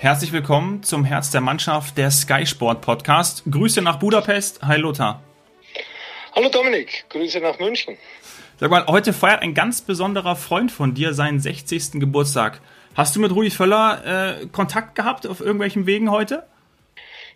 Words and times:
Herzlich 0.00 0.30
willkommen 0.30 0.84
zum 0.84 1.04
Herz 1.04 1.32
der 1.32 1.40
Mannschaft 1.40 1.98
der 1.98 2.12
Sky 2.12 2.46
Sport 2.46 2.82
Podcast. 2.82 3.42
Grüße 3.50 3.82
nach 3.82 3.96
Budapest. 3.98 4.62
Hi 4.62 4.78
Lothar. 4.78 5.24
Hallo 6.36 6.48
Dominik, 6.50 7.06
Grüße 7.08 7.40
nach 7.40 7.58
München. 7.58 7.96
Sag 8.60 8.70
mal, 8.70 8.86
heute 8.86 9.12
feiert 9.12 9.42
ein 9.42 9.54
ganz 9.54 9.80
besonderer 9.80 10.36
Freund 10.36 10.70
von 10.70 10.94
dir 10.94 11.14
seinen 11.14 11.40
60. 11.40 11.94
Geburtstag. 11.94 12.60
Hast 12.94 13.16
du 13.16 13.20
mit 13.20 13.32
Rudi 13.32 13.50
Völler 13.50 14.38
äh, 14.42 14.46
Kontakt 14.46 14.94
gehabt 14.94 15.26
auf 15.26 15.40
irgendwelchen 15.40 15.86
Wegen 15.86 16.12
heute? 16.12 16.46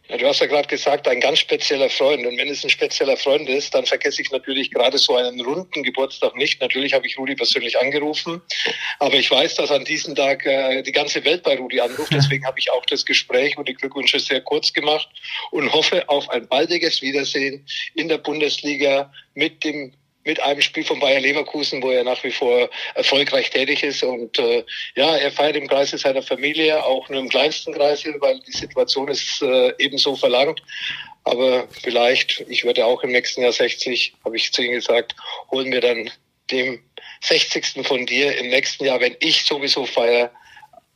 Ja, 0.09 0.16
du 0.16 0.27
hast 0.27 0.41
ja 0.41 0.46
gerade 0.46 0.69
gesagt, 0.69 1.07
ein 1.07 1.21
ganz 1.21 1.39
spezieller 1.39 1.89
Freund. 1.89 2.27
Und 2.27 2.36
wenn 2.36 2.49
es 2.49 2.64
ein 2.64 2.71
spezieller 2.71 3.17
Freund 3.17 3.49
ist, 3.49 3.75
dann 3.75 3.86
vergesse 3.86 4.21
ich 4.21 4.31
natürlich 4.31 4.71
gerade 4.71 4.99
so 4.99 5.17
einen 5.17 5.40
runden 5.40 5.82
Geburtstag 5.82 6.35
nicht. 6.36 6.61
Natürlich 6.61 6.93
habe 6.93 7.07
ich 7.07 7.17
Rudi 7.18 7.36
persönlich 7.36 7.79
angerufen, 7.79 8.43
aber 8.99 9.14
ich 9.14 9.30
weiß, 9.30 9.54
dass 9.54 9.71
an 9.71 9.85
diesem 9.85 10.14
Tag 10.14 10.44
äh, 10.44 10.82
die 10.82 10.93
ganze 10.93 11.25
Welt 11.25 11.44
bei 11.44 11.57
Rudi 11.57 11.80
anruft. 11.80 12.13
Deswegen 12.13 12.44
habe 12.44 12.58
ich 12.58 12.71
auch 12.72 12.85
das 12.86 13.07
Gespräch 13.07 13.57
und 13.57 13.68
die 13.68 13.75
Glückwünsche 13.75 14.18
sehr 14.18 14.41
kurz 14.41 14.72
gemacht 14.72 15.08
und 15.50 15.72
hoffe 15.72 16.08
auf 16.08 16.29
ein 16.30 16.49
baldiges 16.49 17.00
Wiedersehen 17.00 17.64
in 17.94 18.08
der 18.08 18.19
Bundesliga 18.19 19.13
mit 19.35 19.63
dem 19.64 19.94
mit 20.25 20.40
einem 20.40 20.61
Spiel 20.61 20.85
von 20.85 21.00
Bayer 21.00 21.21
Leverkusen, 21.21 21.82
wo 21.82 21.90
er 21.90 22.04
nach 22.04 22.22
wie 22.25 22.30
vor 22.30 22.68
erfolgreich 22.94 23.50
tätig 23.50 23.82
ist. 23.82 24.03
Und 24.03 24.39
äh, 24.39 24.64
ja, 24.94 25.17
er 25.17 25.30
feiert 25.30 25.57
im 25.57 25.68
Kreise 25.68 25.99
seiner 25.99 26.22
Familie, 26.22 26.85
auch 26.85 27.08
nur 27.08 27.21
im 27.21 27.29
kleinsten 27.29 27.72
Kreise, 27.75 28.14
weil 28.21 28.40
die 28.40 28.53
Situation 28.53 29.08
ist 29.08 29.43
äh, 29.43 29.72
ebenso 29.79 30.16
verlangt. 30.16 30.63
Aber 31.25 31.68
vielleicht, 31.82 32.44
ich 32.48 32.64
werde 32.64 32.84
auch 32.84 33.03
im 33.03 33.12
nächsten 33.12 33.42
Jahr 33.42 33.53
60, 33.53 34.14
habe 34.24 34.36
ich 34.36 34.52
zu 34.52 34.62
ihm 34.62 34.72
gesagt, 34.72 35.14
holen 35.50 35.70
wir 35.70 35.80
dann 35.80 36.10
dem 36.50 36.80
60. 37.22 37.86
von 37.86 38.06
dir 38.06 38.36
im 38.38 38.48
nächsten 38.48 38.84
Jahr, 38.84 39.00
wenn 39.00 39.16
ich 39.20 39.44
sowieso 39.44 39.86
feiere, 39.86 40.30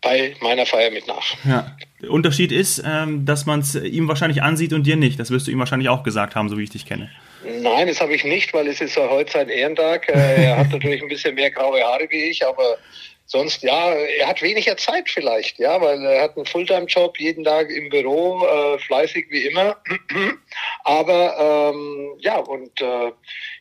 bei 0.03 0.37
meiner 0.41 0.67
Feier 0.67 0.91
mit 0.91 1.07
nach. 1.07 1.25
Ja. 1.45 1.77
Der 2.03 2.11
Unterschied 2.11 2.53
ist, 2.53 2.83
ähm, 2.85 3.25
dass 3.25 3.47
man 3.47 3.61
es 3.61 3.75
ihm 3.75 4.09
wahrscheinlich 4.09 4.43
ansieht 4.43 4.73
und 4.73 4.87
dir 4.87 4.97
nicht. 4.97 5.19
Das 5.19 5.31
wirst 5.31 5.47
du 5.47 5.51
ihm 5.51 5.59
wahrscheinlich 5.59 5.89
auch 5.89 6.03
gesagt 6.03 6.35
haben, 6.35 6.49
so 6.49 6.59
wie 6.59 6.65
ich 6.65 6.71
dich 6.71 6.87
kenne. 6.87 7.11
Nein, 7.47 7.87
das 7.87 8.01
habe 8.01 8.15
ich 8.15 8.25
nicht, 8.25 8.53
weil 8.53 8.69
es 8.69 8.81
ist 8.81 8.97
ja 8.97 9.09
heute 9.09 9.33
sein 9.33 9.49
Ehrentag. 9.49 10.09
Äh, 10.09 10.47
er 10.47 10.57
hat 10.59 10.71
natürlich 10.73 11.03
ein 11.03 11.09
bisschen 11.09 11.35
mehr 11.35 11.51
graue 11.51 11.83
Haare 11.83 12.07
wie 12.11 12.25
ich, 12.25 12.45
aber 12.45 12.79
sonst, 13.27 13.63
ja, 13.63 13.93
er 13.93 14.29
hat 14.29 14.43
weniger 14.43 14.77
Zeit 14.77 15.09
vielleicht, 15.09 15.59
ja, 15.59 15.81
weil 15.81 16.03
er 16.05 16.23
hat 16.23 16.37
einen 16.37 16.47
Fulltime-Job, 16.47 17.19
jeden 17.19 17.45
Tag 17.45 17.71
im 17.71 17.89
Büro, 17.89 18.45
äh, 18.45 18.79
fleißig 18.79 19.27
wie 19.31 19.47
immer. 19.47 19.77
aber 20.85 21.73
ähm, 21.75 22.15
ja, 22.21 22.39
und 22.39 22.81
äh, 22.81 23.13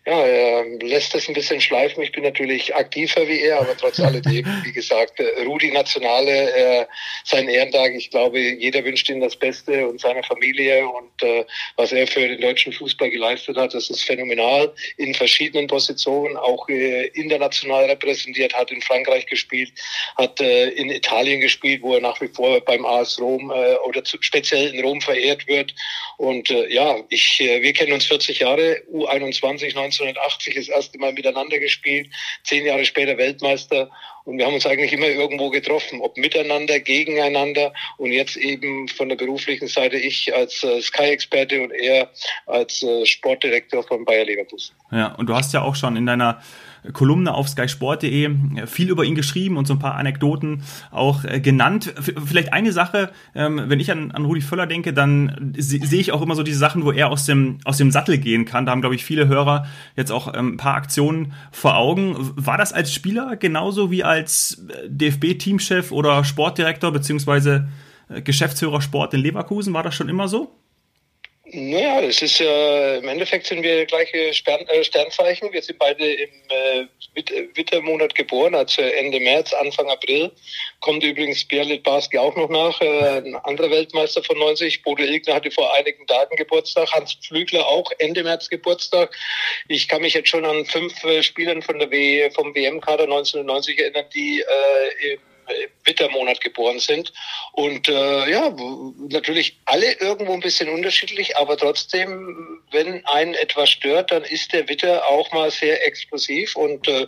ja, 0.08 0.24
er 0.24 0.66
lässt 0.82 1.16
das 1.16 1.28
ein 1.28 1.34
bisschen 1.34 1.60
schleifen. 1.60 2.04
Ich 2.04 2.12
bin 2.12 2.24
natürlich 2.24 2.76
aktiver 2.76 3.28
wie 3.28 3.42
er, 3.42 3.60
aber 3.60 3.76
trotz 3.76 4.00
alledem, 4.02 4.46
wie 4.64 4.72
gesagt, 4.72 5.20
äh, 5.20 5.44
Rudi 5.44 5.72
Nationale, 5.72 6.82
äh, 6.82 6.86
sein 7.24 7.50
Ehrentag, 7.50 7.94
ich 7.96 8.12
glaube, 8.12 8.40
jeder 8.40 8.84
wünscht 8.84 9.10
ihm 9.10 9.20
das 9.20 9.36
Beste 9.36 9.88
und 9.88 10.00
seiner 10.00 10.22
Familie 10.24 10.88
und 10.88 11.24
äh, 11.24 11.44
was 11.76 11.92
er 11.92 12.06
für 12.06 12.28
den 12.28 12.40
deutschen 12.40 12.72
Fußball 12.72 13.10
geleistet 13.10 13.58
hat, 13.58 13.74
das 13.74 13.90
ist 13.90 14.04
phänomenal 14.04 14.72
in 14.98 15.16
verschiedenen 15.16 15.66
Positionen, 15.66 16.38
auch 16.38 16.70
äh, 16.70 17.08
international 17.08 17.86
repräsentiert, 17.86 18.54
hat 18.54 18.70
in 18.70 18.82
Frankreich 18.82 19.26
gespielt, 19.26 19.72
hat 20.18 20.40
äh, 20.40 20.70
in 20.70 20.92
Italien 20.92 21.42
gespielt, 21.42 21.82
wo 21.82 21.96
er 21.96 22.02
nach 22.02 22.22
wie 22.22 22.28
vor 22.28 22.62
beim 22.62 22.86
AS 22.86 23.20
Rom 23.20 23.50
äh, 23.50 23.76
oder 23.88 24.04
zu, 24.04 24.18
speziell 24.22 24.74
in 24.74 24.84
Rom 24.84 25.02
verehrt 25.02 25.48
wird. 25.48 25.74
Und 26.18 26.52
äh, 26.52 26.72
ja, 26.72 26.98
ich, 27.10 27.42
äh, 27.42 27.64
wir 27.64 27.74
kennen 27.74 27.94
uns 27.94 28.06
40 28.06 28.40
Jahre, 28.40 28.84
U21, 28.94 29.74
19 29.74 29.95
1980 30.00 30.56
das 30.56 30.68
erste 30.68 30.98
Mal 31.00 31.14
miteinander 31.14 31.60
gespielt, 31.60 32.10
zehn 32.44 32.66
Jahre 32.66 32.86
später 32.86 33.18
Weltmeister 33.18 33.90
und 34.26 34.40
wir 34.40 34.46
haben 34.48 34.56
uns 34.56 34.66
eigentlich 34.66 34.92
immer 34.92 35.08
irgendwo 35.08 35.52
getroffen, 35.52 36.02
ob 36.02 36.18
miteinander, 36.18 36.80
gegeneinander 36.80 37.74
und 37.98 38.12
jetzt 38.12 38.36
eben 38.36 38.88
von 38.88 39.08
der 39.08 39.16
beruflichen 39.16 39.68
Seite 39.68 39.98
ich 39.98 40.34
als 40.36 40.64
äh, 40.64 40.82
Sky-Experte 40.82 41.62
und 41.62 41.72
er 41.72 42.10
als 42.48 42.82
äh, 42.82 43.06
Sportdirektor 43.06 43.84
von 43.84 44.04
Bayer 44.04 44.26
Leverkusen. 44.26 44.76
Ja, 44.92 45.14
und 45.16 45.28
du 45.28 45.36
hast 45.36 45.54
ja 45.54 45.62
auch 45.62 45.76
schon 45.76 45.96
in 45.96 46.08
deiner 46.08 46.42
Kolumne 46.94 47.34
auf 47.34 47.50
skysport.de 47.50 48.66
viel 48.66 48.90
über 48.90 49.04
ihn 49.04 49.16
geschrieben 49.16 49.58
und 49.58 49.68
so 49.68 49.74
ein 49.74 49.80
paar 49.80 49.96
Anekdoten 49.96 50.64
auch 50.92 51.24
äh, 51.24 51.40
genannt. 51.40 51.94
Vielleicht 52.26 52.54
eine 52.54 52.72
Sache, 52.72 53.12
ähm, 53.34 53.64
wenn 53.68 53.80
ich 53.80 53.92
an, 53.92 54.12
an 54.12 54.26
Rudi 54.26 54.42
Völler 54.42 54.68
denke, 54.68 54.94
dann 54.94 55.54
sehe 55.58 56.00
ich 56.00 56.12
auch 56.12 56.22
immer 56.22 56.36
so 56.36 56.44
diese 56.44 56.60
Sachen, 56.60 56.86
wo 56.86 56.92
er 56.92 57.10
aus 57.10 57.26
dem, 57.26 57.60
aus 57.64 57.78
dem 57.78 57.92
Sattel 57.92 58.18
gehen 58.18 58.46
kann. 58.46 58.66
Da 58.66 58.72
haben, 58.72 58.82
glaube 58.82 58.96
ich, 58.96 59.06
viele 59.06 59.28
Hörer 59.28 59.66
jetzt 59.96 60.12
auch 60.12 60.34
ähm, 60.34 60.54
ein 60.54 60.58
paar 60.58 60.76
Aktionen 60.76 61.34
vor 61.52 61.78
Augen. 61.78 62.16
War 62.36 62.58
das 62.58 62.74
als 62.74 62.94
Spieler 62.94 63.36
genauso 63.36 63.92
wie 63.92 64.04
als 64.04 64.66
äh, 64.70 64.90
DFB-Teamchef 64.90 65.92
oder 65.92 66.24
Sportdirektor 66.24 66.92
beziehungsweise 66.92 67.68
äh, 68.10 68.22
Geschäftsführer 68.22 68.82
Sport 68.82 69.14
in 69.14 69.22
Leverkusen? 69.22 69.74
War 69.74 69.84
das 69.84 69.96
schon 69.96 70.10
immer 70.10 70.28
so? 70.28 70.56
Naja, 71.52 72.02
das 72.02 72.24
ist 72.24 72.40
ja, 72.40 72.96
im 72.96 73.08
Endeffekt 73.08 73.46
sind 73.46 73.62
wir 73.62 73.86
gleiche 73.86 74.34
Stern, 74.34 74.62
äh, 74.68 74.84
Sternzeichen. 74.84 75.54
Wir 75.54 75.62
sind 75.62 75.78
beide 75.78 76.04
im 76.04 76.30
äh, 76.50 76.86
Wittermonat 77.54 78.16
geboren, 78.16 78.56
also 78.56 78.82
Ende 78.82 79.20
März, 79.20 79.54
Anfang 79.54 79.88
April. 79.88 80.32
Kommt 80.80 81.04
übrigens 81.04 81.46
Bierlit 81.46 81.84
Barski 81.84 82.18
auch 82.18 82.36
noch 82.36 82.50
nach, 82.50 82.82
äh, 82.82 83.18
ein 83.20 83.36
anderer 83.36 83.70
Weltmeister 83.70 84.24
von 84.24 84.40
90. 84.40 84.82
Bodo 84.82 85.04
Ilgner 85.04 85.36
hatte 85.36 85.52
vor 85.52 85.72
einigen 85.76 86.08
Tagen 86.08 86.36
Geburtstag, 86.36 86.92
Hans 86.94 87.14
Pflügler 87.14 87.68
auch 87.68 87.92
Ende 88.00 88.24
März 88.24 88.50
Geburtstag. 88.50 89.16
Ich 89.68 89.88
kann 89.88 90.02
mich 90.02 90.16
jetzt 90.16 90.30
schon 90.30 90.46
an 90.46 90.66
fünf 90.66 91.04
äh, 91.04 91.22
Spielern 91.22 91.62
von 91.62 91.78
der 91.78 91.92
w 91.92 92.28
vom 92.32 92.56
WM-Kader 92.56 93.04
1990 93.04 93.80
erinnern, 93.80 94.06
die 94.16 94.42
äh, 94.42 95.14
im 95.14 95.20
Wintermonat 95.86 96.42
geboren 96.42 96.80
sind. 96.80 97.14
Und 97.54 97.88
äh, 97.88 98.30
ja, 98.30 98.54
natürlich 99.10 99.60
alle 99.66 99.94
irgendwo 100.00 100.34
ein 100.34 100.40
bisschen 100.40 100.70
unterschiedlich, 100.70 101.38
aber 101.38 101.58
trotzdem, 101.58 102.62
wenn 102.72 103.06
einen 103.06 103.34
etwas 103.36 103.70
stört, 103.70 104.12
dann 104.12 104.24
ist 104.24 104.52
der 104.54 104.68
Witter 104.68 105.08
auch 105.08 105.32
mal 105.32 105.52
sehr 105.52 105.86
explosiv. 105.86 106.56
Und 106.56 106.88
äh, 106.88 107.06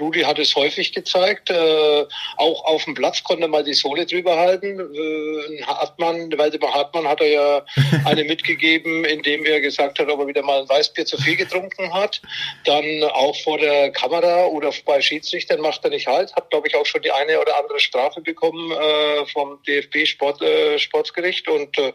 Rudi 0.00 0.22
hat 0.22 0.38
es 0.38 0.54
häufig 0.54 0.92
gezeigt. 0.92 1.50
Äh, 1.50 2.04
auch 2.36 2.64
auf 2.64 2.84
dem 2.84 2.94
Platz 2.94 3.22
konnte 3.24 3.44
er 3.44 3.48
mal 3.48 3.64
die 3.64 3.74
Sohle 3.74 4.06
drüber 4.06 4.36
halten. 4.36 4.78
Äh, 4.78 5.62
Hartmann, 5.64 6.36
Waldemar 6.36 6.74
Hartmann 6.74 7.08
hat 7.08 7.20
er 7.20 7.28
ja 7.28 7.64
eine 8.04 8.24
mitgegeben, 8.24 9.04
indem 9.04 9.44
er 9.44 9.60
gesagt 9.60 9.98
hat, 9.98 10.08
ob 10.08 10.20
er 10.20 10.26
wieder 10.26 10.42
mal 10.42 10.60
ein 10.60 10.68
Weißbier 10.68 11.06
zu 11.06 11.16
viel 11.18 11.36
getrunken 11.36 11.92
hat. 11.92 12.20
Dann 12.64 13.04
auch 13.04 13.36
vor 13.42 13.58
der 13.58 13.90
Kamera 13.90 14.46
oder 14.46 14.72
bei 14.84 15.00
Schiedsrichtern 15.00 15.60
macht 15.60 15.84
er 15.84 15.90
nicht 15.90 16.06
halt. 16.06 16.34
Hat, 16.36 16.50
glaube 16.50 16.68
ich, 16.68 16.76
auch 16.76 16.86
schon 16.86 17.02
die 17.02 17.10
eine 17.10 17.40
oder 17.40 17.58
andere 17.58 17.77
Strafe 17.78 18.20
bekommen 18.20 18.70
äh, 18.72 19.26
vom 19.32 19.58
DFB 19.66 20.06
Sport, 20.06 20.42
äh, 20.42 20.78
Sportsgericht. 20.78 21.48
Und 21.48 21.76
äh, 21.78 21.92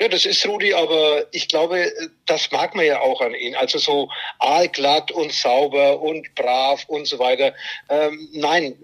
ja, 0.00 0.08
das 0.08 0.26
ist 0.26 0.46
Rudi, 0.46 0.74
aber 0.74 1.24
ich 1.32 1.48
glaube, 1.48 1.92
das 2.26 2.50
mag 2.50 2.74
man 2.74 2.84
ja 2.84 3.00
auch 3.00 3.20
an 3.20 3.34
ihm. 3.34 3.54
Also 3.58 3.78
so 3.78 4.08
aalglatt 4.38 5.12
und 5.12 5.32
sauber 5.32 6.00
und 6.00 6.34
brav 6.34 6.84
und 6.88 7.06
so 7.06 7.18
weiter. 7.18 7.54
Ähm, 7.88 8.28
nein, 8.32 8.74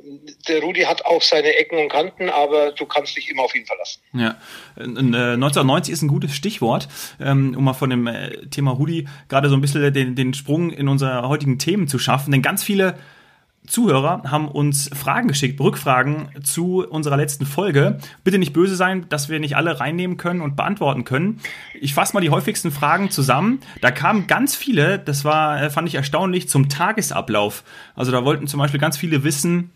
der 0.48 0.62
Rudi 0.62 0.82
hat 0.82 1.04
auch 1.04 1.22
seine 1.22 1.56
Ecken 1.56 1.78
und 1.78 1.88
Kanten, 1.88 2.28
aber 2.28 2.72
du 2.72 2.86
kannst 2.86 3.16
dich 3.16 3.30
immer 3.30 3.42
auf 3.42 3.54
ihn 3.54 3.66
verlassen. 3.66 4.00
Ja, 4.14 4.36
1990 4.76 5.91
äh, 5.91 5.94
ist 5.94 6.02
ein 6.02 6.08
gutes 6.08 6.34
Stichwort, 6.34 6.88
ähm, 7.20 7.54
um 7.56 7.64
mal 7.64 7.74
von 7.74 7.91
dem 7.91 8.06
äh, 8.06 8.46
Thema 8.48 8.72
Rudi 8.72 9.08
gerade 9.28 9.48
so 9.48 9.54
ein 9.54 9.60
bisschen 9.60 9.92
den, 9.92 10.14
den 10.14 10.34
Sprung 10.34 10.70
in 10.70 10.88
unsere 10.88 11.28
heutigen 11.28 11.58
Themen 11.58 11.88
zu 11.88 11.98
schaffen. 11.98 12.32
Denn 12.32 12.42
ganz 12.42 12.62
viele 12.62 12.98
Zuhörer 13.66 14.22
haben 14.26 14.48
uns 14.48 14.90
Fragen 14.92 15.28
geschickt, 15.28 15.60
Rückfragen 15.60 16.28
zu 16.42 16.86
unserer 16.86 17.16
letzten 17.16 17.46
Folge. 17.46 17.98
Bitte 18.24 18.38
nicht 18.38 18.52
böse 18.52 18.74
sein, 18.74 19.06
dass 19.08 19.28
wir 19.28 19.38
nicht 19.38 19.56
alle 19.56 19.78
reinnehmen 19.78 20.16
können 20.16 20.40
und 20.40 20.56
beantworten 20.56 21.04
können. 21.04 21.38
Ich 21.80 21.94
fasse 21.94 22.14
mal 22.14 22.20
die 22.20 22.30
häufigsten 22.30 22.72
Fragen 22.72 23.10
zusammen. 23.10 23.60
Da 23.80 23.92
kamen 23.92 24.26
ganz 24.26 24.56
viele, 24.56 24.98
das 24.98 25.24
war, 25.24 25.62
äh, 25.62 25.70
fand 25.70 25.88
ich 25.88 25.94
erstaunlich, 25.94 26.48
zum 26.48 26.68
Tagesablauf. 26.68 27.62
Also 27.94 28.10
da 28.10 28.24
wollten 28.24 28.48
zum 28.48 28.59
Beispiel 28.59 28.80
ganz 28.80 28.97
viele 28.97 29.22
wissen, 29.22 29.70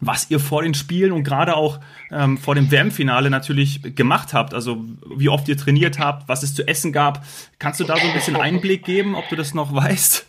was 0.00 0.30
ihr 0.30 0.40
vor 0.40 0.62
den 0.62 0.74
Spielen 0.74 1.12
und 1.12 1.24
gerade 1.24 1.56
auch 1.56 1.80
ähm, 2.10 2.38
vor 2.38 2.54
dem 2.54 2.70
WM-Finale 2.70 3.30
natürlich 3.30 3.94
gemacht 3.94 4.32
habt. 4.32 4.54
Also 4.54 4.84
wie 5.14 5.28
oft 5.28 5.48
ihr 5.48 5.56
trainiert 5.56 5.98
habt, 5.98 6.28
was 6.28 6.42
es 6.42 6.54
zu 6.54 6.66
essen 6.66 6.92
gab. 6.92 7.26
Kannst 7.58 7.80
du 7.80 7.84
da 7.84 7.96
so 7.96 8.06
ein 8.06 8.14
bisschen 8.14 8.36
Einblick 8.36 8.84
geben, 8.84 9.14
ob 9.14 9.28
du 9.28 9.36
das 9.36 9.54
noch 9.54 9.74
weißt? 9.74 10.27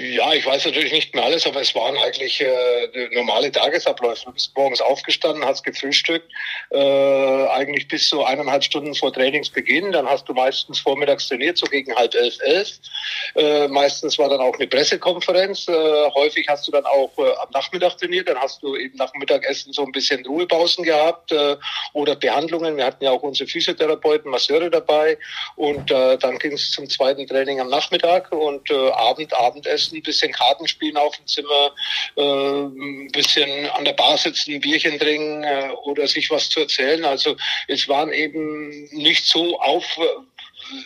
Ja, 0.00 0.32
ich 0.32 0.46
weiß 0.46 0.64
natürlich 0.64 0.92
nicht 0.92 1.14
mehr 1.14 1.24
alles, 1.24 1.46
aber 1.46 1.60
es 1.60 1.74
waren 1.74 1.96
eigentlich 1.98 2.40
äh, 2.40 3.08
normale 3.12 3.52
Tagesabläufe. 3.52 4.24
Du 4.24 4.32
bist 4.32 4.56
morgens 4.56 4.80
aufgestanden, 4.80 5.44
hast 5.44 5.64
gefrühstückt, 5.64 6.30
äh, 6.70 7.46
eigentlich 7.48 7.88
bis 7.88 8.08
so 8.08 8.24
eineinhalb 8.24 8.64
Stunden 8.64 8.94
vor 8.94 9.12
Trainingsbeginn. 9.12 9.92
Dann 9.92 10.08
hast 10.08 10.28
du 10.28 10.32
meistens 10.32 10.80
vormittags 10.80 11.28
trainiert, 11.28 11.58
so 11.58 11.66
gegen 11.66 11.94
halb 11.94 12.14
elf, 12.14 12.38
elf. 12.40 12.70
Äh, 13.34 13.68
meistens 13.68 14.18
war 14.18 14.30
dann 14.30 14.40
auch 14.40 14.54
eine 14.54 14.66
Pressekonferenz. 14.66 15.68
Äh, 15.68 15.72
häufig 16.14 16.46
hast 16.48 16.66
du 16.66 16.72
dann 16.72 16.86
auch 16.86 17.10
äh, 17.18 17.34
am 17.42 17.50
Nachmittag 17.52 17.98
trainiert. 17.98 18.28
Dann 18.28 18.38
hast 18.38 18.62
du 18.62 18.76
eben 18.76 18.96
nach 18.96 19.12
Mittagessen 19.14 19.74
so 19.74 19.84
ein 19.84 19.92
bisschen 19.92 20.24
Ruhepausen 20.24 20.84
gehabt 20.84 21.32
äh, 21.32 21.56
oder 21.92 22.16
Behandlungen. 22.16 22.76
Wir 22.76 22.86
hatten 22.86 23.04
ja 23.04 23.10
auch 23.10 23.22
unsere 23.22 23.48
Physiotherapeuten, 23.48 24.30
Masseure 24.30 24.70
dabei. 24.70 25.18
Und 25.56 25.90
dann 25.90 26.38
ging 26.38 26.52
es 26.52 26.70
zum 26.70 26.88
zweiten 26.88 27.26
Training 27.26 27.60
am 27.60 27.68
Nachmittag 27.68 28.30
und 28.32 28.70
Abend, 28.70 29.34
Abendessen 29.34 29.81
sitzen, 29.82 29.96
ein 29.96 30.02
bisschen 30.02 30.32
Karten 30.32 30.66
spielen 30.68 30.96
auf 30.96 31.16
dem 31.16 31.26
Zimmer, 31.26 31.74
äh, 32.16 32.22
ein 32.22 33.08
bisschen 33.12 33.68
an 33.70 33.84
der 33.84 33.92
Bar 33.92 34.16
sitzen, 34.16 34.54
ein 34.54 34.60
Bierchen 34.60 34.98
trinken 34.98 35.42
äh, 35.44 35.70
oder 35.84 36.06
sich 36.06 36.30
was 36.30 36.48
zu 36.48 36.60
erzählen. 36.60 37.04
Also 37.04 37.36
es 37.68 37.88
waren 37.88 38.12
eben 38.12 38.84
nicht 38.92 39.26
so 39.26 39.58
auf 39.60 39.84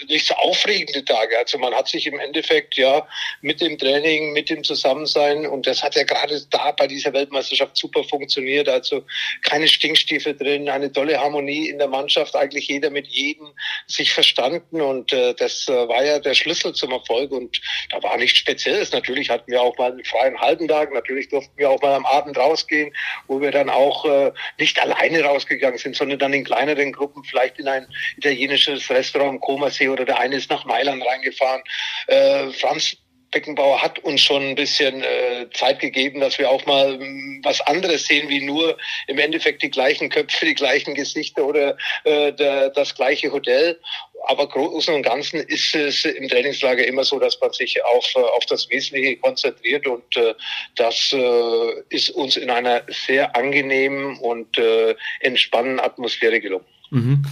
nicht 0.08 0.26
so 0.26 0.34
aufregende 0.34 1.04
Tage. 1.04 1.38
Also 1.38 1.58
man 1.58 1.74
hat 1.74 1.88
sich 1.88 2.06
im 2.06 2.18
Endeffekt 2.18 2.76
ja 2.76 3.06
mit 3.40 3.60
dem 3.60 3.78
Training, 3.78 4.32
mit 4.32 4.50
dem 4.50 4.64
Zusammensein 4.64 5.46
und 5.46 5.66
das 5.66 5.82
hat 5.82 5.94
ja 5.94 6.04
gerade 6.04 6.40
da 6.50 6.72
bei 6.72 6.86
dieser 6.86 7.12
Weltmeisterschaft 7.12 7.76
super 7.76 8.04
funktioniert. 8.04 8.68
Also 8.68 9.04
keine 9.42 9.68
Stinkstiefel 9.68 10.36
drin, 10.36 10.68
eine 10.68 10.92
tolle 10.92 11.18
Harmonie 11.18 11.68
in 11.68 11.78
der 11.78 11.88
Mannschaft, 11.88 12.34
eigentlich 12.34 12.68
jeder 12.68 12.90
mit 12.90 13.06
jedem 13.06 13.48
sich 13.86 14.12
verstanden 14.12 14.80
und 14.80 15.12
äh, 15.12 15.34
das 15.34 15.68
äh, 15.68 15.88
war 15.88 16.04
ja 16.04 16.18
der 16.18 16.34
Schlüssel 16.34 16.74
zum 16.74 16.92
Erfolg 16.92 17.30
und 17.30 17.60
da 17.90 18.02
war 18.02 18.16
nichts 18.16 18.38
Spezielles. 18.38 18.92
Natürlich 18.92 19.30
hatten 19.30 19.50
wir 19.50 19.62
auch 19.62 19.76
mal 19.78 19.92
einen 19.92 20.04
freien 20.04 20.38
halben 20.40 20.68
Tag, 20.68 20.92
natürlich 20.92 21.28
durften 21.28 21.56
wir 21.56 21.70
auch 21.70 21.80
mal 21.82 21.94
am 21.94 22.06
Abend 22.06 22.36
rausgehen, 22.36 22.94
wo 23.26 23.40
wir 23.40 23.50
dann 23.50 23.70
auch 23.70 24.04
äh, 24.04 24.32
nicht 24.58 24.80
alleine 24.80 25.22
rausgegangen 25.22 25.78
sind, 25.78 25.96
sondern 25.96 26.18
dann 26.18 26.32
in 26.32 26.44
kleineren 26.44 26.92
Gruppen, 26.92 27.24
vielleicht 27.24 27.58
in 27.58 27.68
ein 27.68 27.86
italienisches 28.16 28.88
Restaurant, 28.90 29.40
Koma 29.40 29.70
Gardasee 29.76 29.88
oder 29.88 30.04
der 30.04 30.18
eine 30.18 30.36
ist 30.36 30.50
nach 30.50 30.64
Mailand 30.64 31.04
reingefahren. 31.04 31.62
Äh, 32.06 32.50
Franz 32.52 32.96
Beckenbauer 33.32 33.82
hat 33.82 33.98
uns 33.98 34.22
schon 34.22 34.50
ein 34.50 34.54
bisschen 34.54 35.02
äh, 35.02 35.46
Zeit 35.52 35.80
gegeben, 35.80 36.20
dass 36.20 36.38
wir 36.38 36.48
auch 36.48 36.64
mal 36.64 36.94
m, 36.94 37.00
hm, 37.00 37.40
was 37.42 37.60
anderes 37.62 38.06
sehen, 38.06 38.28
wie 38.28 38.40
nur 38.40 38.78
im 39.08 39.18
Endeffekt 39.18 39.62
die 39.62 39.70
gleichen 39.70 40.08
Köpfe, 40.08 40.46
die 40.46 40.54
gleichen 40.54 40.94
Gesichter 40.94 41.44
oder 41.44 41.76
äh, 42.04 42.32
der, 42.32 42.70
das 42.70 42.94
gleiche 42.94 43.32
Hotel. 43.32 43.78
Aber 44.28 44.48
großen 44.48 44.94
und 44.94 45.02
Ganzen 45.02 45.40
ist 45.40 45.74
es 45.74 46.04
im 46.04 46.28
Trainingslager 46.28 46.86
immer 46.86 47.04
so, 47.04 47.18
dass 47.18 47.38
man 47.40 47.52
sich 47.52 47.84
auf, 47.84 48.06
äh, 48.14 48.20
auf 48.20 48.46
das 48.46 48.70
Wesentliche 48.70 49.16
konzentriert 49.16 49.86
und 49.86 50.16
äh, 50.16 50.34
das 50.76 51.12
äh, 51.12 51.82
ist 51.90 52.10
uns 52.10 52.36
in 52.36 52.48
einer 52.48 52.82
sehr 53.06 53.36
angenehmen 53.36 54.18
und 54.18 54.56
äh, 54.56 54.94
entspannenden 55.20 55.80
Atmosphäre 55.80 56.40
gelungen. 56.40 56.66
Mhm. 56.90 57.24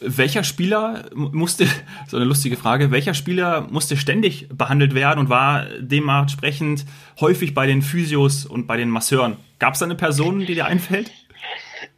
Welcher 0.00 0.44
Spieler 0.44 1.04
musste, 1.14 1.66
so 2.08 2.16
eine 2.16 2.26
lustige 2.26 2.56
Frage, 2.56 2.90
welcher 2.90 3.14
Spieler 3.14 3.66
musste 3.70 3.96
ständig 3.96 4.48
behandelt 4.48 4.94
werden 4.94 5.20
und 5.20 5.28
war 5.28 5.66
dementsprechend 5.80 6.84
häufig 7.20 7.54
bei 7.54 7.66
den 7.66 7.82
Physios 7.82 8.46
und 8.46 8.66
bei 8.66 8.76
den 8.76 8.88
Masseuren? 8.88 9.36
Gab 9.58 9.74
es 9.74 9.80
da 9.80 9.86
eine 9.86 9.94
Person, 9.94 10.40
die 10.40 10.54
dir 10.54 10.66
einfällt? 10.66 11.10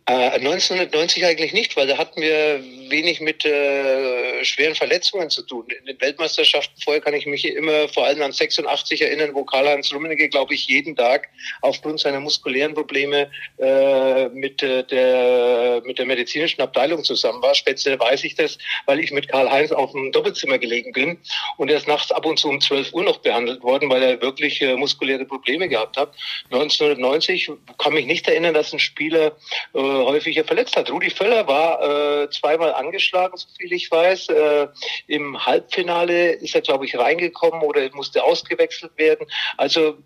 Äh, 0.07 0.39
1990 0.39 1.25
eigentlich 1.25 1.55
nicht, 1.55 1.77
weil 1.77 1.87
da 1.87 1.97
hatten 1.97 2.21
wir 2.21 2.61
wenig 2.91 3.21
mit 3.21 3.45
äh, 3.45 4.45
schweren 4.45 4.75
Verletzungen 4.75 5.31
zu 5.31 5.43
tun. 5.43 5.67
In 5.79 5.87
den 5.87 6.01
Weltmeisterschaften 6.01 6.81
vorher 6.83 7.01
kann 7.01 7.15
ich 7.15 7.27
mich 7.27 7.45
immer 7.45 7.89
vor 7.89 8.07
allem 8.07 8.23
an 8.23 8.33
86 8.33 9.03
erinnern, 9.03 9.31
wo 9.35 9.45
Karl-Heinz 9.45 9.93
Rummenigge, 9.93 10.29
glaube 10.29 10.55
ich, 10.55 10.67
jeden 10.67 10.97
Tag 10.97 11.29
aufgrund 11.63 12.01
seiner 12.01 12.21
muskulären 12.21 12.75
Probleme 12.75 13.31
äh, 13.59 14.29
mit, 14.29 14.63
äh, 14.63 14.85
der, 14.85 15.83
mit 15.85 15.99
der 15.99 16.07
medizinischen 16.07 16.61
Abteilung 16.61 17.05
zusammen 17.05 17.43
war. 17.43 17.55
Speziell 17.55 17.99
weiß 17.99 18.25
ich 18.25 18.35
das, 18.35 18.59
weil 18.87 19.01
ich 19.01 19.13
mit 19.13 19.29
Karl-Heinz 19.29 19.73
auf 19.73 19.93
dem 19.93 20.13
Doppelzimmer 20.13 20.59
gelegen 20.59 20.93
bin 20.93 21.19
und 21.57 21.71
er 21.71 21.77
ist 21.77 21.89
nachts 21.89 22.13
ab 22.13 22.27
und 22.27 22.39
zu 22.39 22.49
um 22.49 22.61
12 22.61 22.93
Uhr 22.93 23.05
noch 23.05 23.19
behandelt 23.19 23.63
worden, 23.63 23.89
weil 23.91 24.03
er 24.03 24.21
wirklich 24.21 24.61
äh, 24.61 24.77
muskuläre 24.77 25.25
Probleme 25.25 25.69
gehabt 25.69 25.97
hat. 25.97 26.15
1990 26.51 27.51
kann 27.79 27.95
mich 27.95 28.07
nicht 28.07 28.29
erinnern, 28.29 28.55
dass 28.55 28.73
ein 28.73 28.79
Spieler 28.79 29.33
äh, 29.75 29.79
häufiger 29.79 30.45
verletzt 30.45 30.77
hat. 30.77 30.91
Rudi 30.91 31.11
Völler 31.11 31.47
war 31.47 32.23
äh, 32.23 32.31
zweimal 32.31 32.75
angeschlagen, 32.85 33.37
so 33.37 33.47
viel 33.59 33.73
ich 33.73 33.91
weiß. 33.91 34.29
Äh, 34.29 34.69
Im 35.07 35.45
Halbfinale 35.45 36.33
ist 36.33 36.55
er, 36.55 36.61
glaube 36.61 36.85
ich, 36.85 36.97
reingekommen 36.99 37.63
oder 37.63 37.89
musste 37.95 38.23
ausgewechselt 38.23 38.93
werden. 38.97 39.27
Also 39.57 39.99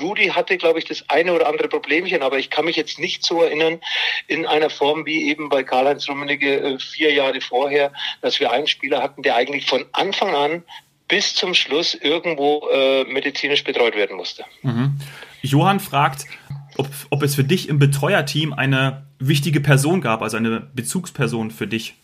Rudi 0.00 0.28
hatte, 0.28 0.56
glaube 0.56 0.78
ich, 0.78 0.84
das 0.84 1.04
eine 1.08 1.32
oder 1.32 1.48
andere 1.48 1.68
Problemchen, 1.68 2.22
aber 2.22 2.38
ich 2.38 2.50
kann 2.50 2.64
mich 2.64 2.76
jetzt 2.76 2.98
nicht 2.98 3.24
so 3.24 3.42
erinnern 3.42 3.80
in 4.26 4.46
einer 4.46 4.70
Form 4.70 5.06
wie 5.06 5.28
eben 5.28 5.48
bei 5.48 5.62
Karl-Heinz 5.62 6.08
Rummenigge 6.08 6.60
äh, 6.60 6.78
vier 6.78 7.12
Jahre 7.12 7.40
vorher, 7.40 7.92
dass 8.20 8.40
wir 8.40 8.50
einen 8.52 8.66
Spieler 8.66 9.02
hatten, 9.02 9.22
der 9.22 9.36
eigentlich 9.36 9.66
von 9.66 9.84
Anfang 9.92 10.34
an 10.34 10.64
bis 11.08 11.34
zum 11.34 11.54
Schluss 11.54 11.94
irgendwo 11.94 12.68
äh, 12.68 13.04
medizinisch 13.04 13.64
betreut 13.64 13.96
werden 13.96 14.16
musste. 14.16 14.44
Mhm. 14.62 14.98
Johann 15.42 15.80
fragt, 15.80 16.26
ob, 16.76 16.88
ob 17.10 17.22
es 17.22 17.34
für 17.34 17.44
dich 17.44 17.68
im 17.68 17.78
Betreuerteam 17.78 18.52
eine 18.52 19.06
wichtige 19.18 19.60
Person 19.60 20.00
gab, 20.00 20.22
also 20.22 20.36
eine 20.36 20.60
Bezugsperson 20.74 21.50
für 21.50 21.66
dich 21.66 21.94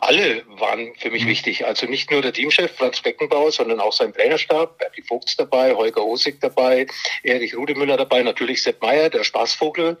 alle 0.00 0.42
waren 0.58 0.94
für 0.96 1.10
mich 1.10 1.24
mhm. 1.24 1.28
wichtig. 1.28 1.66
Also 1.66 1.86
nicht 1.86 2.10
nur 2.10 2.22
der 2.22 2.32
Teamchef 2.32 2.76
Franz 2.76 3.00
Beckenbauer, 3.00 3.52
sondern 3.52 3.80
auch 3.80 3.92
sein 3.92 4.12
Trainerstab, 4.12 4.78
Berti 4.78 5.02
Vogts 5.02 5.36
dabei, 5.36 5.74
Holger 5.74 6.04
Osig 6.04 6.40
dabei, 6.40 6.86
Erich 7.22 7.56
Rudemüller 7.56 7.96
dabei, 7.96 8.22
natürlich 8.22 8.62
Sepp 8.62 8.82
Meier, 8.82 9.10
der 9.10 9.24
Spaßvogel 9.24 9.98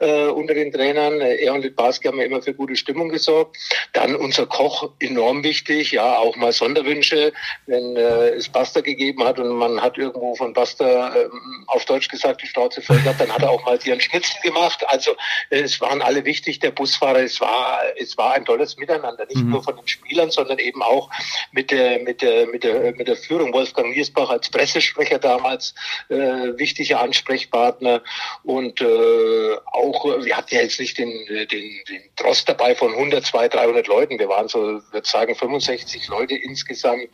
äh, 0.00 0.26
unter 0.26 0.54
den 0.54 0.72
Trainern. 0.72 1.20
Er 1.20 1.54
und 1.54 1.62
Litbarski 1.62 2.08
haben 2.08 2.18
ja 2.18 2.24
immer 2.24 2.42
für 2.42 2.54
gute 2.54 2.76
Stimmung 2.76 3.08
gesorgt. 3.08 3.56
Dann 3.92 4.14
unser 4.14 4.46
Koch, 4.46 4.90
enorm 5.00 5.42
wichtig, 5.44 5.92
ja, 5.92 6.18
auch 6.18 6.36
mal 6.36 6.52
Sonderwünsche, 6.52 7.32
wenn 7.66 7.96
äh, 7.96 8.30
es 8.30 8.48
Basta 8.48 8.80
gegeben 8.80 9.24
hat 9.24 9.38
und 9.38 9.48
man 9.48 9.80
hat 9.80 9.98
irgendwo 9.98 10.34
von 10.34 10.52
Basta 10.52 11.16
äh, 11.16 11.28
auf 11.66 11.84
Deutsch 11.84 12.08
gesagt, 12.08 12.42
die 12.42 12.46
Schnauze 12.46 12.82
voll 12.82 13.00
gehabt, 13.00 13.20
dann 13.20 13.32
hat 13.32 13.42
er 13.42 13.50
auch 13.50 13.64
mal 13.64 13.78
einen 13.84 14.00
Schnitzel 14.00 14.40
gemacht. 14.42 14.84
Also 14.88 15.12
äh, 15.50 15.60
es 15.60 15.80
waren 15.80 16.02
alle 16.02 16.24
wichtig, 16.24 16.60
der 16.60 16.70
Busfahrer, 16.70 17.20
es 17.20 17.40
war, 17.40 17.80
es 17.96 18.16
war 18.16 18.34
ein 18.34 18.44
tolles 18.44 18.76
Miteinander 18.76 19.26
nicht 19.34 19.44
mhm. 19.44 19.50
nur 19.50 19.62
von 19.62 19.76
den 19.76 19.88
Spielern, 19.88 20.30
sondern 20.30 20.58
eben 20.58 20.82
auch 20.82 21.10
mit 21.52 21.70
der, 21.70 22.00
mit 22.00 22.22
der, 22.22 22.46
mit 22.46 22.64
der, 22.64 22.92
mit 22.94 23.08
der 23.08 23.16
Führung. 23.16 23.52
Wolfgang 23.52 23.90
Niersbach 23.94 24.30
als 24.30 24.50
Pressesprecher 24.50 25.18
damals, 25.18 25.74
äh, 26.08 26.16
wichtiger 26.16 27.00
Ansprechpartner 27.00 28.02
und 28.42 28.80
äh, 28.80 29.56
auch, 29.66 30.04
wir 30.04 30.36
hatten 30.36 30.54
ja 30.54 30.62
jetzt 30.62 30.80
nicht 30.80 30.98
den, 30.98 31.10
den, 31.28 31.46
den 31.48 32.02
Trost 32.16 32.48
dabei 32.48 32.74
von 32.74 32.92
100, 32.92 33.24
200, 33.24 33.54
300 33.54 33.86
Leuten. 33.86 34.18
Wir 34.18 34.28
waren 34.28 34.48
so, 34.48 34.58
würde 34.90 35.08
sagen, 35.08 35.34
65 35.34 36.08
Leute 36.08 36.34
insgesamt 36.36 37.08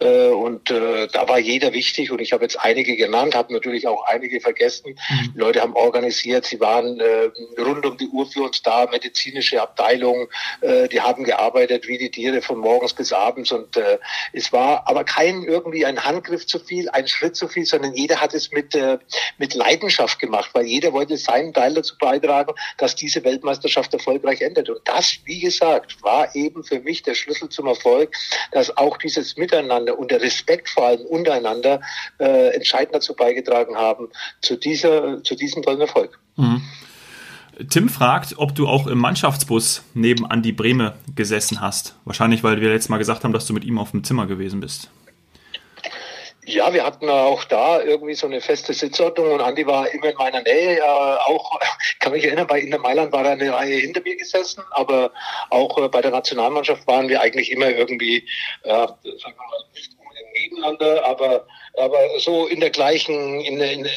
äh, 0.00 0.28
und 0.28 0.70
äh, 0.70 1.08
da 1.08 1.28
war 1.28 1.38
jeder 1.38 1.72
wichtig 1.72 2.10
und 2.10 2.20
ich 2.20 2.32
habe 2.32 2.44
jetzt 2.44 2.58
einige 2.60 2.96
genannt, 2.96 3.34
habe 3.34 3.52
natürlich 3.52 3.86
auch 3.86 4.04
einige 4.06 4.40
vergessen. 4.40 4.96
Mhm. 5.08 5.32
Leute 5.34 5.60
haben 5.60 5.74
organisiert, 5.74 6.46
sie 6.46 6.60
waren 6.60 7.00
äh, 7.00 7.30
rund 7.60 7.84
um 7.86 7.96
die 7.96 8.08
Uhr 8.08 8.26
für 8.26 8.42
uns 8.42 8.62
da, 8.62 8.86
medizinische 8.90 9.60
Abteilung, 9.60 10.28
äh, 10.60 10.88
die 10.88 11.00
haben 11.00 11.24
gearbeitet 11.24 11.49
gearbeitet 11.50 11.88
wie 11.88 11.98
die 11.98 12.10
Tiere 12.10 12.42
von 12.42 12.58
morgens 12.58 12.92
bis 12.94 13.12
abends 13.12 13.52
und 13.52 13.76
äh, 13.76 13.98
es 14.32 14.52
war 14.52 14.86
aber 14.88 15.04
kein 15.04 15.42
irgendwie 15.42 15.84
ein 15.84 16.02
Handgriff 16.04 16.46
zu 16.46 16.58
viel, 16.58 16.88
ein 16.90 17.06
Schritt 17.08 17.36
zu 17.36 17.48
viel, 17.48 17.64
sondern 17.64 17.94
jeder 17.94 18.20
hat 18.20 18.34
es 18.34 18.50
mit 18.52 18.74
äh, 18.74 18.98
mit 19.38 19.54
Leidenschaft 19.54 20.18
gemacht, 20.18 20.50
weil 20.52 20.66
jeder 20.66 20.92
wollte 20.92 21.16
seinen 21.16 21.52
Teil 21.52 21.74
dazu 21.74 21.96
beitragen, 21.98 22.54
dass 22.78 22.94
diese 22.94 23.24
Weltmeisterschaft 23.24 23.92
erfolgreich 23.92 24.40
endet 24.40 24.68
und 24.68 24.80
das, 24.84 25.18
wie 25.24 25.40
gesagt, 25.40 26.02
war 26.02 26.34
eben 26.34 26.64
für 26.64 26.80
mich 26.80 27.02
der 27.02 27.14
Schlüssel 27.14 27.48
zum 27.48 27.66
Erfolg, 27.66 28.14
dass 28.52 28.76
auch 28.76 28.96
dieses 28.96 29.36
Miteinander 29.36 29.98
und 29.98 30.10
der 30.10 30.20
Respekt 30.20 30.68
vor 30.68 30.86
allem 30.86 31.06
untereinander 31.06 31.80
äh, 32.18 32.54
entscheidend 32.54 32.94
dazu 32.94 33.14
beigetragen 33.14 33.76
haben 33.76 34.08
zu 34.40 34.56
dieser 34.56 35.22
zu 35.22 35.34
diesem 35.34 35.62
tollen 35.62 35.80
Erfolg. 35.80 36.18
Mhm. 36.36 36.62
Tim 37.68 37.88
fragt, 37.88 38.38
ob 38.38 38.54
du 38.54 38.66
auch 38.68 38.86
im 38.86 38.98
Mannschaftsbus 38.98 39.82
neben 39.94 40.26
Andi 40.26 40.52
Brehme 40.52 40.94
gesessen 41.14 41.60
hast. 41.60 41.96
Wahrscheinlich, 42.04 42.42
weil 42.42 42.60
wir 42.60 42.70
letztes 42.70 42.88
Mal 42.88 42.98
gesagt 42.98 43.24
haben, 43.24 43.32
dass 43.32 43.46
du 43.46 43.52
mit 43.52 43.64
ihm 43.64 43.78
auf 43.78 43.90
dem 43.90 44.04
Zimmer 44.04 44.26
gewesen 44.26 44.60
bist. 44.60 44.90
Ja, 46.46 46.72
wir 46.72 46.84
hatten 46.84 47.08
auch 47.08 47.44
da 47.44 47.80
irgendwie 47.82 48.14
so 48.14 48.26
eine 48.26 48.40
feste 48.40 48.72
Sitzordnung 48.72 49.32
und 49.32 49.40
Andi 49.40 49.66
war 49.66 49.88
immer 49.90 50.08
in 50.08 50.16
meiner 50.16 50.42
Nähe. 50.42 50.78
Äh, 50.78 50.82
auch, 50.82 51.60
kann 52.00 52.12
mich 52.12 52.24
erinnern, 52.24 52.46
bei 52.46 52.60
Inter 52.60 52.78
Mailand 52.78 53.12
war 53.12 53.24
er 53.24 53.32
eine 53.32 53.52
Reihe 53.52 53.76
hinter 53.76 54.00
mir 54.00 54.16
gesessen, 54.16 54.64
aber 54.70 55.12
auch 55.50 55.78
äh, 55.78 55.88
bei 55.88 56.00
der 56.00 56.10
Nationalmannschaft 56.10 56.86
waren 56.86 57.08
wir 57.08 57.20
eigentlich 57.20 57.52
immer 57.52 57.70
irgendwie, 57.70 58.26
äh, 58.64 58.70
sagen 58.70 58.96
wir 59.04 59.32
mal, 59.32 59.64
nicht 59.74 59.92
nebeneinander, 60.40 61.04
aber, 61.04 61.46
aber 61.76 61.98
so 62.18 62.46
in 62.46 62.60
der 62.60 62.70
gleichen, 62.70 63.40
in, 63.40 63.60
in, 63.60 63.88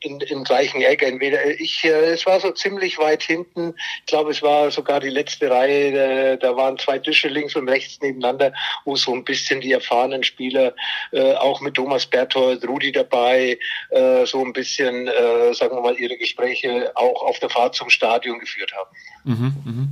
in 0.00 0.20
im 0.20 0.44
gleichen 0.44 0.82
Eck. 0.82 1.02
Entweder 1.02 1.44
ich, 1.46 1.84
äh, 1.84 2.12
es 2.12 2.26
war 2.26 2.40
so 2.40 2.50
ziemlich 2.50 2.98
weit 2.98 3.22
hinten. 3.22 3.74
Ich 4.00 4.06
glaube, 4.06 4.30
es 4.30 4.42
war 4.42 4.70
sogar 4.70 5.00
die 5.00 5.08
letzte 5.08 5.50
Reihe. 5.50 5.92
Da, 5.92 6.48
da 6.48 6.56
waren 6.56 6.78
zwei 6.78 6.98
Tische 6.98 7.28
links 7.28 7.56
und 7.56 7.68
rechts 7.68 8.00
nebeneinander, 8.00 8.52
wo 8.84 8.96
so 8.96 9.14
ein 9.14 9.24
bisschen 9.24 9.60
die 9.60 9.72
erfahrenen 9.72 10.22
Spieler, 10.22 10.74
äh, 11.12 11.34
auch 11.34 11.60
mit 11.60 11.74
Thomas 11.74 12.06
Berthold, 12.06 12.66
Rudi 12.66 12.92
dabei, 12.92 13.58
äh, 13.90 14.26
so 14.26 14.44
ein 14.44 14.52
bisschen, 14.52 15.08
äh, 15.08 15.54
sagen 15.54 15.76
wir 15.76 15.82
mal, 15.82 15.96
ihre 15.96 16.16
Gespräche 16.16 16.92
auch 16.94 17.22
auf 17.22 17.38
der 17.38 17.50
Fahrt 17.50 17.74
zum 17.74 17.90
Stadion 17.90 18.38
geführt 18.38 18.72
haben. 18.72 18.90
Mhm, 19.24 19.56
mh. 19.64 19.88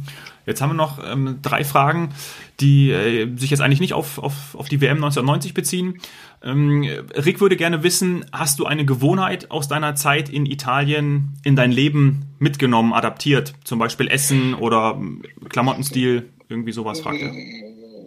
Jetzt 0.47 0.61
haben 0.61 0.71
wir 0.71 0.75
noch 0.75 1.03
ähm, 1.05 1.41
drei 1.43 1.65
Fragen, 1.65 2.15
die 2.61 2.91
äh, 2.91 3.37
sich 3.37 3.51
jetzt 3.51 3.61
eigentlich 3.61 3.81
nicht 3.81 3.95
auf, 3.95 4.19
auf, 4.19 4.55
auf 4.55 4.69
die 4.69 4.81
WM 4.81 4.99
1990 4.99 5.55
beziehen. 5.55 6.01
Ähm, 6.47 6.89
Rick 7.15 7.41
würde 7.41 7.57
gerne 7.57 7.83
wissen, 7.83 8.25
hast 8.33 8.61
du 8.61 8.67
eine 8.67 8.87
Gewohnheit 8.87 9.51
aus 9.51 9.67
deiner 9.67 9.97
Zeit 9.97 10.29
in 10.29 10.47
Italien 10.47 11.35
in 11.45 11.57
dein 11.57 11.73
Leben 11.73 12.37
mitgenommen, 12.39 12.93
adaptiert? 12.93 13.55
Zum 13.65 13.81
Beispiel 13.81 14.09
Essen 14.09 14.55
oder 14.55 15.01
Klamottenstil, 15.49 16.31
irgendwie 16.49 16.73
sowas, 16.73 17.01
fragt 17.01 17.21
er. 17.21 17.33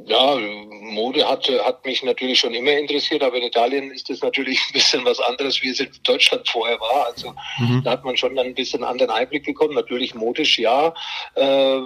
Ja, 0.08 0.38
Mode 0.82 1.28
hat, 1.28 1.48
hat 1.66 1.86
mich 1.86 2.02
natürlich 2.04 2.40
schon 2.40 2.54
immer 2.54 2.72
interessiert, 2.72 3.22
aber 3.24 3.38
in 3.38 3.44
Italien 3.44 3.92
ist 3.92 4.10
das 4.10 4.22
natürlich 4.22 4.60
ein 4.70 4.74
bisschen 4.74 5.06
was 5.06 5.20
anderes, 5.20 5.62
wie 5.62 5.70
es 5.70 5.80
in 5.80 5.90
Deutschland 6.04 6.48
vorher 6.48 6.80
war. 6.80 7.08
Also 7.08 7.34
mhm. 7.60 7.82
da 7.84 7.92
hat 7.92 8.06
man 8.06 8.16
schon 8.16 8.38
ein 8.40 8.56
bisschen 8.56 8.84
anderen 8.84 9.12
Einblick 9.12 9.46
bekommen. 9.46 9.76
Natürlich 9.76 10.16
modisch, 10.16 10.58
ja. 10.58 10.94
Äh, 11.36 11.82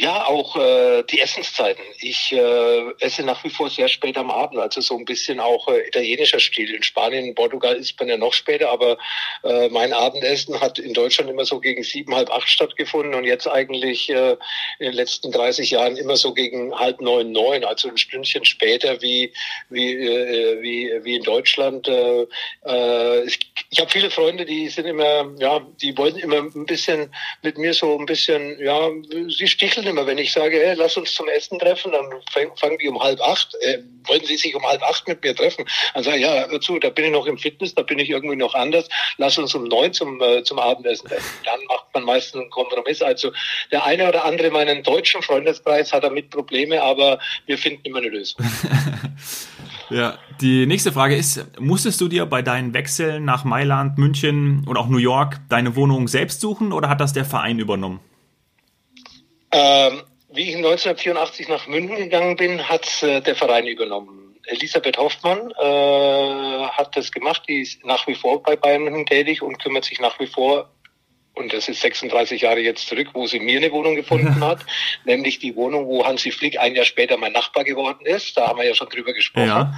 ja, 0.00 0.24
auch 0.24 0.56
äh, 0.56 1.02
die 1.02 1.20
Essenszeiten. 1.20 1.84
Ich 1.98 2.32
äh, 2.32 2.90
esse 3.00 3.22
nach 3.22 3.44
wie 3.44 3.50
vor 3.50 3.68
sehr 3.68 3.86
spät 3.86 4.16
am 4.16 4.30
Abend, 4.30 4.58
also 4.58 4.80
so 4.80 4.96
ein 4.96 5.04
bisschen 5.04 5.40
auch 5.40 5.68
äh, 5.68 5.86
italienischer 5.86 6.40
Stil. 6.40 6.74
In 6.74 6.82
Spanien, 6.82 7.26
in 7.26 7.34
Portugal 7.34 7.76
ist 7.76 8.00
man 8.00 8.08
ja 8.08 8.16
noch 8.16 8.32
später, 8.32 8.70
aber 8.70 8.96
äh, 9.44 9.68
mein 9.68 9.92
Abendessen 9.92 10.58
hat 10.58 10.78
in 10.78 10.94
Deutschland 10.94 11.28
immer 11.28 11.44
so 11.44 11.60
gegen 11.60 11.82
sieben, 11.82 12.14
halb 12.14 12.30
acht 12.30 12.48
stattgefunden 12.48 13.14
und 13.14 13.24
jetzt 13.24 13.46
eigentlich 13.46 14.08
äh, 14.08 14.38
in 14.78 14.86
den 14.86 14.94
letzten 14.94 15.32
30 15.32 15.70
Jahren 15.70 15.98
immer 15.98 16.16
so 16.16 16.32
gegen 16.32 16.74
halb 16.78 17.02
neun, 17.02 17.32
neun, 17.32 17.62
also 17.62 17.90
ein 17.90 17.98
Stündchen 17.98 18.46
später 18.46 19.02
wie 19.02 19.30
wie 19.68 19.92
äh, 19.92 20.62
wie 20.62 20.90
wie 21.04 21.16
in 21.16 21.24
Deutschland. 21.24 21.88
Äh, 21.88 22.26
äh, 22.64 23.26
ich 23.72 23.78
habe 23.80 23.90
viele 23.90 24.10
Freunde, 24.10 24.46
die 24.46 24.68
sind 24.68 24.86
immer, 24.86 25.30
ja, 25.38 25.60
die 25.80 25.96
wollen 25.96 26.16
immer 26.16 26.38
ein 26.38 26.66
bisschen 26.66 27.14
mit 27.42 27.56
mir 27.56 27.72
so 27.72 27.96
ein 27.98 28.06
bisschen, 28.06 28.58
ja, 28.60 28.90
sie 29.28 29.46
sticheln 29.46 29.86
immer, 29.90 30.06
wenn 30.06 30.18
ich 30.18 30.32
sage, 30.32 30.56
hey, 30.56 30.74
lass 30.74 30.96
uns 30.96 31.14
zum 31.14 31.28
Essen 31.28 31.58
treffen, 31.58 31.92
dann 31.92 32.06
fangen 32.56 32.78
die 32.78 32.88
um 32.88 33.00
halb 33.00 33.20
acht. 33.20 33.54
Äh, 33.60 33.78
wollen 34.06 34.24
Sie 34.24 34.36
sich 34.36 34.54
um 34.54 34.66
halb 34.66 34.82
acht 34.82 35.06
mit 35.06 35.22
mir 35.22 35.34
treffen? 35.34 35.64
Dann 35.94 36.02
sage 36.02 36.16
ich, 36.16 36.22
ja, 36.22 36.48
hör 36.48 36.60
zu, 36.60 36.78
da 36.78 36.90
bin 36.90 37.06
ich 37.06 37.10
noch 37.10 37.26
im 37.26 37.38
Fitness, 37.38 37.74
da 37.74 37.82
bin 37.82 37.98
ich 37.98 38.10
irgendwie 38.10 38.36
noch 38.36 38.54
anders. 38.54 38.88
Lass 39.18 39.36
uns 39.38 39.54
um 39.54 39.64
neun 39.64 39.92
zum, 39.92 40.20
äh, 40.22 40.42
zum 40.42 40.58
Abendessen 40.58 41.08
treffen. 41.08 41.30
Dann 41.44 41.60
macht 41.68 41.86
man 41.92 42.04
meistens 42.04 42.40
einen 42.40 42.50
Kompromiss. 42.50 43.02
Also 43.02 43.32
der 43.70 43.84
eine 43.84 44.08
oder 44.08 44.24
andere 44.24 44.50
meinen 44.50 44.82
deutschen 44.82 45.22
Freundeskreis 45.22 45.92
hat 45.92 46.04
damit 46.04 46.30
Probleme, 46.30 46.82
aber 46.82 47.18
wir 47.46 47.58
finden 47.58 47.82
immer 47.84 47.98
eine 47.98 48.08
Lösung. 48.08 48.44
Ja, 49.90 50.18
die 50.40 50.66
nächste 50.66 50.92
Frage 50.92 51.16
ist, 51.16 51.44
musstest 51.58 52.00
du 52.00 52.06
dir 52.06 52.24
bei 52.24 52.42
deinen 52.42 52.74
Wechseln 52.74 53.24
nach 53.24 53.42
Mailand, 53.42 53.98
München 53.98 54.62
und 54.64 54.76
auch 54.76 54.86
New 54.86 54.98
York 54.98 55.40
deine 55.48 55.74
Wohnung 55.74 56.06
selbst 56.06 56.40
suchen 56.40 56.72
oder 56.72 56.88
hat 56.88 57.00
das 57.00 57.12
der 57.12 57.24
Verein 57.24 57.58
übernommen? 57.58 57.98
Ähm, 59.52 60.02
wie 60.32 60.50
ich 60.50 60.56
1984 60.56 61.48
nach 61.48 61.66
München 61.66 61.96
gegangen 61.96 62.36
bin, 62.36 62.68
hat 62.68 63.02
äh, 63.02 63.20
der 63.20 63.34
Verein 63.34 63.66
übernommen. 63.66 64.36
Elisabeth 64.46 64.96
Hoffmann 64.96 65.50
äh, 65.60 66.68
hat 66.68 66.96
das 66.96 67.12
gemacht, 67.12 67.42
die 67.48 67.60
ist 67.60 67.84
nach 67.84 68.06
wie 68.06 68.14
vor 68.14 68.42
bei 68.42 68.56
Bayern 68.56 68.82
München 68.82 69.06
tätig 69.06 69.42
und 69.42 69.62
kümmert 69.62 69.84
sich 69.84 70.00
nach 70.00 70.18
wie 70.18 70.26
vor 70.26 70.70
und 71.34 71.52
das 71.52 71.68
ist 71.68 71.80
36 71.80 72.42
Jahre 72.42 72.60
jetzt 72.60 72.86
zurück, 72.88 73.08
wo 73.14 73.26
sie 73.26 73.40
mir 73.40 73.58
eine 73.58 73.72
Wohnung 73.72 73.94
gefunden 73.94 74.40
hat, 74.44 74.60
nämlich 75.04 75.38
die 75.38 75.54
Wohnung, 75.56 75.86
wo 75.86 76.04
Hansi 76.04 76.32
Flick 76.32 76.58
ein 76.58 76.74
Jahr 76.74 76.84
später 76.84 77.16
mein 77.16 77.32
Nachbar 77.32 77.64
geworden 77.64 78.04
ist. 78.04 78.36
Da 78.36 78.48
haben 78.48 78.58
wir 78.58 78.66
ja 78.66 78.74
schon 78.74 78.88
drüber 78.88 79.12
gesprochen. 79.12 79.46
Ja. 79.46 79.74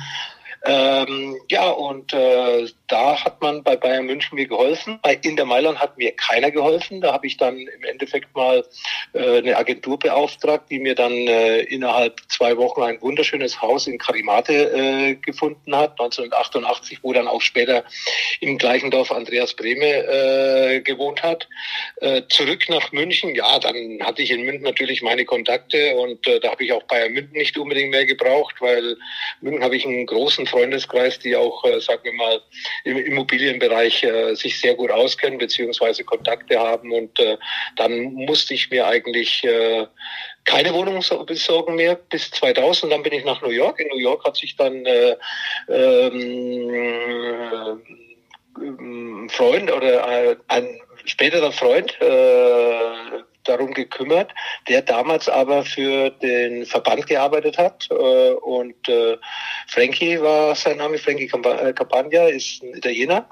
Ähm, 0.65 1.37
ja, 1.49 1.71
und 1.71 2.13
äh, 2.13 2.69
da 2.87 3.25
hat 3.25 3.41
man 3.41 3.65
bei 3.65 3.75
Bayern 3.75 4.07
München 4.07 4.37
mir 4.37 4.47
geholfen. 4.47 5.01
Bei 5.03 5.19
Inter 5.23 5.45
Mailand 5.45 5.81
hat 5.81 5.99
mir 5.99 6.13
keiner 6.13 6.53
geholfen. 6.53 7.01
Da 7.01 7.13
habe 7.13 7.27
ich 7.27 7.37
dann 7.37 7.57
im 7.57 7.85
Endeffekt 7.85 8.35
mal 8.37 8.65
äh, 9.13 9.39
eine 9.39 9.57
Agentur 9.57 9.99
beauftragt, 9.99 10.71
die 10.71 10.79
mir 10.79 10.95
dann 10.95 11.13
äh, 11.13 11.63
innerhalb 11.63 12.21
zwei 12.29 12.57
Wochen 12.57 12.83
ein 12.83 13.01
wunderschönes 13.01 13.61
Haus 13.61 13.89
in 13.89 13.99
Karimate 13.99 14.53
äh, 14.53 15.15
gefunden 15.17 15.75
hat, 15.75 15.93
1988, 15.93 16.99
wo 17.03 17.13
dann 17.13 17.27
auch 17.27 17.41
später 17.41 17.85
im 18.41 18.57
gleichen 18.57 18.91
Dorf 18.91 19.11
Andreas 19.11 19.55
Brehme 19.55 19.87
äh, 19.87 20.81
gewohnt 20.81 21.25
hat. 21.25 21.49
Äh, 21.97 22.23
zurück 22.29 22.69
nach 22.69 22.93
München, 22.93 23.35
ja, 23.35 23.59
dann 23.59 23.99
hatte 24.03 24.23
ich 24.23 24.31
in 24.31 24.43
München 24.43 24.63
natürlich 24.63 25.03
meine 25.03 25.25
Kontakte 25.25 25.97
und 25.97 26.27
äh, 26.29 26.39
da 26.39 26.53
habe 26.53 26.65
ich 26.65 26.73
auch 26.73 26.85
Bayern 26.85 27.13
München 27.13 27.33
nicht 27.33 27.59
unbedingt 27.59 27.91
mehr 27.91 28.07
gebraucht, 28.07 28.57
weil 28.61 28.97
München 29.41 29.65
habe 29.65 29.77
ich 29.77 29.85
einen 29.85 30.07
großen 30.07 30.47
Freundeskreis, 30.53 31.19
die 31.19 31.35
auch, 31.35 31.65
äh, 31.65 31.81
sagen 31.81 32.05
wir 32.05 32.13
mal, 32.13 32.41
im 32.85 32.99
Immobilienbereich 32.99 34.05
äh, 34.05 34.35
sich 34.35 34.61
sehr 34.61 34.75
gut 34.75 34.91
auskennen 34.91 35.39
beziehungsweise 35.39 36.05
Kontakte 36.05 36.61
haben. 36.61 36.93
Und 36.93 37.19
äh, 37.19 37.37
dann 37.77 38.13
musste 38.13 38.55
ich 38.55 38.71
mir 38.71 38.87
eigentlich 38.87 39.43
äh, 39.43 39.87
keine 40.45 40.73
Wohnung 40.75 41.03
besorgen 41.27 41.75
mehr 41.75 41.97
bis 41.97 42.31
2000. 42.31 42.93
Dann 42.93 43.03
bin 43.03 43.15
ich 43.15 43.25
nach 43.25 43.43
New 43.43 43.51
York. 43.51 43.81
In 43.81 43.89
New 43.89 43.99
York 43.99 44.25
hat 44.25 44.37
sich 44.37 44.55
dann 44.57 44.87
äh, 44.87 45.17
ähm, 45.69 46.71
äh, 48.59 49.29
Freund 49.29 49.73
oder 49.73 50.31
äh, 50.31 50.37
ein 50.49 50.81
späterer 51.05 51.53
Freund 51.53 51.97
äh, 52.01 53.23
darum 53.45 53.73
gekümmert, 53.73 54.33
der 54.69 54.83
damals 54.83 55.29
aber 55.29 55.65
für 55.65 56.11
den 56.11 56.67
Verband 56.67 57.07
gearbeitet 57.07 57.59
hat. 57.59 57.89
Äh, 57.91 58.33
und 58.33 58.89
äh, 58.89 59.17
Frankie 59.69 60.21
war 60.21 60.55
sein 60.55 60.79
Name, 60.79 60.99
Frankie 60.99 61.29
Campagna, 61.29 62.29
ist 62.29 62.63
ein 62.63 62.75
Italiener. 62.75 63.27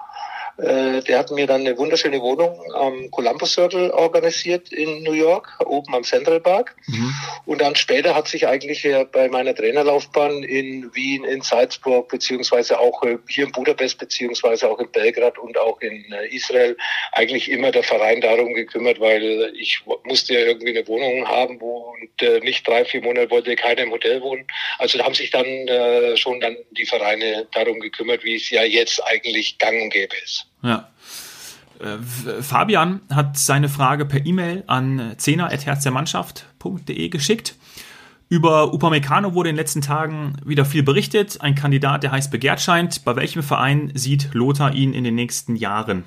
Äh, 0.63 1.03
der 1.03 1.19
hat 1.19 1.31
mir 1.31 1.47
dann 1.47 1.63
eine 1.63 1.79
wunderschöne 1.79 2.21
Wohnung 2.21 2.61
am 2.75 3.11
Columbus 3.11 3.55
Circle 3.55 3.91
organisiert 3.93 4.73
in 4.73 5.03
New 5.03 5.13
York, 5.13 5.59
oben 5.65 5.95
am 5.95 6.05
Central 6.05 6.41
Park. 6.41 6.77
Mhm. 6.87 7.15
Und 7.47 7.63
dann 7.63 7.77
später 7.77 8.15
hat 8.15 8.29
sich 8.29 8.47
eigentlich 8.47 8.87
bei 9.13 9.29
meiner 9.29 9.55
Trainerlaufbahn 9.55 10.43
in 10.43 10.95
Wien, 10.95 11.25
in 11.25 11.41
Salzburg, 11.41 12.09
beziehungsweise 12.09 12.79
auch 12.79 13.03
äh, 13.05 13.17
hier 13.29 13.47
in 13.47 13.53
Budapest, 13.53 13.99
beziehungsweise 13.99 14.69
auch 14.69 14.79
in 14.79 14.91
Belgrad 14.91 15.39
und 15.39 15.57
auch 15.57 15.81
in 15.81 16.05
äh, 16.13 16.27
Israel 16.29 16.77
eigentlich 17.13 17.51
immer 17.51 17.71
der 17.71 17.83
Verein 17.83 18.21
darum 18.21 18.53
gekümmert, 18.53 19.01
weil 19.01 19.53
ich 19.57 19.83
musste 20.05 20.35
ja 20.35 20.41
irgendwie 20.41 20.77
eine 20.77 20.87
Wohnung 20.87 21.27
haben, 21.27 21.61
wo 21.61 21.95
und 22.01 22.45
nicht 22.45 22.67
drei, 22.69 22.85
vier 22.85 23.03
Monate 23.03 23.31
wollte 23.31 23.57
keiner 23.57 23.83
im 23.83 23.93
Hotel 23.93 24.21
wohnen. 24.21 24.47
Also 24.79 24.99
da 24.99 25.05
haben 25.05 25.15
sich 25.15 25.31
dann 25.31 25.47
schon 26.17 26.41
dann 26.41 26.57
die 26.73 26.87
Vereine 26.87 27.47
darum 27.53 27.81
gekümmert, 27.81 28.25
wie 28.25 28.37
es 28.37 28.51
ja 28.51 28.63
jetzt 28.63 29.03
eigentlich 29.07 29.59
gang 29.59 29.81
und 29.83 29.91
gäbe 29.91 30.17
ist. 30.23 30.50
Ja. 30.63 30.89
Äh, 31.79 31.99
Fabian 32.43 33.01
hat 33.11 33.39
seine 33.39 33.69
Frage 33.69 34.05
per 34.05 34.25
E-Mail 34.25 34.65
an 34.67 35.15
zehner.herzdermannschaft.de 35.17 37.09
geschickt. 37.09 37.57
Über 38.29 38.73
Upamecano 38.73 39.35
wurde 39.35 39.49
in 39.49 39.57
den 39.57 39.61
letzten 39.61 39.81
Tagen 39.81 40.37
wieder 40.45 40.65
viel 40.65 40.85
berichtet. 40.85 41.41
Ein 41.41 41.57
Kandidat, 41.57 42.05
der 42.05 42.13
heiß 42.13 42.31
begehrt 42.31 42.61
scheint. 42.61 43.05
Bei 43.05 43.17
welchem 43.17 43.43
Verein 43.43 43.91
sieht 43.95 44.33
Lothar 44.35 44.73
ihn 44.73 44.95
in 44.95 45.03
den 45.03 45.17
nächsten 45.17 45.57
Jahren? 45.57 46.05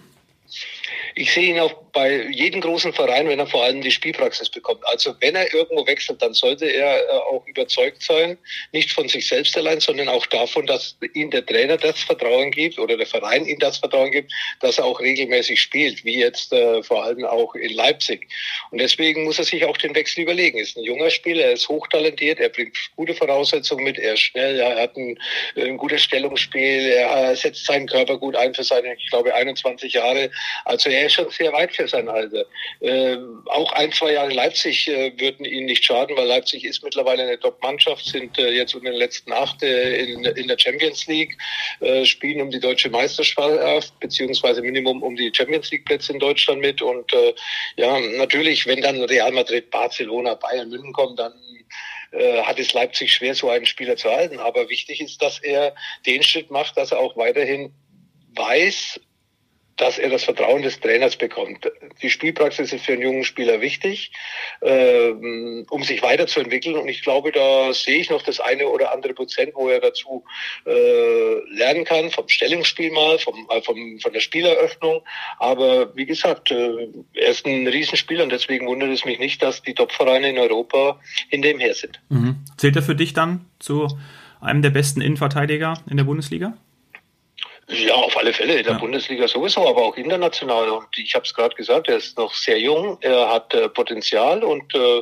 Ich 1.15 1.33
sehe 1.33 1.49
ihn 1.49 1.59
auch 1.59 1.73
bei 1.93 2.27
jedem 2.31 2.61
großen 2.61 2.91
Verein, 2.91 3.27
wenn 3.27 3.39
er 3.39 3.45
vor 3.45 3.63
allem 3.63 3.81
die 3.81 3.91
Spielpraxis 3.91 4.49
bekommt. 4.49 4.81
Also 4.87 5.13
wenn 5.19 5.35
er 5.35 5.53
irgendwo 5.53 5.85
wechselt, 5.85 6.21
dann 6.21 6.33
sollte 6.33 6.65
er 6.65 6.97
äh, 6.97 7.11
auch 7.11 7.45
überzeugt 7.45 8.01
sein, 8.01 8.37
nicht 8.71 8.91
von 8.91 9.07
sich 9.07 9.27
selbst 9.27 9.55
allein, 9.55 9.79
sondern 9.79 10.09
auch 10.09 10.25
davon, 10.25 10.65
dass 10.65 10.97
ihm 11.13 11.29
der 11.29 11.45
Trainer 11.45 11.77
das 11.77 11.99
Vertrauen 12.01 12.49
gibt 12.49 12.79
oder 12.79 12.97
der 12.97 13.05
Verein 13.05 13.45
ihm 13.45 13.59
das 13.59 13.77
Vertrauen 13.77 14.11
gibt, 14.11 14.31
dass 14.59 14.79
er 14.79 14.85
auch 14.85 14.99
regelmäßig 14.99 15.61
spielt, 15.61 16.03
wie 16.03 16.19
jetzt 16.19 16.51
äh, 16.51 16.81
vor 16.81 17.03
allem 17.03 17.25
auch 17.25 17.53
in 17.53 17.73
Leipzig. 17.73 18.27
Und 18.71 18.79
deswegen 18.79 19.23
muss 19.23 19.37
er 19.37 19.45
sich 19.45 19.63
auch 19.65 19.77
den 19.77 19.93
Wechsel 19.93 20.21
überlegen. 20.21 20.57
Er 20.57 20.63
ist 20.63 20.75
ein 20.75 20.83
junger 20.83 21.11
Spieler, 21.11 21.45
er 21.45 21.53
ist 21.53 21.69
hochtalentiert, 21.69 22.39
er 22.39 22.49
bringt 22.49 22.75
gute 22.95 23.13
Voraussetzungen 23.13 23.83
mit, 23.83 23.99
er 23.99 24.13
ist 24.13 24.21
schnell, 24.21 24.59
er 24.59 24.81
hat 24.81 24.97
ein, 24.97 25.19
ein 25.55 25.77
gutes 25.77 26.01
Stellungsspiel, 26.03 26.87
er 26.89 27.35
setzt 27.35 27.65
seinen 27.65 27.85
Körper 27.85 28.17
gut 28.17 28.35
ein 28.35 28.55
für 28.55 28.63
seine, 28.63 28.95
ich 28.95 29.09
glaube, 29.11 29.33
21 29.35 29.93
Jahre. 29.93 30.31
Also 30.65 30.89
er 30.89 31.02
ist 31.05 31.13
schon 31.13 31.29
sehr 31.29 31.51
weit 31.53 31.75
für 31.75 31.87
sein 31.87 32.09
Alter. 32.09 32.45
Äh, 32.79 33.17
auch 33.45 33.71
ein, 33.73 33.91
zwei 33.91 34.13
Jahre 34.13 34.33
Leipzig 34.33 34.87
äh, 34.87 35.11
würden 35.19 35.45
ihnen 35.45 35.65
nicht 35.65 35.83
schaden, 35.83 36.15
weil 36.17 36.27
Leipzig 36.27 36.63
ist 36.65 36.83
mittlerweile 36.83 37.23
eine 37.23 37.39
Top-Mannschaft, 37.39 38.05
sind 38.05 38.37
äh, 38.37 38.51
jetzt 38.51 38.75
in 38.75 38.83
den 38.83 38.93
letzten 38.93 39.31
acht 39.31 39.61
äh, 39.63 40.03
in, 40.03 40.23
in 40.25 40.47
der 40.47 40.57
Champions 40.57 41.07
League, 41.07 41.37
äh, 41.79 42.05
spielen 42.05 42.41
um 42.41 42.51
die 42.51 42.59
deutsche 42.59 42.89
Meisterschaft, 42.89 43.99
beziehungsweise 43.99 44.61
Minimum 44.61 45.03
um 45.03 45.15
die 45.15 45.31
Champions 45.33 45.71
League-Plätze 45.71 46.13
in 46.13 46.19
Deutschland 46.19 46.61
mit. 46.61 46.81
Und 46.81 47.13
äh, 47.13 47.33
ja, 47.77 47.99
natürlich, 47.99 48.65
wenn 48.67 48.81
dann 48.81 49.01
Real 49.03 49.31
Madrid, 49.31 49.69
Barcelona, 49.71 50.35
Bayern, 50.35 50.69
München 50.69 50.93
kommen, 50.93 51.15
dann 51.15 51.33
hat 52.43 52.59
es 52.59 52.73
Leipzig 52.73 53.11
schwer, 53.11 53.33
so 53.33 53.49
einen 53.49 53.65
Spieler 53.65 53.95
zu 53.95 54.07
halten. 54.07 54.37
Aber 54.37 54.69
wichtig 54.69 55.01
ist, 55.01 55.19
dass 55.23 55.39
er 55.39 55.73
den 56.05 56.21
Schritt 56.21 56.51
macht, 56.51 56.77
dass 56.77 56.91
er 56.91 56.99
auch 56.99 57.17
weiterhin 57.17 57.73
weiß, 58.35 58.99
dass 59.77 59.97
er 59.97 60.09
das 60.09 60.23
Vertrauen 60.23 60.61
des 60.61 60.79
Trainers 60.79 61.15
bekommt. 61.15 61.69
Die 62.01 62.09
Spielpraxis 62.09 62.73
ist 62.73 62.85
für 62.85 62.93
einen 62.93 63.01
jungen 63.01 63.23
Spieler 63.23 63.61
wichtig, 63.61 64.11
ähm, 64.61 65.65
um 65.69 65.83
sich 65.83 66.01
weiterzuentwickeln. 66.03 66.75
Und 66.75 66.87
ich 66.89 67.01
glaube, 67.01 67.31
da 67.31 67.73
sehe 67.73 67.99
ich 67.99 68.09
noch 68.09 68.21
das 68.21 68.39
eine 68.39 68.67
oder 68.67 68.93
andere 68.93 69.13
Prozent, 69.13 69.53
wo 69.55 69.69
er 69.69 69.79
dazu 69.79 70.23
äh, 70.65 71.55
lernen 71.55 71.85
kann, 71.85 72.11
vom 72.11 72.27
Stellungsspiel 72.27 72.91
mal, 72.91 73.17
vom, 73.17 73.47
äh, 73.49 73.61
vom, 73.61 73.99
von 73.99 74.13
der 74.13 74.19
Spieleröffnung. 74.19 75.01
Aber 75.39 75.95
wie 75.95 76.05
gesagt, 76.05 76.51
äh, 76.51 76.87
er 77.13 77.29
ist 77.29 77.45
ein 77.45 77.67
Riesenspieler 77.67 78.23
und 78.23 78.31
deswegen 78.31 78.67
wundert 78.67 78.91
es 78.91 79.05
mich 79.05 79.19
nicht, 79.19 79.41
dass 79.41 79.63
die 79.63 79.73
Topvereine 79.73 80.29
in 80.29 80.37
Europa 80.37 80.99
hinter 81.29 81.49
ihm 81.49 81.59
her 81.59 81.73
sind. 81.73 81.99
Mhm. 82.09 82.37
Zählt 82.57 82.75
er 82.75 82.83
für 82.83 82.95
dich 82.95 83.13
dann 83.13 83.45
zu 83.59 83.87
einem 84.39 84.61
der 84.61 84.69
besten 84.69 85.01
Innenverteidiger 85.01 85.81
in 85.89 85.97
der 85.97 86.03
Bundesliga? 86.03 86.53
Ja, 87.69 87.95
auf 87.95 88.17
alle 88.17 88.33
Fälle. 88.33 88.57
In 88.57 88.63
der 88.63 88.73
ja. 88.73 88.79
Bundesliga 88.79 89.27
sowieso, 89.27 89.67
aber 89.67 89.83
auch 89.83 89.95
international. 89.95 90.69
Und 90.69 90.87
ich 90.97 91.15
habe 91.15 91.25
es 91.25 91.33
gerade 91.33 91.55
gesagt, 91.55 91.87
er 91.87 91.97
ist 91.97 92.17
noch 92.17 92.33
sehr 92.33 92.59
jung, 92.59 92.97
er 93.01 93.29
hat 93.29 93.53
äh, 93.53 93.69
Potenzial 93.69 94.43
und 94.43 94.73
äh, 94.75 95.01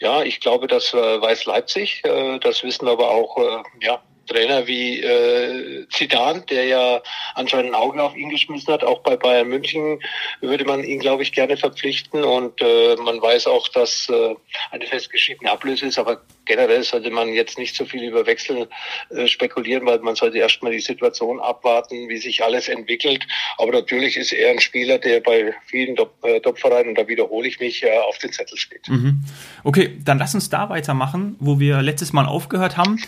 ja, 0.00 0.22
ich 0.22 0.40
glaube, 0.40 0.66
das 0.66 0.92
äh, 0.92 0.96
weiß 0.96 1.46
Leipzig. 1.46 2.02
Äh, 2.04 2.38
das 2.40 2.62
wissen 2.62 2.88
aber 2.88 3.10
auch 3.10 3.38
äh, 3.38 3.62
ja, 3.80 4.02
Trainer 4.26 4.66
wie 4.66 5.00
äh, 5.00 5.86
Zidane, 5.90 6.42
der 6.48 6.64
ja 6.64 7.02
anscheinend 7.34 7.70
ein 7.70 7.74
Auge 7.74 8.02
auf 8.02 8.16
ihn 8.16 8.30
geschmissen 8.30 8.72
hat. 8.72 8.84
Auch 8.84 9.00
bei 9.00 9.16
Bayern 9.16 9.48
München 9.48 10.00
würde 10.40 10.64
man 10.64 10.84
ihn, 10.84 11.00
glaube 11.00 11.22
ich, 11.22 11.32
gerne 11.32 11.56
verpflichten. 11.56 12.24
Und 12.24 12.60
äh, 12.60 12.96
man 12.96 13.20
weiß 13.20 13.46
auch, 13.46 13.68
dass 13.68 14.08
äh, 14.08 14.34
eine 14.70 14.86
festgeschriebene 14.86 15.50
Ablöse 15.50 15.86
ist. 15.86 15.98
Aber 15.98 16.20
generell 16.44 16.82
sollte 16.82 17.10
man 17.10 17.28
jetzt 17.28 17.58
nicht 17.58 17.76
so 17.76 17.84
viel 17.84 18.02
über 18.02 18.26
Wechsel 18.26 18.68
äh, 19.10 19.26
spekulieren, 19.26 19.86
weil 19.86 19.98
man 20.00 20.14
sollte 20.14 20.38
erstmal 20.38 20.72
die 20.72 20.80
Situation 20.80 21.40
abwarten, 21.40 22.08
wie 22.08 22.18
sich 22.18 22.42
alles 22.42 22.68
entwickelt. 22.68 23.26
Aber 23.58 23.72
natürlich 23.72 24.16
ist 24.16 24.32
er 24.32 24.50
ein 24.50 24.60
Spieler, 24.60 24.98
der 24.98 25.20
bei 25.20 25.54
vielen 25.66 25.96
äh, 26.22 26.40
Top-Vereinen, 26.40 26.90
und 26.90 26.98
da 26.98 27.08
wiederhole 27.08 27.48
ich 27.48 27.60
mich, 27.60 27.82
äh, 27.82 27.98
auf 27.98 28.18
den 28.18 28.32
Zettel 28.32 28.58
steht. 28.58 28.88
Mhm. 28.88 29.24
Okay, 29.62 29.98
dann 30.04 30.18
lass 30.18 30.34
uns 30.34 30.50
da 30.50 30.68
weitermachen, 30.68 31.36
wo 31.40 31.60
wir 31.60 31.82
letztes 31.82 32.12
Mal 32.12 32.26
aufgehört 32.26 32.76
haben. 32.76 33.00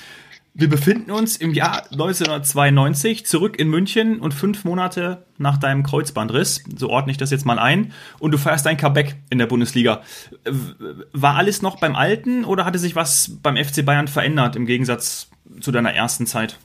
Wir 0.59 0.71
befinden 0.71 1.11
uns 1.11 1.37
im 1.37 1.53
Jahr 1.53 1.83
1992 1.93 3.27
zurück 3.27 3.59
in 3.59 3.69
München 3.69 4.21
und 4.21 4.33
fünf 4.33 4.65
Monate 4.65 5.27
nach 5.37 5.59
deinem 5.59 5.83
Kreuzbandriss, 5.83 6.65
so 6.75 6.89
ordne 6.89 7.13
ich 7.13 7.19
das 7.19 7.31
jetzt 7.31 7.45
mal 7.45 7.59
ein, 7.59 7.93
und 8.21 8.31
du 8.31 8.39
feierst 8.39 8.65
dein 8.65 8.79
Comeback 8.79 9.17
in 9.29 9.37
der 9.37 9.45
Bundesliga. 9.45 10.01
War 11.13 11.35
alles 11.35 11.61
noch 11.61 11.79
beim 11.79 11.95
Alten 11.95 12.47
oder 12.47 12.65
hatte 12.65 12.79
sich 12.79 12.97
was 12.97 13.33
beim 13.43 13.63
FC 13.63 13.85
Bayern 13.85 14.09
verändert 14.09 14.57
im 14.57 14.65
Gegensatz 14.65 15.29
zu 15.61 15.73
deiner 15.73 15.93
ersten 15.93 16.27
Zeit? 16.27 16.59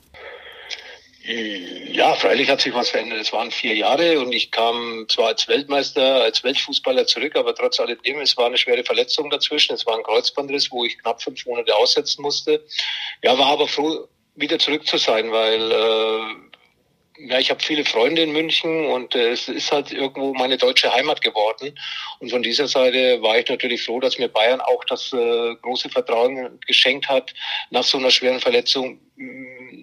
Ja, 1.24 2.14
freilich 2.14 2.50
hat 2.50 2.60
sich 2.60 2.74
was 2.74 2.90
verändert. 2.90 3.20
Es 3.20 3.32
waren 3.32 3.50
vier 3.52 3.76
Jahre 3.76 4.18
und 4.18 4.32
ich 4.32 4.50
kam 4.50 5.06
zwar 5.08 5.28
als 5.28 5.46
Weltmeister, 5.46 6.22
als 6.22 6.42
Weltfußballer 6.42 7.06
zurück, 7.06 7.36
aber 7.36 7.54
trotz 7.54 7.78
alledem, 7.78 8.18
es 8.20 8.36
war 8.36 8.46
eine 8.46 8.58
schwere 8.58 8.82
Verletzung 8.82 9.30
dazwischen. 9.30 9.74
Es 9.74 9.86
war 9.86 9.96
ein 9.96 10.02
Kreuzbandriss, 10.02 10.72
wo 10.72 10.84
ich 10.84 10.98
knapp 10.98 11.22
fünf 11.22 11.46
Monate 11.46 11.76
aussetzen 11.76 12.22
musste. 12.22 12.64
Ja, 13.22 13.38
war 13.38 13.46
aber 13.46 13.68
froh, 13.68 14.08
wieder 14.34 14.58
zurück 14.58 14.84
zu 14.86 14.96
sein, 14.96 15.30
weil 15.30 15.70
äh, 15.70 16.51
ja, 17.28 17.38
ich 17.38 17.50
habe 17.50 17.62
viele 17.62 17.84
Freunde 17.84 18.22
in 18.22 18.32
München 18.32 18.86
und 18.86 19.14
äh, 19.14 19.30
es 19.30 19.48
ist 19.48 19.70
halt 19.72 19.92
irgendwo 19.92 20.34
meine 20.34 20.56
deutsche 20.56 20.92
Heimat 20.92 21.20
geworden. 21.20 21.78
Und 22.18 22.30
von 22.30 22.42
dieser 22.42 22.68
Seite 22.68 23.22
war 23.22 23.38
ich 23.38 23.48
natürlich 23.48 23.82
froh, 23.82 24.00
dass 24.00 24.18
mir 24.18 24.28
Bayern 24.28 24.60
auch 24.60 24.84
das 24.84 25.12
äh, 25.12 25.54
große 25.62 25.88
Vertrauen 25.88 26.58
geschenkt 26.66 27.08
hat, 27.08 27.32
nach 27.70 27.84
so 27.84 27.98
einer 27.98 28.10
schweren 28.10 28.40
Verletzung 28.40 29.00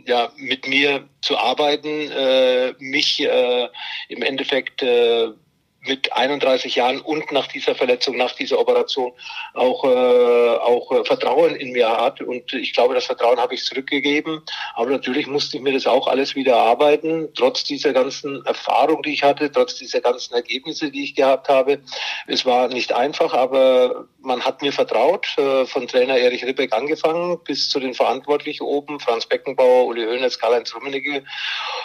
ja, 0.06 0.32
mit 0.38 0.68
mir 0.68 1.08
zu 1.22 1.38
arbeiten, 1.38 2.12
äh, 2.12 2.74
mich 2.80 3.22
äh, 3.22 3.68
im 4.10 4.22
Endeffekt 4.22 4.82
äh, 4.82 5.30
mit 5.82 6.12
31 6.14 6.76
Jahren 6.76 7.00
und 7.00 7.32
nach 7.32 7.48
dieser 7.48 7.74
Verletzung, 7.74 8.18
nach 8.18 8.34
dieser 8.34 8.60
Operation 8.60 9.14
auch, 9.54 9.84
äh, 9.86 9.88
auch 9.88 10.92
äh, 10.92 11.06
Vertrauen 11.06 11.56
in 11.56 11.72
mir 11.72 11.90
hat. 11.90 12.22
Und 12.22 12.54
ich 12.54 12.74
glaube, 12.74 12.96
das 12.96 13.06
Vertrauen 13.06 13.40
habe 13.40 13.54
ich 13.54 13.64
zurückgegeben. 13.64 14.42
Aber 14.76 14.90
natürlich 14.90 15.28
musste 15.28 15.58
ich 15.58 15.64
mir 15.64 15.74
das 15.74 15.88
auch 15.88 16.08
alles 16.08 16.36
wieder 16.36 16.54
erarbeiten, 16.54 17.30
trotz 17.36 17.64
dieser 17.64 17.94
ganzen 17.94 18.46
Erfahrung, 18.46 19.04
die 19.04 19.14
ich 19.14 19.24
hatte, 19.24 19.52
trotz 19.52 19.76
dieser 19.76 20.02
ganzen 20.02 20.34
Ergebnisse, 20.34 20.92
die 20.92 21.04
ich 21.04 21.16
gehabt 21.16 21.48
habe. 21.48 21.80
Es 22.28 22.46
war 22.46 22.68
nicht 22.68 22.94
einfach, 22.94 23.34
aber 23.34 24.06
man 24.22 24.44
hat 24.44 24.62
mir 24.62 24.74
vertraut, 24.74 25.28
äh, 25.38 25.66
von 25.66 25.88
Trainer 25.88 26.18
Erich 26.18 26.46
Ribbeck 26.46 26.74
angefangen, 26.74 27.40
bis 27.46 27.70
zu 27.70 27.80
den 27.80 27.94
Verantwortlichen 27.94 28.64
oben, 28.64 29.00
Franz 29.00 29.26
Beckenbauer, 29.26 29.86
Uli 29.86 30.06
Hoeneß, 30.06 30.40
Karl-Heinz 30.40 30.76
Rummenigge, 30.76 31.24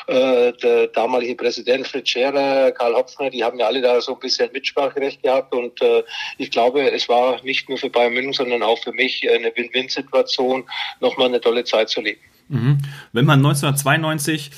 äh, 0.08 0.52
der 0.52 0.88
damalige 0.88 1.36
Präsident 1.36 1.86
Fritz 1.86 2.08
Scherer, 2.08 2.72
Karl 2.72 2.94
Hopfner, 2.94 3.30
die 3.30 3.44
haben 3.44 3.58
ja 3.58 3.66
alle 3.66 3.83
da 3.84 4.00
so 4.00 4.14
ein 4.14 4.20
bisschen 4.20 4.50
Mitspracherecht 4.52 5.22
gehabt 5.22 5.54
und 5.54 5.80
äh, 5.82 6.02
ich 6.38 6.50
glaube, 6.50 6.90
es 6.90 7.08
war 7.08 7.42
nicht 7.44 7.68
nur 7.68 7.78
für 7.78 7.90
Bayern 7.90 8.14
München, 8.14 8.32
sondern 8.32 8.62
auch 8.62 8.78
für 8.78 8.92
mich 8.92 9.24
eine 9.30 9.52
Win-Win-Situation, 9.54 10.64
nochmal 11.00 11.28
eine 11.28 11.40
tolle 11.40 11.64
Zeit 11.64 11.88
zu 11.88 12.00
leben. 12.00 12.20
Mhm. 12.48 12.78
Wenn 13.12 13.24
man 13.24 13.38
1992 13.38 14.50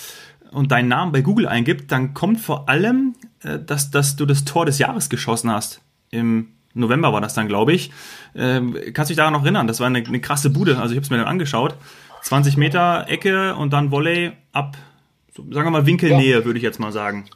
und 0.53 0.73
deinen 0.73 0.89
Namen 0.89 1.13
bei 1.13 1.21
Google 1.21 1.49
eingibt, 1.49 1.93
dann 1.93 2.15
kommt 2.15 2.41
vor 2.41 2.69
allem, 2.69 3.15
äh, 3.43 3.59
dass, 3.59 3.91
dass 3.91 4.17
du 4.17 4.27
das 4.27 4.45
Tor 4.45 4.67
des 4.67 4.79
Jahres 4.79 5.09
geschossen 5.09 5.51
hast. 5.51 5.81
Im 6.11 6.53
November 6.75 7.13
war 7.13 7.21
das 7.21 7.35
dann, 7.35 7.49
glaube 7.49 7.73
ich. 7.73 7.91
Ähm, 8.35 8.75
kannst 8.93 9.11
du 9.11 9.13
dich 9.13 9.17
daran 9.17 9.33
noch 9.33 9.43
erinnern? 9.43 9.67
Das 9.67 9.81
war 9.81 9.87
eine, 9.87 9.99
eine 9.99 10.21
krasse 10.21 10.51
Bude. 10.51 10.79
Also 10.79 10.93
ich 10.93 10.97
habe 10.97 11.05
es 11.05 11.11
mir 11.11 11.17
dann 11.19 11.27
angeschaut. 11.27 11.75
20 12.23 12.57
Meter 12.57 13.07
Ecke 13.09 13.55
und 13.55 13.73
dann 13.73 13.91
Volley 13.91 14.33
ab, 14.53 14.77
sagen 15.37 15.53
wir 15.53 15.71
mal 15.71 15.87
Winkelnähe, 15.87 16.39
ja. 16.39 16.45
würde 16.45 16.59
ich 16.59 16.63
jetzt 16.63 16.81
mal 16.81 16.93
sagen. 16.93 17.27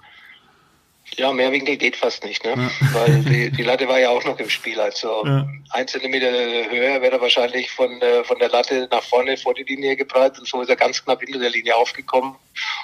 Ja, 1.16 1.32
mehr 1.32 1.52
Winkel 1.52 1.76
geht 1.76 1.96
fast 1.96 2.24
nicht, 2.24 2.44
ne? 2.44 2.50
Ja. 2.50 2.70
Weil 2.92 3.22
die, 3.24 3.50
die 3.50 3.62
Latte 3.62 3.88
war 3.88 3.98
ja 3.98 4.10
auch 4.10 4.24
noch 4.24 4.38
im 4.38 4.48
Spiel. 4.48 4.80
Also 4.80 5.24
ja. 5.24 5.46
ein 5.70 5.88
Zentimeter 5.88 6.30
höher 6.30 7.02
wäre 7.02 7.12
er 7.12 7.20
wahrscheinlich 7.20 7.70
von, 7.70 8.00
äh, 8.00 8.24
von 8.24 8.38
der 8.38 8.48
Latte 8.48 8.88
nach 8.90 9.02
vorne 9.02 9.36
vor 9.36 9.54
die 9.54 9.64
Linie 9.64 9.96
geprallt 9.96 10.38
und 10.38 10.46
so 10.46 10.62
ist 10.62 10.68
er 10.68 10.76
ganz 10.76 11.04
knapp 11.04 11.20
hinter 11.20 11.38
der 11.38 11.50
Linie 11.50 11.76
aufgekommen 11.76 12.36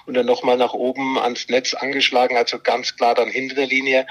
und 0.06 0.14
dann 0.14 0.26
nochmal 0.26 0.56
nach 0.56 0.72
oben 0.72 1.18
ans 1.18 1.48
Netz 1.48 1.74
angeschlagen, 1.74 2.36
also 2.36 2.58
ganz 2.58 2.96
klar 2.96 3.14
dann 3.14 3.28
hinter 3.28 3.54
der 3.54 3.66
Linie. 3.66 4.06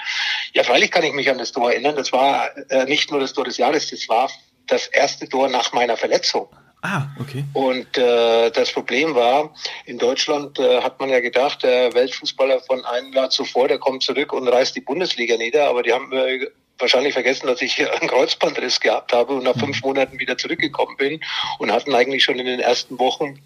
Ja, 0.53 0.63
freilich 0.63 0.91
kann 0.91 1.03
ich 1.03 1.13
mich 1.13 1.29
an 1.29 1.37
das 1.37 1.51
Tor 1.51 1.71
erinnern. 1.71 1.95
Das 1.95 2.11
war 2.11 2.49
äh, 2.69 2.85
nicht 2.85 3.11
nur 3.11 3.19
das 3.19 3.33
Tor 3.33 3.45
des 3.45 3.57
Jahres, 3.57 3.89
das 3.89 4.07
war 4.09 4.29
das 4.67 4.87
erste 4.87 5.29
Tor 5.29 5.49
nach 5.49 5.73
meiner 5.73 5.97
Verletzung. 5.97 6.47
Ah, 6.87 7.07
okay. 7.19 7.43
Und 7.53 7.97
äh, 7.97 8.51
das 8.51 8.71
Problem 8.71 9.15
war, 9.15 9.51
in 9.87 9.97
Deutschland 9.97 10.59
äh, 10.59 10.81
hat 10.83 10.99
man 10.99 11.09
ja 11.09 11.19
gedacht, 11.19 11.63
der 11.63 11.91
Weltfußballer 11.95 12.59
von 12.59 12.85
einem 12.85 13.11
Jahr 13.11 13.31
zuvor, 13.31 13.67
der 13.67 13.79
kommt 13.79 14.03
zurück 14.03 14.31
und 14.31 14.47
reißt 14.47 14.75
die 14.75 14.81
Bundesliga 14.81 15.35
nieder, 15.35 15.67
aber 15.67 15.81
die 15.81 15.91
haben 15.91 16.11
äh, 16.13 16.45
wahrscheinlich 16.77 17.13
vergessen, 17.13 17.47
dass 17.47 17.63
ich 17.63 17.79
einen 17.99 18.07
Kreuzbandriss 18.07 18.79
gehabt 18.79 19.13
habe 19.13 19.33
und 19.33 19.45
nach 19.45 19.57
fünf 19.57 19.81
mhm. 19.81 19.87
Monaten 19.87 20.19
wieder 20.19 20.37
zurückgekommen 20.37 20.95
bin 20.97 21.21
und 21.57 21.71
hatten 21.71 21.95
eigentlich 21.95 22.23
schon 22.23 22.37
in 22.37 22.45
den 22.45 22.59
ersten 22.59 22.99
Wochen 22.99 23.39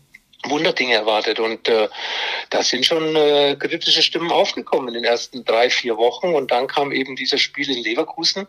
Wunderdinge 0.46 0.94
erwartet. 0.94 1.40
Und 1.40 1.68
äh, 1.68 1.90
da 2.50 2.64
sind 2.64 2.86
schon 2.86 3.16
äh, 3.16 3.56
kritische 3.60 4.02
Stimmen 4.02 4.32
aufgekommen 4.32 4.90
in 4.90 4.94
den 4.96 5.04
ersten 5.04 5.44
drei, 5.44 5.70
vier 5.70 5.98
Wochen. 5.98 6.34
Und 6.34 6.52
dann 6.52 6.68
kam 6.68 6.92
eben 6.92 7.16
dieses 7.16 7.42
Spiel 7.42 7.70
in 7.70 7.84
Leverkusen. 7.84 8.48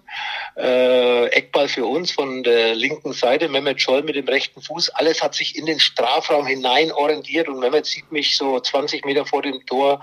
Äh, 0.56 1.26
Eckball 1.26 1.68
für 1.68 1.86
uns 1.86 2.12
von 2.12 2.42
der 2.42 2.74
linken 2.74 3.12
Seite, 3.12 3.48
Mehmet 3.48 3.80
Scholl 3.80 4.02
mit 4.02 4.16
dem 4.16 4.28
rechten 4.28 4.62
Fuß. 4.62 4.90
Alles 4.90 5.22
hat 5.22 5.34
sich 5.34 5.56
in 5.56 5.66
den 5.66 5.80
Strafraum 5.80 6.46
hinein 6.46 6.92
orientiert 6.92 7.48
und 7.48 7.58
Mehmet 7.58 7.86
sieht 7.86 8.12
mich 8.12 8.36
so 8.36 8.60
20 8.60 9.04
Meter 9.04 9.26
vor 9.26 9.42
dem 9.42 9.64
Tor 9.66 10.00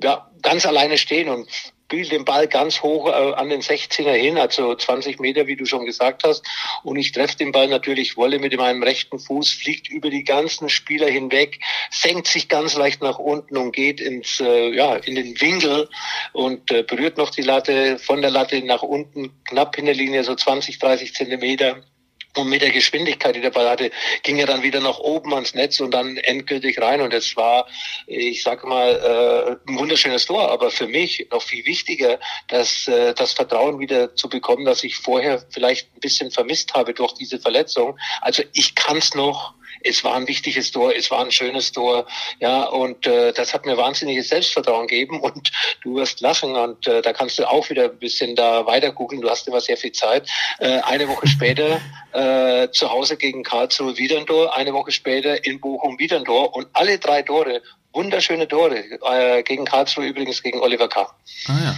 ja, 0.00 0.30
ganz 0.40 0.66
alleine 0.66 0.96
stehen 0.98 1.28
und 1.28 1.48
spielt 1.92 2.10
den 2.10 2.24
Ball 2.24 2.48
ganz 2.48 2.82
hoch 2.82 3.06
äh, 3.06 3.34
an 3.34 3.50
den 3.50 3.60
16er 3.60 4.14
hin, 4.14 4.38
also 4.38 4.74
20 4.74 5.20
Meter, 5.20 5.46
wie 5.46 5.56
du 5.56 5.66
schon 5.66 5.84
gesagt 5.84 6.24
hast. 6.24 6.42
Und 6.84 6.96
ich 6.96 7.12
treffe 7.12 7.36
den 7.36 7.52
Ball 7.52 7.68
natürlich 7.68 8.16
Wolle 8.16 8.38
mit 8.38 8.56
meinem 8.56 8.82
rechten 8.82 9.18
Fuß, 9.18 9.50
fliegt 9.50 9.90
über 9.90 10.08
die 10.08 10.24
ganzen 10.24 10.70
Spieler 10.70 11.08
hinweg, 11.08 11.60
senkt 11.90 12.28
sich 12.28 12.48
ganz 12.48 12.76
leicht 12.76 13.02
nach 13.02 13.18
unten 13.18 13.58
und 13.58 13.72
geht 13.72 14.00
ins, 14.00 14.40
äh, 14.40 14.70
ja, 14.74 14.96
in 14.96 15.16
den 15.16 15.38
Winkel 15.38 15.90
und 16.32 16.70
äh, 16.70 16.82
berührt 16.82 17.18
noch 17.18 17.28
die 17.28 17.42
Latte 17.42 17.98
von 17.98 18.22
der 18.22 18.30
Latte 18.30 18.64
nach 18.64 18.82
unten, 18.82 19.30
knapp 19.44 19.76
in 19.76 19.84
der 19.84 19.94
Linie, 19.94 20.24
so 20.24 20.34
20, 20.34 20.78
30 20.78 21.12
Zentimeter. 21.12 21.82
Und 22.36 22.48
mit 22.48 22.62
der 22.62 22.70
Geschwindigkeit, 22.70 23.36
die 23.36 23.42
der 23.42 23.50
Ball 23.50 23.68
hatte, 23.68 23.90
ging 24.22 24.38
er 24.38 24.46
dann 24.46 24.62
wieder 24.62 24.80
nach 24.80 24.98
oben 24.98 25.34
ans 25.34 25.54
Netz 25.54 25.80
und 25.80 25.92
dann 25.92 26.16
endgültig 26.16 26.80
rein. 26.80 27.02
Und 27.02 27.12
es 27.12 27.36
war, 27.36 27.66
ich 28.06 28.42
sage 28.42 28.66
mal, 28.66 29.58
äh, 29.66 29.70
ein 29.70 29.78
wunderschönes 29.78 30.24
Tor. 30.24 30.50
Aber 30.50 30.70
für 30.70 30.86
mich 30.86 31.28
noch 31.30 31.42
viel 31.42 31.66
wichtiger, 31.66 32.18
dass 32.48 32.88
äh, 32.88 33.12
das 33.14 33.34
Vertrauen 33.34 33.78
wieder 33.80 34.14
zu 34.14 34.30
bekommen, 34.30 34.64
das 34.64 34.82
ich 34.82 34.96
vorher 34.96 35.44
vielleicht 35.50 35.94
ein 35.94 36.00
bisschen 36.00 36.30
vermisst 36.30 36.72
habe 36.72 36.94
durch 36.94 37.12
diese 37.12 37.38
Verletzung. 37.38 37.98
Also 38.22 38.42
ich 38.54 38.74
kann 38.74 38.96
es 38.96 39.14
noch 39.14 39.54
es 39.84 40.04
war 40.04 40.14
ein 40.14 40.28
wichtiges 40.28 40.70
Tor, 40.70 40.94
es 40.94 41.10
war 41.10 41.24
ein 41.24 41.30
schönes 41.30 41.72
Tor, 41.72 42.06
ja, 42.40 42.64
und 42.64 43.06
äh, 43.06 43.32
das 43.32 43.54
hat 43.54 43.66
mir 43.66 43.76
wahnsinniges 43.76 44.28
Selbstvertrauen 44.28 44.86
gegeben 44.86 45.20
und 45.20 45.50
du 45.82 45.96
wirst 45.96 46.20
lachen 46.20 46.54
und 46.54 46.86
äh, 46.86 47.02
da 47.02 47.12
kannst 47.12 47.38
du 47.38 47.48
auch 47.48 47.68
wieder 47.70 47.84
ein 47.84 47.98
bisschen 47.98 48.36
da 48.36 48.66
weiter 48.66 48.92
gucken, 48.92 49.20
du 49.20 49.30
hast 49.30 49.46
immer 49.48 49.60
sehr 49.60 49.76
viel 49.76 49.92
Zeit. 49.92 50.28
Äh, 50.58 50.80
eine 50.80 51.08
Woche 51.08 51.26
später 51.26 51.80
äh, 52.12 52.70
zu 52.70 52.90
Hause 52.90 53.16
gegen 53.16 53.42
Karlsruhe 53.42 53.96
wieder 53.96 54.18
ein 54.18 54.26
Tor, 54.26 54.56
eine 54.56 54.72
Woche 54.72 54.92
später 54.92 55.44
in 55.44 55.60
Bochum 55.60 55.98
wieder 55.98 56.16
ein 56.16 56.24
Tor 56.24 56.54
und 56.54 56.68
alle 56.72 56.98
drei 56.98 57.22
Tore, 57.22 57.62
wunderschöne 57.92 58.48
Tore, 58.48 58.84
äh, 59.10 59.42
gegen 59.42 59.64
Karlsruhe 59.64 60.06
übrigens 60.06 60.42
gegen 60.42 60.60
Oliver 60.60 60.88
K. 60.88 61.14
Ah 61.48 61.58
ja, 61.64 61.76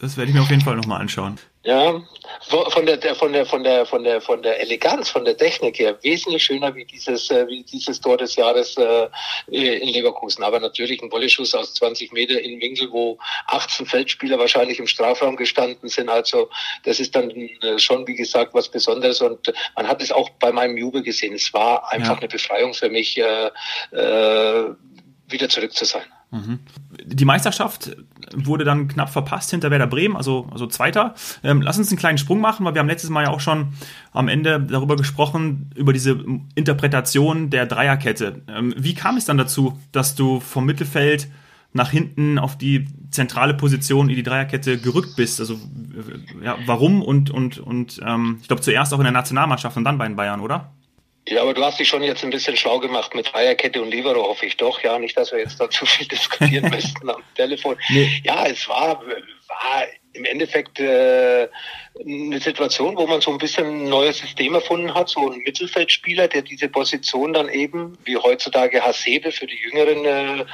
das 0.00 0.16
werde 0.16 0.30
ich 0.30 0.34
mir 0.34 0.42
auf 0.42 0.50
jeden 0.50 0.62
Fall 0.62 0.76
nochmal 0.76 1.00
anschauen. 1.00 1.38
Ja, 1.64 2.02
von 2.40 2.84
der, 2.84 3.00
von 3.14 3.32
der, 3.32 3.46
von 3.46 3.64
der, 3.64 3.86
von 3.86 4.04
der, 4.04 4.20
von 4.20 4.42
der 4.42 4.60
Eleganz, 4.60 5.08
von 5.08 5.24
der 5.24 5.34
Technik 5.34 5.78
her 5.78 5.96
wesentlich 6.02 6.42
schöner 6.42 6.74
wie 6.74 6.84
dieses, 6.84 7.30
äh, 7.30 7.46
wie 7.48 7.62
dieses 7.62 8.02
Tor 8.02 8.18
des 8.18 8.36
Jahres 8.36 8.76
äh, 8.76 9.08
in 9.46 9.88
Leverkusen. 9.88 10.44
Aber 10.44 10.60
natürlich 10.60 11.02
ein 11.02 11.10
Wolleschuss 11.10 11.54
aus 11.54 11.72
20 11.72 12.12
Meter 12.12 12.38
in 12.38 12.60
Winkel, 12.60 12.92
wo 12.92 13.18
18 13.46 13.86
Feldspieler 13.86 14.38
wahrscheinlich 14.38 14.78
im 14.78 14.86
Strafraum 14.86 15.36
gestanden 15.36 15.88
sind. 15.88 16.10
Also 16.10 16.50
das 16.84 17.00
ist 17.00 17.16
dann 17.16 17.30
äh, 17.30 17.78
schon, 17.78 18.06
wie 18.06 18.14
gesagt, 18.14 18.52
was 18.52 18.68
Besonderes. 18.68 19.22
Und 19.22 19.50
man 19.74 19.88
hat 19.88 20.02
es 20.02 20.12
auch 20.12 20.28
bei 20.38 20.52
meinem 20.52 20.76
Jubel 20.76 21.02
gesehen. 21.02 21.32
Es 21.32 21.54
war 21.54 21.90
einfach 21.90 22.16
ja. 22.16 22.18
eine 22.18 22.28
Befreiung 22.28 22.74
für 22.74 22.90
mich, 22.90 23.16
äh, 23.16 23.50
äh, 23.92 24.74
wieder 25.28 25.48
zurück 25.48 25.72
zu 25.72 25.86
sein. 25.86 26.04
Mhm. 26.34 26.58
Die 27.04 27.24
Meisterschaft 27.24 27.96
wurde 28.34 28.64
dann 28.64 28.88
knapp 28.88 29.10
verpasst 29.10 29.50
hinter 29.50 29.70
Werder 29.70 29.86
Bremen, 29.86 30.16
also, 30.16 30.48
also 30.50 30.66
Zweiter. 30.66 31.14
Ähm, 31.44 31.62
lass 31.62 31.78
uns 31.78 31.90
einen 31.90 31.98
kleinen 31.98 32.18
Sprung 32.18 32.40
machen, 32.40 32.66
weil 32.66 32.74
wir 32.74 32.80
haben 32.80 32.88
letztes 32.88 33.10
Mal 33.10 33.24
ja 33.24 33.30
auch 33.30 33.40
schon 33.40 33.68
am 34.12 34.26
Ende 34.26 34.60
darüber 34.60 34.96
gesprochen, 34.96 35.70
über 35.76 35.92
diese 35.92 36.18
Interpretation 36.56 37.50
der 37.50 37.66
Dreierkette. 37.66 38.42
Ähm, 38.48 38.74
wie 38.76 38.94
kam 38.94 39.16
es 39.16 39.26
dann 39.26 39.38
dazu, 39.38 39.78
dass 39.92 40.16
du 40.16 40.40
vom 40.40 40.66
Mittelfeld 40.66 41.28
nach 41.72 41.90
hinten 41.90 42.38
auf 42.38 42.58
die 42.58 42.86
zentrale 43.10 43.54
Position 43.54 44.08
in 44.08 44.16
die 44.16 44.22
Dreierkette 44.24 44.78
gerückt 44.78 45.14
bist? 45.16 45.38
Also 45.38 45.58
ja, 46.42 46.56
warum 46.66 47.00
und, 47.00 47.30
und, 47.30 47.58
und 47.58 48.00
ähm, 48.04 48.38
ich 48.40 48.48
glaube 48.48 48.62
zuerst 48.62 48.92
auch 48.92 48.98
in 48.98 49.04
der 49.04 49.12
Nationalmannschaft 49.12 49.76
und 49.76 49.84
dann 49.84 49.98
bei 49.98 50.06
den 50.06 50.16
Bayern, 50.16 50.40
oder? 50.40 50.72
Ja, 51.28 51.42
aber 51.42 51.54
du 51.54 51.64
hast 51.64 51.78
dich 51.78 51.88
schon 51.88 52.02
jetzt 52.02 52.22
ein 52.22 52.30
bisschen 52.30 52.56
schlau 52.56 52.78
gemacht 52.80 53.14
mit 53.14 53.32
Dreierkette 53.32 53.80
und 53.80 53.90
Libero, 53.90 54.24
hoffe 54.24 54.44
ich 54.44 54.56
doch. 54.56 54.82
Ja, 54.82 54.98
nicht, 54.98 55.16
dass 55.16 55.32
wir 55.32 55.38
jetzt 55.38 55.58
da 55.58 55.70
zu 55.70 55.86
viel 55.86 56.06
diskutieren 56.06 56.70
müssten 56.70 57.08
am 57.08 57.22
Telefon. 57.34 57.76
Nee. 57.88 58.20
Ja, 58.24 58.46
es 58.46 58.68
war, 58.68 59.00
war 59.48 59.86
im 60.14 60.24
Endeffekt 60.24 60.78
äh, 60.80 61.48
eine 62.00 62.40
Situation, 62.40 62.96
wo 62.96 63.06
man 63.06 63.20
so 63.20 63.30
ein 63.30 63.38
bisschen 63.38 63.66
ein 63.66 63.88
neues 63.88 64.18
System 64.18 64.54
erfunden 64.54 64.94
hat, 64.94 65.08
so 65.08 65.30
ein 65.30 65.40
Mittelfeldspieler, 65.40 66.28
der 66.28 66.42
diese 66.42 66.68
Position 66.68 67.32
dann 67.32 67.48
eben, 67.48 67.98
wie 68.04 68.16
heutzutage 68.16 68.80
Hasebe 68.80 69.32
für 69.32 69.46
die 69.46 69.58
jüngeren 69.58 70.04
äh, 70.04 70.44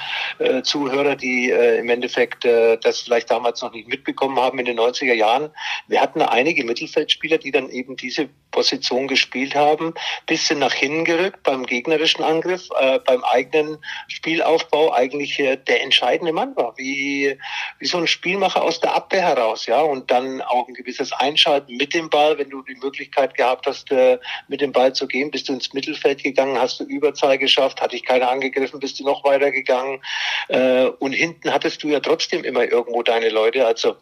äh, 0.45 0.63
Zuhörer, 0.63 1.17
die 1.17 1.51
äh, 1.51 1.79
im 1.79 1.89
Endeffekt 1.91 2.45
äh, 2.45 2.79
das 2.79 3.01
vielleicht 3.01 3.31
damals 3.31 3.61
noch 3.63 3.73
nicht 3.73 3.89
mitbekommen 3.89 4.39
haben 4.39 4.59
in 4.59 4.65
den 4.65 4.79
90er 4.79 5.15
Jahren. 5.15 5.51
Wir 5.89 6.01
hatten 6.01 6.23
einige 6.23 6.65
Mittelfeldspieler, 6.65 7.39
die 7.39 7.51
dann 7.51 7.71
eben 7.71 7.97
diese 7.97 8.29
Position 8.51 9.09
gespielt 9.09 9.55
haben, 9.55 9.95
bisschen 10.27 10.59
nach 10.59 10.73
hinten 10.73 11.05
gerückt 11.05 11.43
beim 11.43 11.67
gegnerischen 11.67 12.23
Angriff, 12.23 12.69
äh, 12.79 12.99
beim 13.01 13.25
eigenen 13.25 13.79
Spielaufbau. 14.09 14.93
Eigentlich 14.93 15.39
äh, 15.39 15.57
der 15.57 15.83
entscheidende 15.83 16.33
Mann 16.33 16.55
war, 16.57 16.77
wie, 16.77 17.39
wie 17.79 17.87
so 17.87 17.99
ein 17.99 18.07
Spielmacher 18.07 18.63
aus 18.63 18.81
der 18.81 18.95
Abwehr 18.95 19.23
heraus, 19.23 19.67
ja, 19.67 19.81
und 19.81 20.11
dann 20.11 20.41
auch 20.43 20.69
ein 20.69 20.75
gewisses 20.75 21.13
Einschalten 21.13 21.77
mit 21.77 21.95
dem 21.95 22.11
Ball, 22.11 22.39
wenn 22.39 22.51
du 22.51 22.63
die 22.63 22.77
Möglichkeit 22.77 23.35
gehabt 23.35 23.67
hast, 23.67 23.91
äh, 23.91 24.19
mit 24.49 24.61
dem 24.61 24.73
Ball 24.73 24.93
zu 24.93 25.07
gehen, 25.07 25.31
bist 25.31 25.49
du 25.49 25.53
ins 25.53 25.73
Mittelfeld 25.73 26.23
gegangen, 26.23 26.59
hast 26.59 26.81
du 26.81 26.85
Überzahl 26.85 27.39
geschafft, 27.39 27.81
hatte 27.81 27.97
ich 27.97 28.05
keiner 28.05 28.31
angegriffen, 28.31 28.81
bist 28.81 28.99
du 29.01 29.05
noch 29.05 29.25
weiter 29.25 29.51
gegangen. 29.51 30.03
Äh, 30.49 30.87
und 30.99 31.13
hinten 31.13 31.53
hattest 31.53 31.83
du 31.83 31.89
ja 31.89 32.01
trotzdem 32.01 32.45
immer 32.45 32.65
irgendwo 32.65 33.03
deine 33.03 33.29
Leute, 33.29 33.67
also 33.67 33.97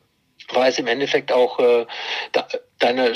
war 0.53 0.69
es 0.69 0.79
im 0.79 0.87
Endeffekt 0.87 1.33
auch 1.33 1.59
äh, 1.59 1.87
da, 2.33 2.47
deine 2.79 3.15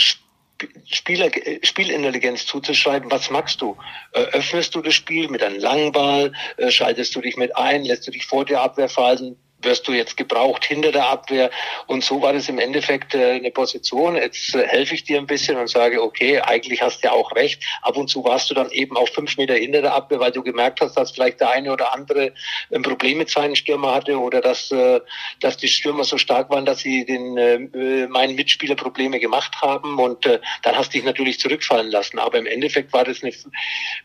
Spieler, 0.86 1.30
Spielintelligenz 1.62 2.46
zuzuschreiben. 2.46 3.10
Was 3.10 3.30
magst 3.30 3.60
du? 3.60 3.76
Äh, 4.12 4.20
öffnest 4.20 4.74
du 4.74 4.82
das 4.82 4.94
Spiel 4.94 5.28
mit 5.28 5.42
einem 5.42 5.58
langen 5.58 5.92
Ball? 5.92 6.32
Äh, 6.56 6.70
schaltest 6.70 7.14
du 7.14 7.20
dich 7.20 7.36
mit 7.36 7.56
ein? 7.56 7.84
Lässt 7.84 8.06
du 8.06 8.10
dich 8.10 8.26
vor 8.26 8.44
der 8.44 8.60
Abwehr 8.60 8.88
fallen? 8.88 9.36
Wirst 9.64 9.86
du 9.88 9.92
jetzt 9.92 10.16
gebraucht 10.16 10.64
hinter 10.64 10.92
der 10.92 11.06
Abwehr. 11.06 11.50
Und 11.86 12.04
so 12.04 12.22
war 12.22 12.32
das 12.32 12.48
im 12.48 12.58
Endeffekt 12.58 13.14
äh, 13.14 13.32
eine 13.32 13.50
Position. 13.50 14.16
Jetzt 14.16 14.54
äh, 14.54 14.66
helfe 14.66 14.94
ich 14.94 15.04
dir 15.04 15.18
ein 15.18 15.26
bisschen 15.26 15.56
und 15.56 15.68
sage, 15.68 16.02
okay, 16.02 16.40
eigentlich 16.40 16.82
hast 16.82 17.02
du 17.02 17.08
ja 17.08 17.12
auch 17.12 17.32
recht. 17.32 17.62
Ab 17.82 17.96
und 17.96 18.08
zu 18.08 18.24
warst 18.24 18.50
du 18.50 18.54
dann 18.54 18.70
eben 18.70 18.96
auch 18.96 19.08
fünf 19.08 19.36
Meter 19.36 19.54
hinter 19.54 19.82
der 19.82 19.94
Abwehr, 19.94 20.20
weil 20.20 20.32
du 20.32 20.42
gemerkt 20.42 20.80
hast, 20.80 20.94
dass 20.96 21.12
vielleicht 21.12 21.40
der 21.40 21.50
eine 21.50 21.72
oder 21.72 21.92
andere 21.92 22.32
ein 22.72 22.82
Problem 22.82 23.18
mit 23.18 23.30
seinen 23.30 23.56
Stürmer 23.56 23.94
hatte 23.94 24.18
oder 24.18 24.40
dass, 24.40 24.70
äh, 24.70 25.00
dass 25.40 25.56
die 25.56 25.68
Stürmer 25.68 26.04
so 26.04 26.18
stark 26.18 26.50
waren, 26.50 26.64
dass 26.64 26.80
sie 26.80 27.04
den 27.04 27.36
äh, 27.36 28.06
meinen 28.08 28.34
Mitspieler 28.34 28.74
Probleme 28.74 29.20
gemacht 29.20 29.60
haben. 29.60 29.98
Und 29.98 30.26
äh, 30.26 30.40
dann 30.62 30.76
hast 30.76 30.92
du 30.92 30.98
dich 30.98 31.04
natürlich 31.04 31.38
zurückfallen 31.38 31.90
lassen. 31.90 32.18
Aber 32.18 32.38
im 32.38 32.46
Endeffekt 32.46 32.92
war 32.92 33.04
das 33.04 33.22
eine 33.22 33.32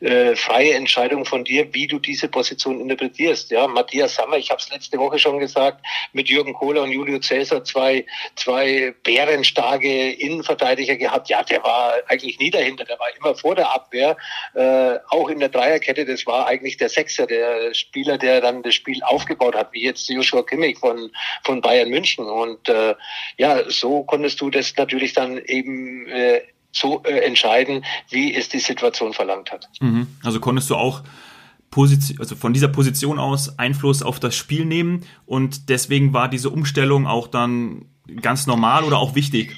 äh, 0.10 0.36
freie 0.36 0.74
Entscheidung 0.74 1.26
von 1.26 1.44
dir, 1.44 1.74
wie 1.74 1.88
du 1.88 2.00
diese 2.00 2.28
Position 2.28 2.80
interpretierst. 2.80 3.52
Ja, 3.52 3.68
Matthias 3.68 4.16
Sammer, 4.16 4.38
ich 4.38 4.50
habe 4.50 4.62
es 4.62 4.70
letzte 4.70 4.98
Woche 4.98 5.20
schon 5.20 5.40
gesagt, 5.40 5.47
gesagt, 5.48 5.86
mit 6.14 6.30
Jürgen 6.30 6.54
Kohler 6.54 6.84
und 6.84 6.92
Julio 6.92 7.20
Cäsar 7.20 7.64
zwei, 7.64 8.06
zwei 8.36 8.94
bärenstarke 9.04 10.12
Innenverteidiger 10.12 10.96
gehabt. 10.96 11.30
Ja, 11.30 11.44
der 11.44 11.64
war 11.64 11.96
eigentlich 12.08 12.40
nie 12.40 12.52
dahinter, 12.52 12.86
der 12.86 13.00
war 13.00 13.08
immer 13.18 13.36
vor 13.36 13.56
der 13.56 13.74
Abwehr, 13.74 14.18
äh, 14.54 14.96
auch 15.10 15.30
in 15.30 15.40
der 15.40 15.50
Dreierkette. 15.50 16.06
Das 16.06 16.26
war 16.26 16.48
eigentlich 16.48 16.78
der 16.78 16.90
Sechser, 16.90 17.26
der 17.28 17.74
Spieler, 17.74 18.18
der 18.18 18.42
dann 18.42 18.64
das 18.64 18.76
Spiel 18.76 19.02
aufgebaut 19.04 19.56
hat, 19.56 19.74
wie 19.74 19.84
jetzt 19.84 20.10
Joshua 20.10 20.44
Kimmich 20.44 20.78
von, 20.78 21.12
von 21.44 21.62
Bayern 21.62 21.90
München. 21.90 22.26
Und 22.26 22.70
äh, 22.70 22.96
ja, 23.38 23.70
so 23.70 24.04
konntest 24.04 24.42
du 24.42 24.50
das 24.50 24.76
natürlich 24.78 25.14
dann 25.14 25.38
eben 25.38 26.08
äh, 26.08 26.42
so 26.72 27.02
äh, 27.04 27.20
entscheiden, 27.20 27.86
wie 28.10 28.36
es 28.36 28.50
die 28.50 28.60
Situation 28.60 29.14
verlangt 29.14 29.52
hat. 29.52 29.68
Mhm. 29.80 30.08
Also 30.24 30.40
konntest 30.40 30.70
du 30.70 30.76
auch 30.76 31.02
Position, 31.70 32.20
also 32.20 32.36
von 32.36 32.54
dieser 32.54 32.70
Position 32.70 33.20
aus 33.20 33.60
Einfluss 33.60 34.02
auf 34.02 34.20
das 34.20 34.36
Spiel 34.36 34.66
nehmen 34.66 35.02
und 35.26 35.70
deswegen 35.70 36.14
war 36.14 36.30
diese 36.30 36.50
Umstellung 36.50 37.08
auch 37.08 37.28
dann 37.28 37.86
ganz 38.22 38.48
normal 38.48 38.84
oder 38.84 38.98
auch 38.98 39.16
wichtig. 39.16 39.56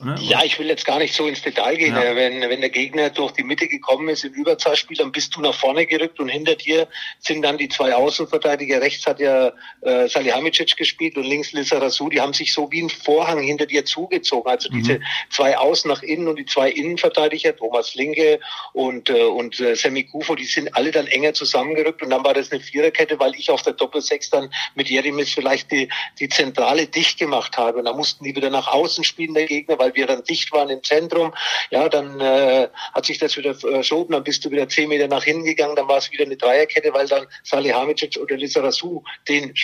Ne? 0.00 0.16
Ja, 0.20 0.44
ich 0.44 0.58
will 0.58 0.68
jetzt 0.68 0.84
gar 0.84 0.98
nicht 0.98 1.14
so 1.14 1.26
ins 1.26 1.42
Detail 1.42 1.76
gehen. 1.76 1.94
Ja. 1.94 2.14
Wenn, 2.14 2.40
wenn 2.40 2.60
der 2.60 2.70
Gegner 2.70 3.10
durch 3.10 3.32
die 3.32 3.42
Mitte 3.42 3.66
gekommen 3.66 4.08
ist 4.08 4.24
im 4.24 4.32
Überzahlspiel, 4.32 4.96
dann 4.96 5.12
bist 5.12 5.34
du 5.34 5.40
nach 5.40 5.54
vorne 5.54 5.86
gerückt 5.86 6.20
und 6.20 6.28
hinter 6.28 6.54
dir 6.54 6.88
sind 7.18 7.42
dann 7.42 7.58
die 7.58 7.68
zwei 7.68 7.94
Außenverteidiger. 7.94 8.80
Rechts 8.80 9.06
hat 9.06 9.20
ja 9.20 9.52
äh, 9.82 10.08
Salihamidzic 10.08 10.76
gespielt 10.76 11.16
und 11.16 11.24
links 11.24 11.52
Lissa 11.52 11.78
Rasu. 11.78 12.08
Die 12.08 12.20
haben 12.20 12.32
sich 12.32 12.52
so 12.52 12.70
wie 12.70 12.82
ein 12.82 12.90
Vorhang 12.90 13.42
hinter 13.42 13.66
dir 13.66 13.84
zugezogen. 13.84 14.50
Also 14.50 14.70
mhm. 14.70 14.76
diese 14.76 15.00
zwei 15.30 15.58
Außen 15.58 15.88
nach 15.88 16.02
innen 16.02 16.28
und 16.28 16.36
die 16.36 16.46
zwei 16.46 16.70
Innenverteidiger, 16.70 17.56
Thomas 17.56 17.94
Linke 17.94 18.40
und, 18.72 19.10
äh, 19.10 19.22
und 19.22 19.58
äh, 19.60 19.74
Semi 19.74 20.04
Kufo, 20.04 20.34
die 20.34 20.44
sind 20.44 20.74
alle 20.76 20.90
dann 20.90 21.06
enger 21.06 21.34
zusammengerückt 21.34 22.02
und 22.02 22.10
dann 22.10 22.24
war 22.24 22.34
das 22.34 22.52
eine 22.52 22.60
Viererkette, 22.60 23.18
weil 23.18 23.34
ich 23.34 23.50
auf 23.50 23.62
der 23.62 23.72
Doppelsechs 23.72 24.30
dann 24.30 24.50
mit 24.74 24.88
Jerimis 24.88 25.32
vielleicht 25.32 25.70
die, 25.72 25.88
die 26.18 26.28
Zentrale 26.28 26.86
dicht 26.86 27.18
gemacht 27.18 27.56
habe. 27.56 27.78
Und 27.78 27.84
da 27.84 27.92
mussten 27.92 28.24
die 28.24 28.34
wieder 28.34 28.50
nach 28.50 28.68
außen 28.68 29.04
spielen, 29.04 29.34
der 29.34 29.46
Gegner, 29.46 29.78
weil 29.78 29.87
weil 29.88 29.94
wir 29.94 30.06
dann 30.06 30.24
dicht 30.24 30.52
waren 30.52 30.68
im 30.68 30.82
Zentrum. 30.82 31.34
Ja, 31.70 31.88
dann 31.88 32.20
äh, 32.20 32.68
hat 32.92 33.06
sich 33.06 33.18
das 33.18 33.36
wieder 33.36 33.54
verschoben, 33.54 34.12
dann 34.12 34.24
bist 34.24 34.44
du 34.44 34.50
wieder 34.50 34.68
zehn 34.68 34.88
Meter 34.88 35.08
nach 35.08 35.24
hinten 35.24 35.44
gegangen, 35.44 35.76
dann 35.76 35.88
war 35.88 35.98
es 35.98 36.10
wieder 36.12 36.24
eine 36.24 36.36
Dreierkette, 36.36 36.92
weil 36.92 37.06
dann 37.06 37.26
Salihamidzic 37.42 38.18
oder 38.18 38.36
Lissarasu 38.36 39.02
den 39.28 39.54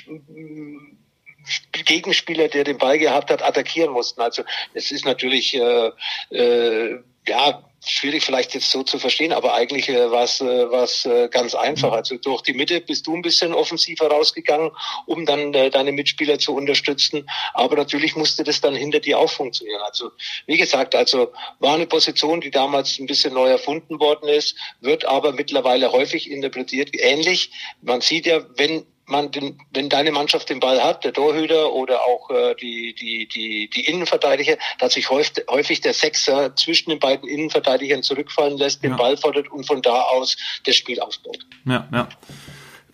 Gegenspieler, 1.72 2.48
der 2.48 2.64
den 2.64 2.78
Ball 2.78 2.98
gehabt 2.98 3.30
hat, 3.30 3.42
attackieren 3.42 3.92
mussten. 3.92 4.20
Also 4.20 4.44
es 4.72 4.90
ist 4.90 5.04
natürlich 5.04 5.54
äh, 5.54 5.90
äh, 6.30 7.00
ja 7.26 7.62
schwierig 7.86 8.24
vielleicht 8.24 8.54
jetzt 8.54 8.70
so 8.70 8.82
zu 8.82 8.98
verstehen, 8.98 9.32
aber 9.32 9.54
eigentlich 9.54 9.88
äh, 9.88 10.10
war 10.10 10.24
es 10.24 10.40
äh, 10.40 10.70
war's, 10.70 11.04
äh, 11.04 11.28
ganz 11.28 11.54
einfach. 11.54 11.90
Mhm. 11.90 11.96
Also 11.96 12.16
durch 12.16 12.42
die 12.42 12.54
Mitte 12.54 12.80
bist 12.80 13.06
du 13.06 13.14
ein 13.14 13.22
bisschen 13.22 13.52
offensiver 13.52 14.08
rausgegangen, 14.08 14.70
um 15.06 15.26
dann 15.26 15.52
äh, 15.54 15.70
deine 15.70 15.92
Mitspieler 15.92 16.38
zu 16.38 16.54
unterstützen. 16.54 17.28
Aber 17.52 17.76
natürlich 17.76 18.16
musste 18.16 18.44
das 18.44 18.60
dann 18.60 18.74
hinter 18.74 19.00
dir 19.00 19.18
auch 19.18 19.30
funktionieren. 19.30 19.82
Also 19.82 20.10
wie 20.46 20.56
gesagt, 20.56 20.94
also 20.94 21.32
war 21.58 21.74
eine 21.74 21.86
Position, 21.86 22.40
die 22.40 22.50
damals 22.50 22.98
ein 22.98 23.06
bisschen 23.06 23.34
neu 23.34 23.48
erfunden 23.48 24.00
worden 24.00 24.28
ist, 24.28 24.56
wird 24.80 25.04
aber 25.04 25.32
mittlerweile 25.32 25.92
häufig 25.92 26.30
interpretiert 26.30 26.90
ähnlich. 26.94 27.50
Man 27.82 28.00
sieht 28.00 28.26
ja, 28.26 28.44
wenn 28.56 28.86
man 29.06 29.30
den, 29.30 29.58
wenn 29.72 29.88
deine 29.88 30.12
Mannschaft 30.12 30.50
den 30.50 30.60
Ball 30.60 30.82
hat, 30.82 31.04
der 31.04 31.12
Torhüter 31.12 31.72
oder 31.72 32.00
auch 32.00 32.30
äh, 32.30 32.54
die, 32.54 32.94
die, 32.94 33.28
die, 33.28 33.68
die 33.68 33.86
Innenverteidiger, 33.86 34.56
dass 34.78 34.94
sich 34.94 35.10
häufig, 35.10 35.44
häufig 35.50 35.80
der 35.80 35.94
Sechser 35.94 36.56
zwischen 36.56 36.90
den 36.90 36.98
beiden 36.98 37.28
Innenverteidigern 37.28 38.02
zurückfallen 38.02 38.56
lässt, 38.56 38.82
den 38.82 38.92
ja. 38.92 38.96
Ball 38.96 39.16
fordert 39.16 39.50
und 39.50 39.66
von 39.66 39.82
da 39.82 40.00
aus 40.00 40.36
das 40.64 40.76
Spiel 40.76 41.00
ausbaut. 41.00 41.38
Ja, 41.66 41.88
ja. 41.92 42.08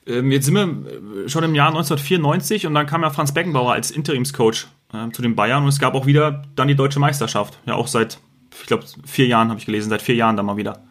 Ähm, 0.06 0.32
jetzt 0.32 0.46
sind 0.46 0.54
wir 0.54 1.28
schon 1.28 1.44
im 1.44 1.54
Jahr 1.54 1.68
1994 1.68 2.66
und 2.66 2.74
dann 2.74 2.86
kam 2.86 3.02
ja 3.02 3.10
Franz 3.10 3.32
Beckenbauer 3.32 3.72
als 3.72 3.90
Interimscoach 3.90 4.66
äh, 4.92 5.10
zu 5.12 5.22
den 5.22 5.36
Bayern 5.36 5.62
und 5.62 5.68
es 5.68 5.78
gab 5.78 5.94
auch 5.94 6.06
wieder 6.06 6.42
dann 6.56 6.68
die 6.68 6.74
deutsche 6.74 6.98
Meisterschaft. 6.98 7.58
Ja, 7.66 7.74
auch 7.74 7.86
seit, 7.86 8.18
ich 8.60 8.66
glaube, 8.66 8.84
vier 9.04 9.26
Jahren 9.26 9.50
habe 9.50 9.60
ich 9.60 9.66
gelesen, 9.66 9.90
seit 9.90 10.02
vier 10.02 10.14
Jahren 10.14 10.36
dann 10.36 10.46
mal 10.46 10.56
wieder. 10.56 10.82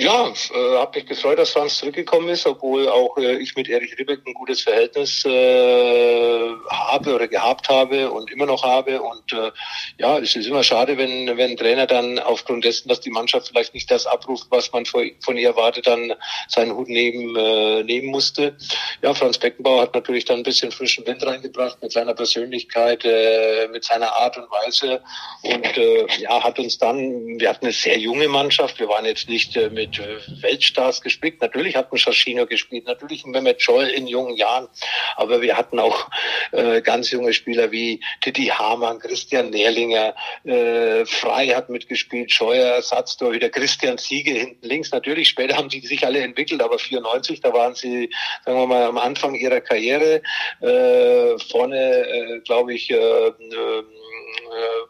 Ja, 0.00 0.28
äh, 0.28 0.78
habe 0.78 0.98
mich 0.98 1.08
gefreut, 1.08 1.38
dass 1.38 1.50
Franz 1.50 1.76
zurückgekommen 1.76 2.30
ist, 2.30 2.46
obwohl 2.46 2.88
auch 2.88 3.18
äh, 3.18 3.36
ich 3.36 3.54
mit 3.54 3.68
Erich 3.68 3.98
Ribbeck 3.98 4.20
ein 4.26 4.32
gutes 4.32 4.62
Verhältnis 4.62 5.26
äh, 5.26 6.50
habe 6.70 7.14
oder 7.14 7.28
gehabt 7.28 7.68
habe 7.68 8.10
und 8.10 8.32
immer 8.32 8.46
noch 8.46 8.62
habe. 8.62 9.02
Und 9.02 9.30
äh, 9.34 9.50
ja, 9.98 10.18
es 10.18 10.34
ist 10.34 10.46
immer 10.46 10.62
schade, 10.62 10.96
wenn, 10.96 11.26
wenn 11.36 11.50
ein 11.50 11.56
Trainer 11.58 11.86
dann 11.86 12.18
aufgrund 12.18 12.64
dessen, 12.64 12.88
dass 12.88 13.00
die 13.00 13.10
Mannschaft 13.10 13.48
vielleicht 13.48 13.74
nicht 13.74 13.90
das 13.90 14.06
abruft, 14.06 14.46
was 14.48 14.72
man 14.72 14.86
von 14.86 15.36
ihr 15.36 15.48
erwartet, 15.48 15.86
dann 15.86 16.14
seinen 16.48 16.74
Hut 16.74 16.88
nehmen, 16.88 17.36
äh, 17.36 17.82
nehmen 17.82 18.08
musste. 18.08 18.56
Ja, 19.02 19.12
Franz 19.12 19.36
Beckenbauer 19.36 19.82
hat 19.82 19.94
natürlich 19.94 20.24
dann 20.24 20.38
ein 20.38 20.44
bisschen 20.44 20.72
frischen 20.72 21.06
Wind 21.06 21.26
reingebracht 21.26 21.76
mit 21.82 21.92
seiner 21.92 22.14
Persönlichkeit, 22.14 23.04
äh, 23.04 23.68
mit 23.70 23.84
seiner 23.84 24.10
Art 24.14 24.38
und 24.38 24.50
Weise 24.50 25.02
und 25.42 25.76
äh, 25.76 26.06
ja, 26.20 26.42
hat 26.42 26.58
uns 26.58 26.78
dann, 26.78 27.38
wir 27.38 27.50
hatten 27.50 27.66
eine 27.66 27.74
sehr 27.74 27.98
junge 27.98 28.28
Mannschaft, 28.28 28.78
wir 28.78 28.88
waren 28.88 29.04
jetzt 29.04 29.28
nicht 29.28 29.58
äh, 29.58 29.68
mit 29.68 29.89
mit 29.98 30.42
Weltstars 30.42 31.00
gespielt. 31.00 31.40
Natürlich 31.40 31.76
hat 31.76 31.92
ein 31.92 31.98
Schaschino 31.98 32.46
gespielt, 32.46 32.86
natürlich 32.86 33.24
ein 33.24 33.30
Mehmet 33.30 33.60
Scholl 33.62 33.86
in 33.86 34.06
jungen 34.06 34.36
Jahren, 34.36 34.68
aber 35.16 35.42
wir 35.42 35.56
hatten 35.56 35.78
auch 35.78 36.08
äh, 36.52 36.80
ganz 36.80 37.10
junge 37.10 37.32
Spieler 37.32 37.70
wie 37.72 38.00
Titi 38.20 38.46
Hamann, 38.46 38.98
Christian 38.98 39.50
Nährlinger, 39.50 40.14
äh, 40.44 41.04
Frei 41.04 41.48
hat 41.48 41.68
mitgespielt, 41.68 42.32
Scheuer, 42.32 42.74
Ersatztorhüter, 42.76 43.50
Christian 43.50 43.98
Siege 43.98 44.32
hinten 44.32 44.66
links. 44.66 44.92
Natürlich, 44.92 45.28
später 45.28 45.56
haben 45.56 45.70
sie 45.70 45.80
sich 45.80 46.04
alle 46.06 46.20
entwickelt, 46.20 46.62
aber 46.62 46.78
94, 46.78 47.40
da 47.40 47.52
waren 47.52 47.74
sie, 47.74 48.10
sagen 48.44 48.58
wir 48.58 48.66
mal, 48.66 48.84
am 48.84 48.98
Anfang 48.98 49.34
ihrer 49.34 49.60
Karriere. 49.60 50.22
Äh, 50.60 51.38
vorne, 51.50 51.78
äh, 51.78 52.40
glaube 52.40 52.74
ich, 52.74 52.90
äh, 52.90 52.96
äh, 52.96 53.32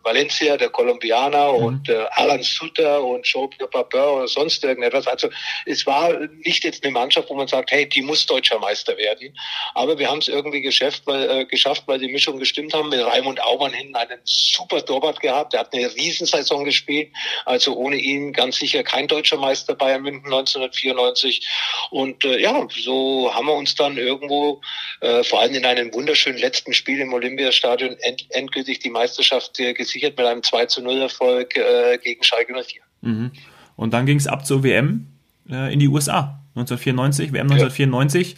Valencia, 0.03 0.57
der 0.57 0.71
Kolumbianer 0.71 1.53
mhm. 1.53 1.65
und 1.65 1.89
äh, 1.89 2.07
Alan 2.13 2.43
Sutter 2.43 3.03
und 3.03 3.27
Joe 3.27 3.49
Papin 3.71 4.01
oder 4.01 4.29
sonst 4.29 4.63
irgendetwas. 4.65 5.07
Also 5.07 5.29
es 5.67 5.87
war 5.87 6.13
nicht 6.45 6.65
jetzt 6.65 6.85
eine 6.85 6.93
Mannschaft, 6.93 7.31
wo 7.31 7.35
man 7.35 7.49
sagt, 7.49 7.71
hey, 7.71 7.89
die 7.89 8.03
muss 8.03 8.27
deutscher 8.27 8.59
Meister 8.59 8.97
werden. 8.97 9.37
Aber 9.75 9.99
wir 9.99 10.09
haben 10.09 10.19
es 10.19 10.29
irgendwie 10.29 10.61
geschafft, 10.61 11.03
weil, 11.07 11.31
äh, 11.31 11.45
geschafft, 11.45 11.85
weil 11.87 11.99
die 11.99 12.09
Mischung 12.09 12.39
gestimmt 12.39 12.75
haben. 12.75 12.89
Mit 12.89 13.01
Raimund 13.01 13.43
Aumann 13.43 13.73
hinten 13.73 13.97
einen 13.97 14.21
super 14.25 14.85
Torwart 14.85 15.21
gehabt. 15.21 15.53
Der 15.53 15.61
hat 15.61 15.73
eine 15.73 15.95
Riesensaison 15.95 16.65
gespielt. 16.65 17.13
Also 17.45 17.75
ohne 17.77 17.97
ihn 17.97 18.33
ganz 18.33 18.57
sicher 18.57 18.83
kein 18.83 19.07
deutscher 19.07 19.37
Meister 19.37 19.75
Bayern 19.75 20.03
München 20.03 20.27
1994. 20.27 21.47
Und 21.91 22.25
äh, 22.25 22.39
ja, 22.39 22.67
so 22.71 23.33
haben 23.35 23.47
wir 23.47 23.55
uns 23.55 23.75
dann 23.75 23.97
irgendwo, 23.97 24.61
äh, 25.01 25.23
vor 25.25 25.41
allem 25.41 25.55
in 25.55 25.65
einem 25.65 25.93
wunderschönen 25.95 26.39
letzten 26.39 26.73
Spiel 26.73 27.01
im 27.01 27.13
Olympiastadion, 27.13 27.97
end 28.01 28.27
endgültig 28.31 28.81
die 28.81 28.91
Meisterschaft 28.91 29.30
Meisterschaft 29.31 29.77
gesichert 29.77 30.17
mit 30.17 30.27
einem 30.27 30.43
2 30.43 30.67
zu 30.67 30.83
0 30.83 31.03
Erfolg 31.03 31.57
äh, 31.57 31.99
gegen 31.99 32.23
Schalke 32.23 32.53
04. 32.53 32.81
Mhm. 33.03 33.31
Und 33.77 33.95
dann 33.95 34.07
ging 34.07 34.19
es 34.19 34.27
ab 34.27 34.47
zur 34.47 34.63
WM 34.63 35.07
äh, 35.49 35.73
in 35.73 35.79
die 35.79 35.89
USA 35.89 36.41
1994, 36.55 37.33
WM 37.33 37.51
1994. 37.51 38.35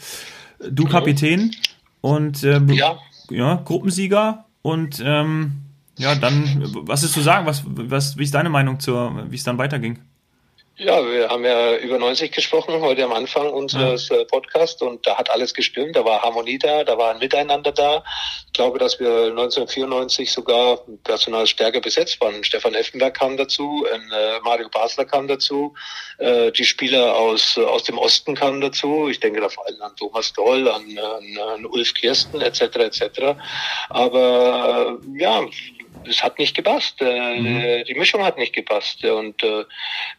Ja. 0.60 0.70
Du 0.70 0.84
Kapitän 0.84 1.54
und 2.00 2.44
äh, 2.44 2.60
ja. 2.68 2.98
ja. 3.30 3.62
Gruppensieger 3.64 4.44
und 4.62 5.02
ähm, 5.04 5.52
ja, 5.98 6.14
dann, 6.14 6.70
was 6.86 7.02
ist 7.02 7.12
zu 7.12 7.20
sagen? 7.20 7.46
Was, 7.46 7.64
was, 7.66 8.16
wie 8.16 8.22
ist 8.22 8.34
deine 8.34 8.48
Meinung 8.48 8.80
zur, 8.80 9.30
wie 9.30 9.36
es 9.36 9.44
dann 9.44 9.58
weiterging? 9.58 9.98
Ja, 10.84 11.00
wir 11.08 11.28
haben 11.28 11.44
ja 11.44 11.76
über 11.76 11.96
90 11.96 12.32
gesprochen 12.32 12.80
heute 12.80 13.04
am 13.04 13.12
Anfang 13.12 13.48
unseres. 13.50 14.10
Äh, 14.10 14.24
Podcasts 14.24 14.82
und 14.82 15.06
da 15.06 15.16
hat 15.16 15.30
alles 15.30 15.54
gestimmt. 15.54 15.94
Da 15.94 16.04
war 16.04 16.22
Harmonie 16.22 16.58
da, 16.58 16.82
da 16.82 16.98
war 16.98 17.12
ein 17.12 17.20
Miteinander 17.20 17.70
da. 17.70 18.02
Ich 18.46 18.52
glaube, 18.52 18.80
dass 18.80 18.98
wir 18.98 19.26
1994 19.26 20.32
sogar 20.32 20.80
personal 21.04 21.46
stärker 21.46 21.80
besetzt 21.80 22.20
waren. 22.20 22.42
Stefan 22.42 22.74
Effenberg 22.74 23.14
kam 23.14 23.36
dazu, 23.36 23.86
äh, 23.92 24.40
Mario 24.42 24.68
Basler 24.70 25.04
kam 25.04 25.28
dazu, 25.28 25.72
äh, 26.18 26.50
die 26.50 26.64
Spieler 26.64 27.14
aus, 27.14 27.56
aus 27.58 27.84
dem 27.84 27.96
Osten 27.96 28.34
kamen 28.34 28.60
dazu. 28.60 29.08
Ich 29.08 29.20
denke 29.20 29.40
da 29.40 29.48
vor 29.48 29.64
allem 29.68 29.80
an 29.82 29.94
Thomas 29.94 30.32
Doll, 30.32 30.68
an, 30.68 30.98
an, 30.98 31.48
an 31.54 31.64
Ulf 31.64 31.94
Kirsten 31.94 32.40
etc. 32.40 32.60
etc. 32.60 33.36
Aber 33.88 34.98
ja, 35.16 35.44
es 36.08 36.22
hat 36.22 36.38
nicht 36.38 36.56
gepasst. 36.56 37.00
Äh, 37.00 37.38
mhm. 37.38 37.84
Die 37.84 37.94
Mischung 37.94 38.24
hat 38.24 38.38
nicht 38.38 38.54
gepasst. 38.54 39.04
Und 39.04 39.42
äh, 39.42 39.64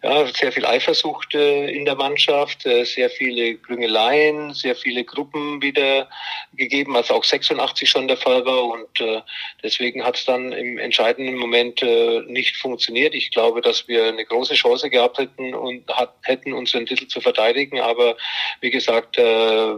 ja, 0.03 0.25
sehr 0.27 0.51
viel 0.51 0.65
Eifersucht 0.65 1.35
äh, 1.35 1.69
in 1.69 1.85
der 1.85 1.95
Mannschaft, 1.95 2.65
äh, 2.65 2.83
sehr 2.83 3.09
viele 3.09 3.55
Klüngeleien, 3.55 4.53
sehr 4.53 4.75
viele 4.75 5.03
Gruppen 5.03 5.61
wieder 5.61 6.09
gegeben, 6.53 6.95
als 6.95 7.11
auch 7.11 7.23
86 7.23 7.89
schon 7.89 8.07
der 8.07 8.17
Fall 8.17 8.45
war. 8.45 8.63
Und 8.65 9.01
äh, 9.01 9.21
deswegen 9.63 10.03
hat 10.03 10.17
es 10.17 10.25
dann 10.25 10.51
im 10.51 10.77
entscheidenden 10.77 11.35
Moment 11.35 11.81
äh, 11.81 12.21
nicht 12.27 12.57
funktioniert. 12.57 13.15
Ich 13.15 13.31
glaube, 13.31 13.61
dass 13.61 13.87
wir 13.87 14.05
eine 14.05 14.25
große 14.25 14.55
Chance 14.55 14.89
gehabt 14.89 15.17
hätten 15.17 15.53
und 15.53 15.87
hat, 15.89 16.13
hätten 16.23 16.53
unseren 16.53 16.85
Titel 16.85 17.07
zu 17.07 17.21
verteidigen. 17.21 17.79
Aber 17.79 18.17
wie 18.61 18.71
gesagt, 18.71 19.17
äh, 19.17 19.73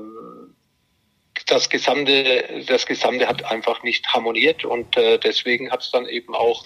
das 1.45 1.69
Gesamte, 1.69 2.63
das 2.67 2.85
Gesamte 2.85 3.27
hat 3.27 3.43
einfach 3.45 3.83
nicht 3.83 4.07
harmoniert 4.07 4.65
und 4.65 4.97
äh, 4.97 5.19
deswegen 5.19 5.71
hat 5.71 5.81
es 5.81 5.91
dann 5.91 6.07
eben 6.07 6.33
auch 6.33 6.63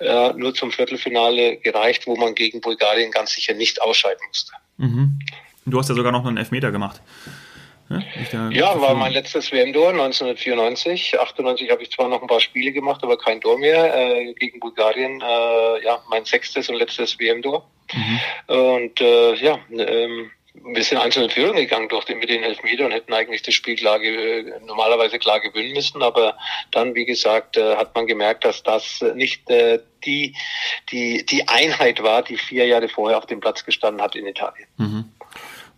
äh, 0.00 0.32
nur 0.34 0.54
zum 0.54 0.72
Viertelfinale 0.72 1.56
gereicht, 1.58 2.06
wo 2.06 2.16
man 2.16 2.34
gegen 2.34 2.60
Bulgarien 2.60 3.10
ganz 3.10 3.32
sicher 3.32 3.54
nicht 3.54 3.80
ausscheiden 3.80 4.20
musste. 4.28 4.52
Mhm. 4.78 5.18
Du 5.64 5.78
hast 5.78 5.88
ja 5.88 5.94
sogar 5.94 6.12
noch 6.12 6.24
einen 6.24 6.36
Elfmeter 6.36 6.70
gemacht. 6.70 7.00
Ja, 7.88 8.50
ja 8.50 8.80
war 8.80 8.94
mein 8.94 9.12
letztes 9.12 9.52
WM-Tor 9.52 9.90
1994. 9.90 11.20
98 11.20 11.70
habe 11.70 11.82
ich 11.82 11.90
zwar 11.92 12.08
noch 12.08 12.20
ein 12.20 12.26
paar 12.26 12.40
Spiele 12.40 12.72
gemacht, 12.72 13.02
aber 13.04 13.16
kein 13.16 13.40
Tor 13.40 13.58
mehr 13.58 13.94
äh, 13.94 14.34
gegen 14.34 14.58
Bulgarien. 14.58 15.20
Äh, 15.20 15.84
ja, 15.84 16.02
mein 16.10 16.24
sechstes 16.24 16.68
und 16.68 16.76
letztes 16.76 17.18
WM-Tor. 17.18 17.68
Mhm. 17.92 18.20
Und 18.46 19.00
äh, 19.00 19.34
ja, 19.36 19.58
ähm, 19.70 20.30
wir 20.64 20.82
sind 20.82 20.98
einzeln 20.98 21.24
in 21.24 21.30
Führung 21.30 21.56
gegangen 21.56 21.88
durch 21.88 22.04
den, 22.04 22.18
mit 22.18 22.28
den 22.28 22.42
Elfmeter 22.42 22.86
und 22.86 22.92
hätten 22.92 23.12
eigentlich 23.12 23.42
das 23.42 23.54
Spiel 23.54 23.76
klar, 23.76 23.98
normalerweise 24.66 25.18
klar 25.18 25.40
gewinnen 25.40 25.72
müssen. 25.72 26.02
Aber 26.02 26.36
dann, 26.70 26.94
wie 26.94 27.04
gesagt, 27.04 27.56
äh, 27.56 27.76
hat 27.76 27.94
man 27.94 28.06
gemerkt, 28.06 28.44
dass 28.44 28.62
das 28.62 29.04
nicht 29.14 29.48
äh, 29.50 29.80
die, 30.04 30.34
die, 30.90 31.24
die 31.24 31.48
Einheit 31.48 32.02
war, 32.02 32.22
die 32.22 32.36
vier 32.36 32.66
Jahre 32.66 32.88
vorher 32.88 33.18
auf 33.18 33.26
dem 33.26 33.40
Platz 33.40 33.64
gestanden 33.64 34.02
hat 34.02 34.16
in 34.16 34.26
Italien. 34.26 34.66
Mhm. 34.76 35.04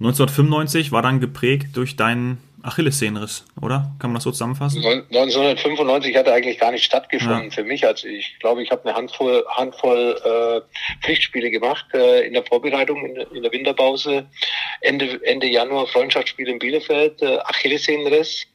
1995 0.00 0.92
war 0.92 1.02
dann 1.02 1.20
geprägt 1.20 1.76
durch 1.76 1.96
deinen 1.96 2.40
Achillessehnenriss, 2.62 3.44
oder? 3.60 3.92
Kann 3.98 4.10
man 4.10 4.14
das 4.14 4.24
so 4.24 4.32
zusammenfassen? 4.32 4.84
1995 4.84 6.16
hatte 6.16 6.32
eigentlich 6.32 6.58
gar 6.58 6.72
nicht 6.72 6.84
stattgefunden 6.84 7.44
ja. 7.44 7.50
für 7.50 7.64
mich. 7.64 7.86
Also 7.86 8.08
ich 8.08 8.38
glaube, 8.40 8.62
ich 8.62 8.70
habe 8.70 8.84
eine 8.84 8.96
Handvoll, 8.96 9.44
Handvoll 9.48 10.16
äh, 10.24 11.04
Pflichtspiele 11.04 11.50
gemacht 11.50 11.86
äh, 11.94 12.26
in 12.26 12.32
der 12.32 12.44
Vorbereitung, 12.44 13.04
in, 13.04 13.16
in, 13.36 13.42
der 13.42 13.52
Winterpause. 13.52 14.26
Ende, 14.80 15.20
Ende 15.24 15.46
Januar 15.46 15.86
Freundschaftsspiel 15.86 16.48
in 16.48 16.58
Bielefeld, 16.58 17.22
äh, 17.22 17.38
Achillessehnenriss 17.38 18.46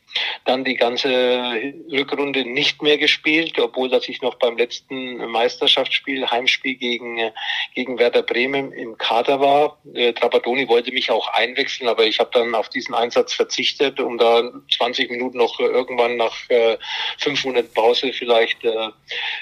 dann 0.45 0.63
die 0.63 0.76
ganze 0.76 1.73
Rückrunde 1.91 2.45
nicht 2.45 2.82
mehr 2.82 2.97
gespielt, 2.97 3.60
obwohl 3.60 3.89
dass 3.89 4.08
ich 4.10 4.21
noch 4.21 4.36
beim 4.36 4.58
letzten 4.58 5.17
Meisterschaftsspiel, 5.32 6.30
Heimspiel 6.30 6.76
gegen, 6.76 7.32
gegen 7.73 7.99
Werder 7.99 8.23
Bremen 8.23 8.71
im 8.71 8.97
Kader 8.97 9.39
war. 9.39 9.78
Äh, 9.93 10.13
Trapattoni 10.13 10.67
wollte 10.67 10.91
mich 10.91 11.12
auch 11.12 11.28
einwechseln, 11.30 11.89
aber 11.89 12.06
ich 12.06 12.19
habe 12.19 12.30
dann 12.34 12.56
auf 12.56 12.69
diesen 12.69 12.93
Einsatz 12.93 13.34
verzichtet, 13.34 13.99
um 13.99 14.17
da 14.17 14.52
20 14.76 15.10
Minuten 15.10 15.38
noch 15.38 15.60
irgendwann 15.60 16.17
nach 16.17 16.36
äh, 16.49 16.78
fünf 17.17 17.43
Monaten 17.45 17.73
Pause 17.73 18.13
vielleicht, 18.13 18.63
äh, 18.63 18.89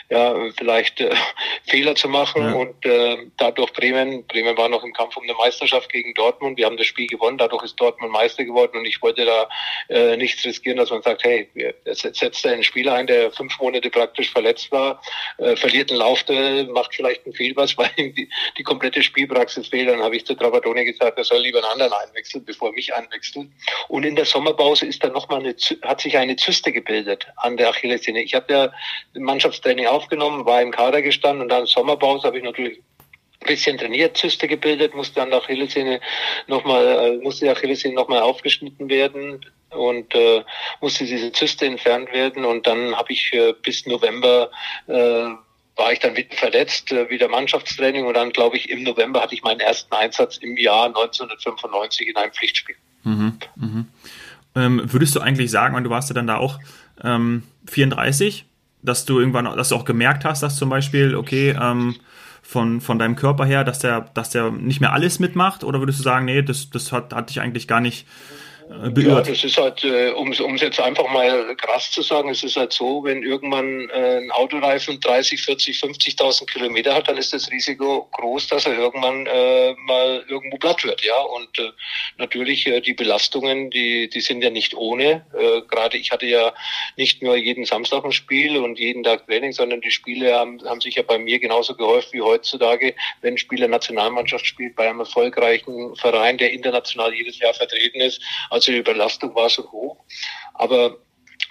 ja, 0.09 0.35
vielleicht 0.57 1.01
äh, 1.01 1.13
Fehler 1.67 1.95
zu 1.95 2.07
machen. 2.07 2.43
Ja. 2.43 2.53
Und 2.53 2.85
äh, 2.85 3.17
dadurch 3.37 3.73
Bremen, 3.73 4.25
Bremen 4.27 4.57
war 4.57 4.69
noch 4.69 4.83
im 4.83 4.93
Kampf 4.93 5.17
um 5.17 5.23
eine 5.23 5.33
Meisterschaft 5.33 5.91
gegen 5.91 6.13
Dortmund. 6.13 6.57
Wir 6.57 6.65
haben 6.65 6.77
das 6.77 6.87
Spiel 6.87 7.07
gewonnen, 7.07 7.37
dadurch 7.37 7.63
ist 7.63 7.79
Dortmund 7.79 8.11
Meister 8.11 8.43
geworden 8.43 8.77
und 8.77 8.85
ich 8.85 9.01
wollte 9.01 9.25
da 9.25 9.49
äh, 9.89 10.17
nichts 10.17 10.43
riskieren 10.45 10.60
riskieren, 10.61 10.77
dass 10.77 10.91
man 10.91 11.01
sagt, 11.01 11.23
hey, 11.23 11.49
jetzt 11.85 12.19
setzt 12.19 12.45
einen 12.45 12.63
Spieler 12.63 12.93
ein, 12.93 13.07
der 13.07 13.31
fünf 13.31 13.59
Monate 13.59 13.89
praktisch 13.89 14.31
verletzt 14.31 14.71
war, 14.71 15.01
äh, 15.37 15.55
verliert 15.55 15.89
einen 15.89 15.99
Laufduell, 15.99 16.65
macht 16.67 16.93
vielleicht 16.93 17.25
ein 17.25 17.33
Fehlpass, 17.33 17.77
weil 17.77 17.89
ihm 17.97 18.13
die, 18.13 18.29
die 18.57 18.63
komplette 18.63 19.03
Spielpraxis 19.03 19.67
fehlt. 19.67 19.89
Dann 19.89 20.01
habe 20.01 20.15
ich 20.15 20.25
zu 20.25 20.35
Trapattoni 20.35 20.85
gesagt, 20.85 21.17
er 21.17 21.23
soll 21.23 21.39
lieber 21.39 21.59
einen 21.59 21.81
anderen 21.81 21.93
einwechseln, 21.93 22.45
bevor 22.45 22.69
er 22.69 22.73
mich 22.73 22.93
einwechselt. 22.93 23.47
Und 23.87 24.03
in 24.03 24.15
der 24.15 24.25
Sommerpause 24.25 24.85
ist 24.85 25.03
dann 25.03 25.13
nochmal 25.13 25.39
eine, 25.39 25.55
hat 25.83 26.01
sich 26.01 26.17
eine 26.17 26.35
Zyste 26.35 26.71
gebildet 26.71 27.27
an 27.37 27.57
der 27.57 27.69
Achillessehne. 27.69 28.21
Ich 28.21 28.33
habe 28.35 28.53
ja 28.53 28.73
Mannschaftstraining 29.13 29.87
aufgenommen, 29.87 30.45
war 30.45 30.61
im 30.61 30.71
Kader 30.71 31.01
gestanden 31.01 31.43
und 31.43 31.49
dann 31.49 31.65
Sommerpause 31.65 32.27
habe 32.27 32.37
ich 32.37 32.43
natürlich 32.43 32.81
bisschen 33.43 33.75
trainiert, 33.75 34.17
Zyste 34.17 34.47
gebildet, 34.47 34.93
musste 34.93 35.19
an 35.19 35.31
der 35.31 35.39
Achillessehne 35.39 35.99
nochmal, 36.45 36.85
äh, 36.85 37.17
musste 37.23 37.45
die 37.45 37.51
Achillessehne 37.51 37.95
nochmal 37.95 38.21
aufgeschnitten 38.21 38.87
werden 38.87 39.43
und 39.71 40.13
äh, 40.15 40.43
musste 40.81 41.05
diese 41.05 41.31
Zyste 41.31 41.65
entfernt 41.65 42.11
werden 42.13 42.45
und 42.45 42.67
dann 42.67 42.95
habe 42.95 43.11
ich 43.11 43.33
äh, 43.33 43.53
bis 43.61 43.85
November 43.85 44.49
äh, 44.87 45.29
war 45.77 45.93
ich 45.93 45.99
dann 45.99 46.15
wieder 46.15 46.35
verletzt, 46.35 46.91
äh, 46.91 47.09
wieder 47.09 47.27
Mannschaftstraining 47.29 48.05
und 48.05 48.13
dann 48.13 48.31
glaube 48.31 48.57
ich 48.57 48.69
im 48.69 48.83
November 48.83 49.21
hatte 49.21 49.33
ich 49.33 49.43
meinen 49.43 49.59
ersten 49.59 49.93
Einsatz 49.93 50.37
im 50.37 50.57
Jahr 50.57 50.87
1995 50.87 52.07
in 52.09 52.15
einem 52.17 52.31
Pflichtspiel. 52.33 52.75
Mhm, 53.03 53.37
mhm. 53.55 53.87
Ähm, 54.53 54.81
würdest 54.85 55.15
du 55.15 55.21
eigentlich 55.21 55.49
sagen, 55.49 55.75
weil 55.75 55.83
du 55.83 55.89
warst 55.89 56.09
ja 56.09 56.13
dann 56.13 56.27
da 56.27 56.37
auch 56.37 56.59
ähm, 57.03 57.43
34, 57.67 58.45
dass 58.81 59.05
du 59.05 59.19
irgendwann, 59.19 59.45
dass 59.45 59.69
du 59.69 59.75
auch 59.75 59.85
gemerkt 59.85 60.25
hast, 60.25 60.43
dass 60.43 60.57
zum 60.57 60.69
Beispiel, 60.69 61.15
okay, 61.15 61.55
ähm, 61.59 61.95
von, 62.41 62.81
von 62.81 62.99
deinem 62.99 63.15
Körper 63.15 63.45
her, 63.45 63.63
dass 63.63 63.79
der, 63.79 64.01
dass 64.13 64.31
der 64.31 64.51
nicht 64.51 64.81
mehr 64.81 64.91
alles 64.91 65.19
mitmacht? 65.19 65.63
Oder 65.63 65.79
würdest 65.79 65.99
du 65.99 66.03
sagen, 66.03 66.25
nee, 66.25 66.41
das, 66.41 66.69
das 66.69 66.91
hat, 66.91 67.13
hat 67.13 67.29
dich 67.29 67.39
eigentlich 67.39 67.67
gar 67.67 67.79
nicht 67.79 68.05
äh, 68.71 68.89
beirrt. 68.89 69.27
Ja, 69.27 69.33
das 69.33 69.43
ist 69.43 69.57
halt, 69.57 69.83
äh, 69.83 70.09
um 70.11 70.31
es 70.31 70.61
jetzt 70.61 70.79
einfach 70.79 71.09
mal 71.09 71.55
krass 71.55 71.91
zu 71.91 72.01
sagen, 72.01 72.29
es 72.29 72.43
ist 72.43 72.55
halt 72.55 72.73
so, 72.73 73.03
wenn 73.03 73.23
irgendwann 73.23 73.89
äh, 73.89 74.17
ein 74.17 74.31
Autoreifen 74.31 74.99
30, 74.99 75.41
40, 75.41 75.77
50.000 75.77 76.45
Kilometer 76.45 76.95
hat, 76.95 77.07
dann 77.07 77.17
ist 77.17 77.33
das 77.33 77.51
Risiko 77.51 78.07
groß, 78.13 78.47
dass 78.47 78.65
er 78.65 78.77
irgendwann 78.77 79.25
äh, 79.25 79.73
mal 79.85 80.23
irgendwo 80.27 80.57
platt 80.57 80.83
wird. 80.83 81.03
Ja, 81.03 81.19
und 81.19 81.59
äh, 81.59 81.71
natürlich 82.17 82.67
äh, 82.67 82.81
die 82.81 82.93
Belastungen, 82.93 83.69
die, 83.71 84.09
die 84.09 84.21
sind 84.21 84.43
ja 84.43 84.49
nicht 84.49 84.73
ohne. 84.75 85.25
Äh, 85.37 85.61
Gerade 85.67 85.97
ich 85.97 86.11
hatte 86.11 86.25
ja 86.25 86.53
nicht 86.97 87.21
nur 87.21 87.35
jeden 87.35 87.65
Samstag 87.65 88.05
ein 88.05 88.11
Spiel 88.11 88.57
und 88.57 88.79
jeden 88.79 89.03
Tag 89.03 89.25
Training, 89.25 89.51
sondern 89.51 89.81
die 89.81 89.91
Spiele 89.91 90.33
haben, 90.33 90.61
haben 90.65 90.81
sich 90.81 90.95
ja 90.95 91.03
bei 91.03 91.17
mir 91.17 91.39
genauso 91.39 91.75
gehäuft 91.75 92.13
wie 92.13 92.21
heutzutage, 92.21 92.95
wenn 93.21 93.35
ein 93.35 93.37
Spieler 93.37 93.67
Nationalmannschaft 93.67 94.45
spielt 94.45 94.75
bei 94.75 94.89
einem 94.89 94.99
erfolgreichen 94.99 95.95
Verein, 95.95 96.37
der 96.37 96.53
international 96.53 97.13
jedes 97.13 97.39
Jahr 97.39 97.53
vertreten 97.53 97.99
ist. 98.01 98.21
Also 98.49 98.60
die 98.67 98.77
Überlastung 98.77 99.35
war 99.35 99.49
so 99.49 99.71
hoch. 99.71 99.97
Aber 100.53 100.97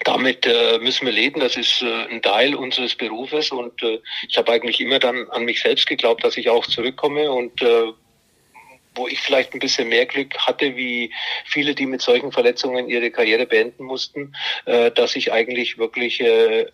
damit 0.05 0.47
äh, 0.47 0.79
müssen 0.79 1.07
wir 1.07 1.13
leben. 1.13 1.41
Das 1.41 1.57
ist 1.57 1.83
äh, 1.83 2.07
ein 2.11 2.23
Teil 2.23 2.55
unseres 2.55 2.95
Berufes 2.95 3.51
und 3.51 3.83
äh, 3.83 4.01
ich 4.29 4.37
habe 4.39 4.53
eigentlich 4.53 4.81
immer 4.81 4.99
dann 4.99 5.29
an 5.31 5.45
mich 5.45 5.61
selbst 5.61 5.87
geglaubt, 5.87 6.25
dass 6.25 6.37
ich 6.37 6.49
auch 6.49 6.67
zurückkomme 6.67 7.31
und 7.31 7.61
äh, 7.63 7.93
wo 8.95 9.07
ich 9.07 9.21
vielleicht 9.21 9.55
ein 9.55 9.61
bisschen 9.61 9.89
mehr 9.89 10.07
Glück 10.07 10.37
hatte, 10.39 10.77
wie 10.77 11.13
viele, 11.45 11.75
die 11.75 11.87
mit 11.87 12.03
solchen 12.03 12.33
Verletzungen 12.33 12.89
ihre 12.89 13.11
Karriere 13.11 13.47
beenden 13.47 13.85
mussten, 13.85 14.35
äh, 14.65 14.91
dass 14.91 15.17
ich 15.17 15.33
eigentlich 15.33 15.79
wirklich 15.79 16.21
äh, 16.21 16.67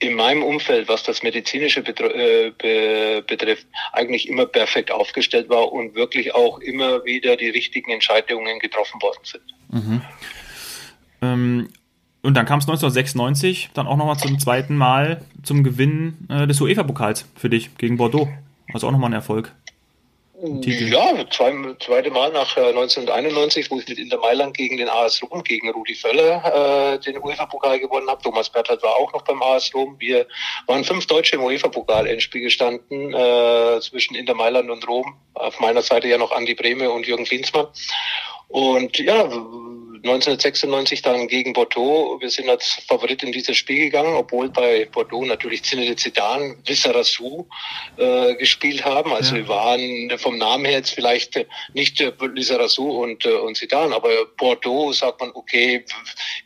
in 0.00 0.14
meinem 0.14 0.42
Umfeld, 0.42 0.88
was 0.88 1.02
das 1.02 1.22
medizinische 1.22 1.80
äh, 1.80 3.20
betrifft, 3.20 3.66
eigentlich 3.92 4.28
immer 4.28 4.46
perfekt 4.46 4.90
aufgestellt 4.90 5.48
war 5.48 5.72
und 5.72 5.94
wirklich 5.94 6.34
auch 6.34 6.58
immer 6.58 7.04
wieder 7.04 7.36
die 7.36 7.50
richtigen 7.50 7.90
Entscheidungen 7.90 8.58
getroffen 8.58 9.00
worden 9.02 9.20
sind. 9.22 9.42
Mhm. 9.68 10.02
Ähm, 11.22 11.68
und 12.22 12.34
dann 12.34 12.46
kam 12.46 12.58
es 12.58 12.64
1996 12.64 13.70
dann 13.74 13.86
auch 13.86 13.96
nochmal 13.96 14.18
zum 14.18 14.38
zweiten 14.38 14.76
Mal 14.76 15.22
zum 15.42 15.62
Gewinn 15.64 16.26
äh, 16.28 16.46
des 16.46 16.60
UEFA-Pokals 16.60 17.26
für 17.36 17.50
dich 17.50 17.76
gegen 17.76 17.96
Bordeaux. 17.98 18.28
Also 18.72 18.86
auch 18.86 18.92
nochmal 18.92 19.10
ein 19.10 19.14
Erfolg. 19.14 19.52
Ja, 20.42 21.28
zwei, 21.30 21.52
zweite 21.80 22.10
Mal 22.10 22.32
nach 22.32 22.56
äh, 22.56 22.68
1991, 22.68 23.70
wo 23.70 23.78
ich 23.78 23.86
mit 23.86 23.98
Inter 23.98 24.16
Mailand 24.18 24.56
gegen 24.56 24.78
den 24.78 24.88
AS 24.88 25.22
Rom, 25.22 25.44
gegen 25.44 25.70
Rudi 25.70 25.94
Völler, 25.94 26.94
äh, 26.94 26.98
den 26.98 27.22
UEFA-Pokal 27.22 27.78
gewonnen 27.78 28.08
habe. 28.08 28.22
Thomas 28.22 28.48
Berthold 28.48 28.82
war 28.82 28.96
auch 28.96 29.12
noch 29.12 29.22
beim 29.22 29.42
AS 29.42 29.74
Rom. 29.74 29.96
Wir 29.98 30.26
waren 30.66 30.82
fünf 30.84 31.06
Deutsche 31.06 31.36
im 31.36 31.42
UEFA-Pokal-Endspiel 31.42 32.40
gestanden, 32.40 33.12
äh, 33.12 33.80
zwischen 33.80 34.14
Inter 34.14 34.34
Mailand 34.34 34.70
und 34.70 34.88
Rom. 34.88 35.14
Auf 35.34 35.60
meiner 35.60 35.82
Seite 35.82 36.08
ja 36.08 36.16
noch 36.16 36.32
Andi 36.32 36.54
Brehme 36.54 36.90
und 36.90 37.06
Jürgen 37.06 37.24
Klinsmann. 37.24 37.66
Und 38.48 38.98
ja, 38.98 39.28
1996 40.02 41.02
dann 41.02 41.28
gegen 41.28 41.52
Bordeaux. 41.52 42.18
Wir 42.20 42.30
sind 42.30 42.48
als 42.48 42.82
Favorit 42.88 43.22
in 43.22 43.32
dieses 43.32 43.56
Spiel 43.56 43.80
gegangen, 43.80 44.14
obwohl 44.14 44.48
bei 44.48 44.86
Bordeaux 44.86 45.24
natürlich 45.26 45.62
Zinedine 45.62 45.96
Zidane, 45.96 46.56
Lissarassou 46.66 47.46
äh, 47.98 48.34
gespielt 48.36 48.84
haben. 48.84 49.12
Also 49.12 49.36
ja. 49.36 49.42
wir 49.42 49.48
waren 49.48 50.18
vom 50.18 50.38
Namen 50.38 50.64
her 50.64 50.78
jetzt 50.78 50.94
vielleicht 50.94 51.46
nicht 51.74 52.00
äh, 52.00 52.12
Lissarassou 52.34 53.02
und, 53.02 53.26
äh, 53.26 53.32
und 53.32 53.56
Zidane, 53.56 53.94
aber 53.94 54.08
Bordeaux 54.38 54.92
sagt 54.92 55.20
man, 55.20 55.32
okay, 55.34 55.84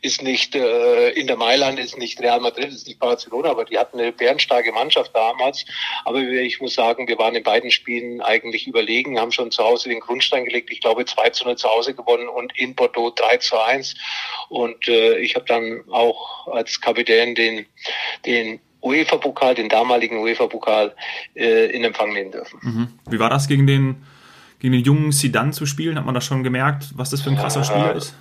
ist 0.01 0.21
nicht 0.21 0.53
äh, 0.55 1.11
in 1.11 1.27
der 1.27 1.37
Mailand, 1.37 1.79
ist 1.79 1.97
nicht 1.97 2.19
Real 2.19 2.41
Madrid, 2.41 2.69
ist 2.69 2.87
nicht 2.87 2.99
Barcelona, 2.99 3.51
aber 3.51 3.63
die 3.63 3.77
hatten 3.77 3.99
eine 3.99 4.11
bärenstarke 4.11 4.73
Mannschaft 4.73 5.15
damals. 5.15 5.65
Aber 6.03 6.19
ich 6.19 6.59
muss 6.59 6.73
sagen, 6.73 7.07
wir 7.07 7.17
waren 7.17 7.35
in 7.35 7.43
beiden 7.43 7.71
Spielen 7.71 8.19
eigentlich 8.21 8.67
überlegen, 8.67 9.17
haben 9.19 9.31
schon 9.31 9.51
zu 9.51 9.63
Hause 9.63 9.87
den 9.87 10.01
Grundstein 10.01 10.43
gelegt. 10.43 10.71
Ich 10.71 10.81
glaube, 10.81 11.05
2 11.05 11.29
zu 11.29 11.45
0 11.45 11.55
zu 11.55 11.69
Hause 11.69 11.93
gewonnen 11.93 12.27
und 12.27 12.51
in 12.57 12.75
Bordeaux 12.75 13.11
3 13.11 13.37
zu 13.45 13.59
1. 13.59 13.95
Und 14.49 14.87
äh, 14.87 15.17
ich 15.17 15.35
habe 15.35 15.45
dann 15.47 15.81
auch 15.91 16.47
als 16.47 16.81
Kapitän 16.81 17.35
den, 17.35 17.65
den 18.25 18.59
UEFA-Pokal, 18.81 19.55
den 19.55 19.69
damaligen 19.69 20.17
UEFA-Pokal 20.19 20.93
äh, 21.35 21.71
in 21.71 21.83
Empfang 21.83 22.13
nehmen 22.13 22.31
dürfen. 22.31 22.59
Mhm. 22.61 22.87
Wie 23.09 23.19
war 23.19 23.29
das 23.29 23.47
gegen 23.47 23.65
den, 23.65 24.03
gegen 24.59 24.73
den 24.73 24.83
jungen 24.83 25.11
Sidan 25.11 25.53
zu 25.53 25.65
spielen? 25.65 25.97
Hat 25.97 26.05
man 26.05 26.15
das 26.15 26.25
schon 26.25 26.43
gemerkt, 26.43 26.89
was 26.95 27.09
das 27.09 27.21
für 27.21 27.31
ein 27.31 27.37
krasser 27.37 27.61
ja, 27.61 27.65
Spieler 27.65 27.93
ist? 27.93 28.15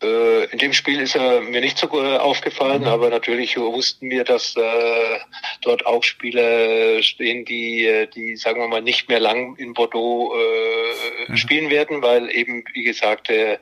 Äh, 0.00 0.44
in 0.46 0.58
dem 0.58 0.72
Spiel 0.72 1.00
ist 1.00 1.16
er 1.16 1.40
mir 1.40 1.60
nicht 1.60 1.78
so 1.78 1.88
aufgefallen, 1.88 2.82
mhm. 2.82 2.88
aber 2.88 3.10
natürlich 3.10 3.56
wussten 3.56 4.10
wir, 4.10 4.24
dass 4.24 4.54
äh, 4.56 5.18
dort 5.62 5.86
auch 5.86 6.04
Spieler 6.04 7.02
stehen, 7.02 7.44
die, 7.44 8.06
die 8.14 8.36
sagen 8.36 8.60
wir 8.60 8.68
mal 8.68 8.82
nicht 8.82 9.08
mehr 9.08 9.18
lang 9.18 9.56
in 9.56 9.74
Bordeaux 9.74 10.34
äh, 10.34 11.30
mhm. 11.30 11.36
spielen 11.36 11.70
werden, 11.70 12.02
weil 12.02 12.30
eben 12.30 12.64
wie 12.74 12.84
gesagt 12.84 13.28
äh, 13.30 13.58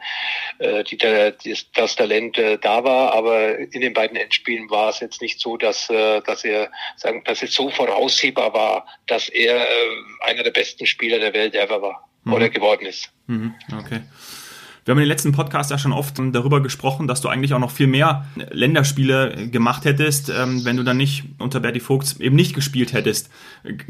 die, 0.90 0.98
der, 0.98 1.34
das 1.74 1.96
Talent 1.96 2.36
äh, 2.38 2.58
da 2.58 2.84
war. 2.84 3.12
Aber 3.12 3.58
in 3.58 3.80
den 3.80 3.94
beiden 3.94 4.16
Endspielen 4.16 4.68
war 4.68 4.90
es 4.90 5.00
jetzt 5.00 5.22
nicht 5.22 5.40
so, 5.40 5.56
dass 5.56 5.88
äh, 5.88 6.20
dass 6.22 6.44
er 6.44 6.70
sagen, 6.96 7.22
dass 7.24 7.42
es 7.42 7.54
so 7.54 7.70
voraussehbar 7.70 8.52
war, 8.52 8.86
dass 9.06 9.28
er 9.28 9.56
äh, 9.56 9.66
einer 10.20 10.42
der 10.42 10.50
besten 10.50 10.86
Spieler 10.86 11.18
der 11.18 11.32
Welt 11.34 11.54
ever 11.54 11.80
war 11.82 12.08
mhm. 12.24 12.32
oder 12.34 12.48
geworden 12.48 12.86
ist. 12.86 13.10
Mhm. 13.26 13.54
Okay. 13.78 14.00
Wir 14.86 14.92
haben 14.92 14.98
in 14.98 15.02
den 15.02 15.08
letzten 15.08 15.32
Podcasts 15.32 15.72
ja 15.72 15.78
schon 15.78 15.92
oft 15.92 16.14
darüber 16.16 16.62
gesprochen, 16.62 17.08
dass 17.08 17.20
du 17.20 17.28
eigentlich 17.28 17.52
auch 17.54 17.58
noch 17.58 17.72
viel 17.72 17.88
mehr 17.88 18.24
Länderspiele 18.36 19.48
gemacht 19.50 19.84
hättest, 19.84 20.28
ähm, 20.30 20.64
wenn 20.64 20.76
du 20.76 20.84
dann 20.84 20.96
nicht 20.96 21.24
unter 21.40 21.58
Berti 21.58 21.80
Vogts 21.80 22.20
eben 22.20 22.36
nicht 22.36 22.54
gespielt 22.54 22.92
hättest. 22.92 23.28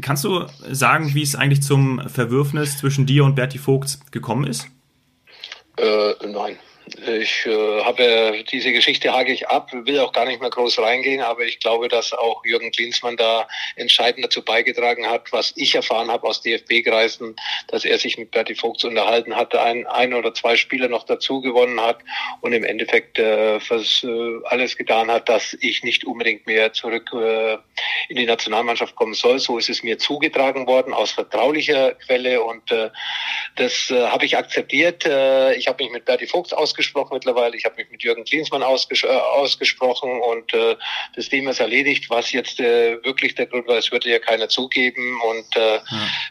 Kannst 0.01 0.23
du 0.23 0.47
sagen, 0.71 1.13
wie 1.13 1.21
es 1.21 1.35
eigentlich 1.35 1.61
zum 1.61 2.01
Verwürfnis 2.09 2.79
zwischen 2.79 3.05
dir 3.05 3.25
und 3.25 3.35
Berti 3.35 3.59
Vogts 3.59 3.99
gekommen 4.09 4.47
ist? 4.47 4.65
Äh, 5.77 6.13
nein. 6.27 6.55
Ich 6.95 7.45
äh, 7.45 7.83
habe 7.83 8.45
diese 8.49 8.71
Geschichte 8.71 9.13
hake 9.13 9.33
ich 9.33 9.49
ab, 9.49 9.71
will 9.73 9.99
auch 9.99 10.13
gar 10.13 10.25
nicht 10.25 10.39
mehr 10.39 10.49
groß 10.49 10.79
reingehen, 10.79 11.21
aber 11.21 11.41
ich 11.41 11.59
glaube, 11.59 11.89
dass 11.89 12.13
auch 12.13 12.45
Jürgen 12.45 12.71
Klinsmann 12.71 13.17
da 13.17 13.45
entscheidend 13.75 14.23
dazu 14.23 14.41
beigetragen 14.41 15.05
hat, 15.05 15.33
was 15.33 15.51
ich 15.57 15.75
erfahren 15.75 16.09
habe 16.09 16.25
aus 16.25 16.41
DFB-Kreisen, 16.41 17.35
dass 17.67 17.83
er 17.83 17.97
sich 17.97 18.17
mit 18.17 18.31
Berti 18.31 18.55
Vogts 18.55 18.85
unterhalten 18.85 19.35
hatte, 19.35 19.61
ein, 19.61 19.85
ein 19.87 20.13
oder 20.13 20.33
zwei 20.33 20.55
Spieler 20.55 20.87
noch 20.87 21.03
dazu 21.03 21.41
gewonnen 21.41 21.81
hat 21.81 21.99
und 22.39 22.53
im 22.53 22.63
Endeffekt 22.63 23.19
äh, 23.19 23.57
äh, 23.57 24.41
alles 24.45 24.77
getan 24.77 25.11
hat, 25.11 25.27
dass 25.27 25.57
ich 25.59 25.83
nicht 25.83 26.05
unbedingt 26.05 26.47
mehr 26.47 26.71
zurück 26.71 27.11
äh, 27.13 27.57
in 28.07 28.15
die 28.15 28.25
Nationalmannschaft 28.25 28.95
kommen 28.95 29.13
soll. 29.13 29.39
So 29.39 29.57
ist 29.57 29.69
es 29.69 29.83
mir 29.83 29.97
zugetragen 29.97 30.67
worden 30.67 30.93
aus 30.93 31.11
vertraulicher 31.11 31.95
Quelle 31.95 32.41
und 32.41 32.71
äh, 32.71 32.91
das 33.57 33.91
äh, 33.91 34.07
habe 34.07 34.25
ich 34.25 34.37
akzeptiert. 34.37 35.05
Äh, 35.05 35.55
ich 35.55 35.67
habe 35.67 35.83
mich 35.83 35.91
mit 35.91 36.05
Berti 36.05 36.27
Vogts 36.27 36.53
aus 36.53 36.76
ausgesprochen 36.77 37.13
mittlerweile. 37.13 37.57
Ich 37.57 37.65
habe 37.65 37.75
mich 37.77 37.89
mit 37.89 38.03
Jürgen 38.03 38.23
Klinsmann 38.23 38.61
ausges 38.61 39.03
äh, 39.03 39.07
ausgesprochen 39.07 40.21
und 40.21 40.53
äh, 40.53 40.75
das 41.15 41.29
Thema 41.29 41.51
ist 41.51 41.59
erledigt. 41.59 42.09
Was 42.09 42.31
jetzt 42.31 42.59
äh, 42.59 43.03
wirklich 43.03 43.35
der 43.35 43.47
Grund 43.47 43.67
war, 43.67 43.77
es 43.77 43.91
würde 43.91 44.09
ja 44.09 44.19
keiner 44.19 44.47
zugeben. 44.47 45.19
Und 45.21 45.55
äh, 45.55 45.75
ja. 45.75 45.83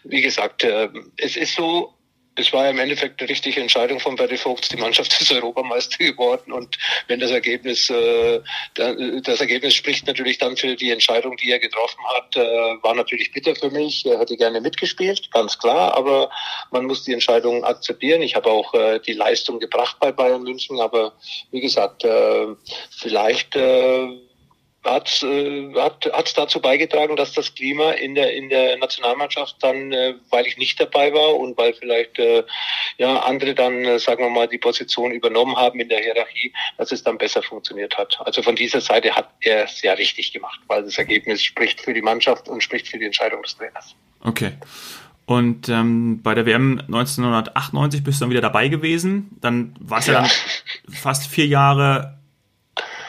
wie 0.05 0.23
gesagt, 0.23 0.63
äh, 0.63 0.89
es 1.17 1.37
ist 1.37 1.55
so, 1.55 1.95
es 2.37 2.53
war 2.53 2.65
ja 2.65 2.71
im 2.71 2.79
Endeffekt 2.79 3.21
eine 3.21 3.29
richtige 3.29 3.61
Entscheidung 3.61 3.99
von 3.99 4.17
Bertie 4.17 4.37
Vogts. 4.37 4.69
Die 4.69 4.77
Mannschaft 4.77 5.13
ist 5.21 5.33
Europameister 5.33 5.99
geworden 5.99 6.53
und 6.53 6.77
wenn 7.09 7.21
das 7.21 7.31
Ergebnis, 7.31 7.91
äh, 7.91 8.41
das 8.75 9.41
Ergebnis 9.41 9.75
spricht 9.75 10.07
natürlich 10.07 10.39
dann 10.39 10.57
für 10.57 10.77
die 10.77 10.91
Entscheidung, 10.91 11.37
die 11.37 11.51
er 11.51 11.59
getroffen 11.59 12.05
hat, 12.15 12.37
äh, 12.37 12.83
war 12.83 12.95
natürlich 12.95 13.33
bitter 13.33 13.55
für 13.57 13.71
mich. 13.71 14.05
Er 14.07 14.19
hätte 14.19 14.37
gerne 14.37 14.61
mitgespielt, 14.61 15.31
ganz 15.33 15.59
klar, 15.59 15.97
aber 15.97 16.31
man 16.71 16.87
muss 16.87 17.05
die 17.05 17.13
Entscheidung 17.13 17.65
akzeptieren. 17.65 18.23
Ich 18.23 18.35
habe 18.37 18.51
auch 18.51 18.73
äh, 18.75 19.01
die 19.01 19.15
Leistung 19.15 19.59
gebracht 19.59 19.97
bei 20.01 20.13
Bayern 20.13 20.43
München, 20.43 20.81
aber 20.81 21.13
wie 21.51 21.61
gesagt, 21.61 22.05
äh, 22.05 22.47
vielleicht 22.91 23.57
äh, 23.57 24.26
hat 24.87 25.23
äh, 25.23 25.75
hat 25.75 26.09
hat's 26.13 26.35
dazu 26.35 26.61
beigetragen, 26.61 27.17
dass 27.17 27.33
das 27.33 27.55
Klima 27.55 27.93
in 27.93 28.15
der 28.15 28.33
in 28.33 28.49
der 28.49 28.77
Nationalmannschaft 28.79 29.57
dann, 29.61 29.93
äh, 29.93 30.15
weil 30.31 30.47
ich 30.47 30.57
nicht 30.57 30.81
dabei 30.81 31.13
war 31.13 31.37
und 31.37 31.57
weil 31.59 31.75
vielleicht 31.75 32.19
äh, 32.19 32.45
ja 32.99 33.19
andere 33.21 33.55
dann, 33.55 33.85
äh, 33.85 33.99
sagen 33.99 34.23
wir 34.23 34.31
mal, 34.31 34.49
die 34.49 34.59
Position 34.59 35.13
übernommen 35.13 35.57
haben 35.57 35.81
in 35.81 35.89
der 35.89 36.01
Hierarchie, 36.01 36.53
dass 36.79 36.93
es 36.93 37.03
dann 37.03 37.19
besser 37.19 37.43
funktioniert 37.43 37.97
hat. 37.99 38.19
Also 38.25 38.43
von 38.43 38.57
dieser 38.57 38.81
Seite 38.81 39.15
hat 39.15 39.31
er 39.41 39.65
es 39.65 39.79
sehr 39.79 39.99
richtig 39.99 40.33
gemacht, 40.33 40.61
weil 40.67 40.83
das 40.83 40.97
Ergebnis 40.99 41.43
spricht 41.43 41.81
für 41.81 41.93
die 41.93 42.03
Mannschaft 42.03 42.49
und 42.49 42.63
spricht 42.63 42.89
für 42.89 42.99
die 42.99 43.07
Entscheidung 43.07 43.43
des 43.43 43.57
Trainers. 43.57 43.95
Okay. 44.23 44.53
Und 45.27 45.69
ähm, 45.69 46.23
bei 46.23 46.35
der 46.35 46.47
WM 46.47 46.79
1998 46.87 48.05
bist 48.05 48.21
du 48.21 48.25
dann 48.25 48.31
wieder 48.31 48.41
dabei 48.41 48.69
gewesen. 48.69 49.37
Dann 49.41 49.75
war 49.81 49.99
es 49.99 50.07
ja. 50.07 50.15
ja 50.15 50.21
dann 50.21 50.95
fast 50.95 51.27
vier 51.27 51.47
Jahre 51.47 52.16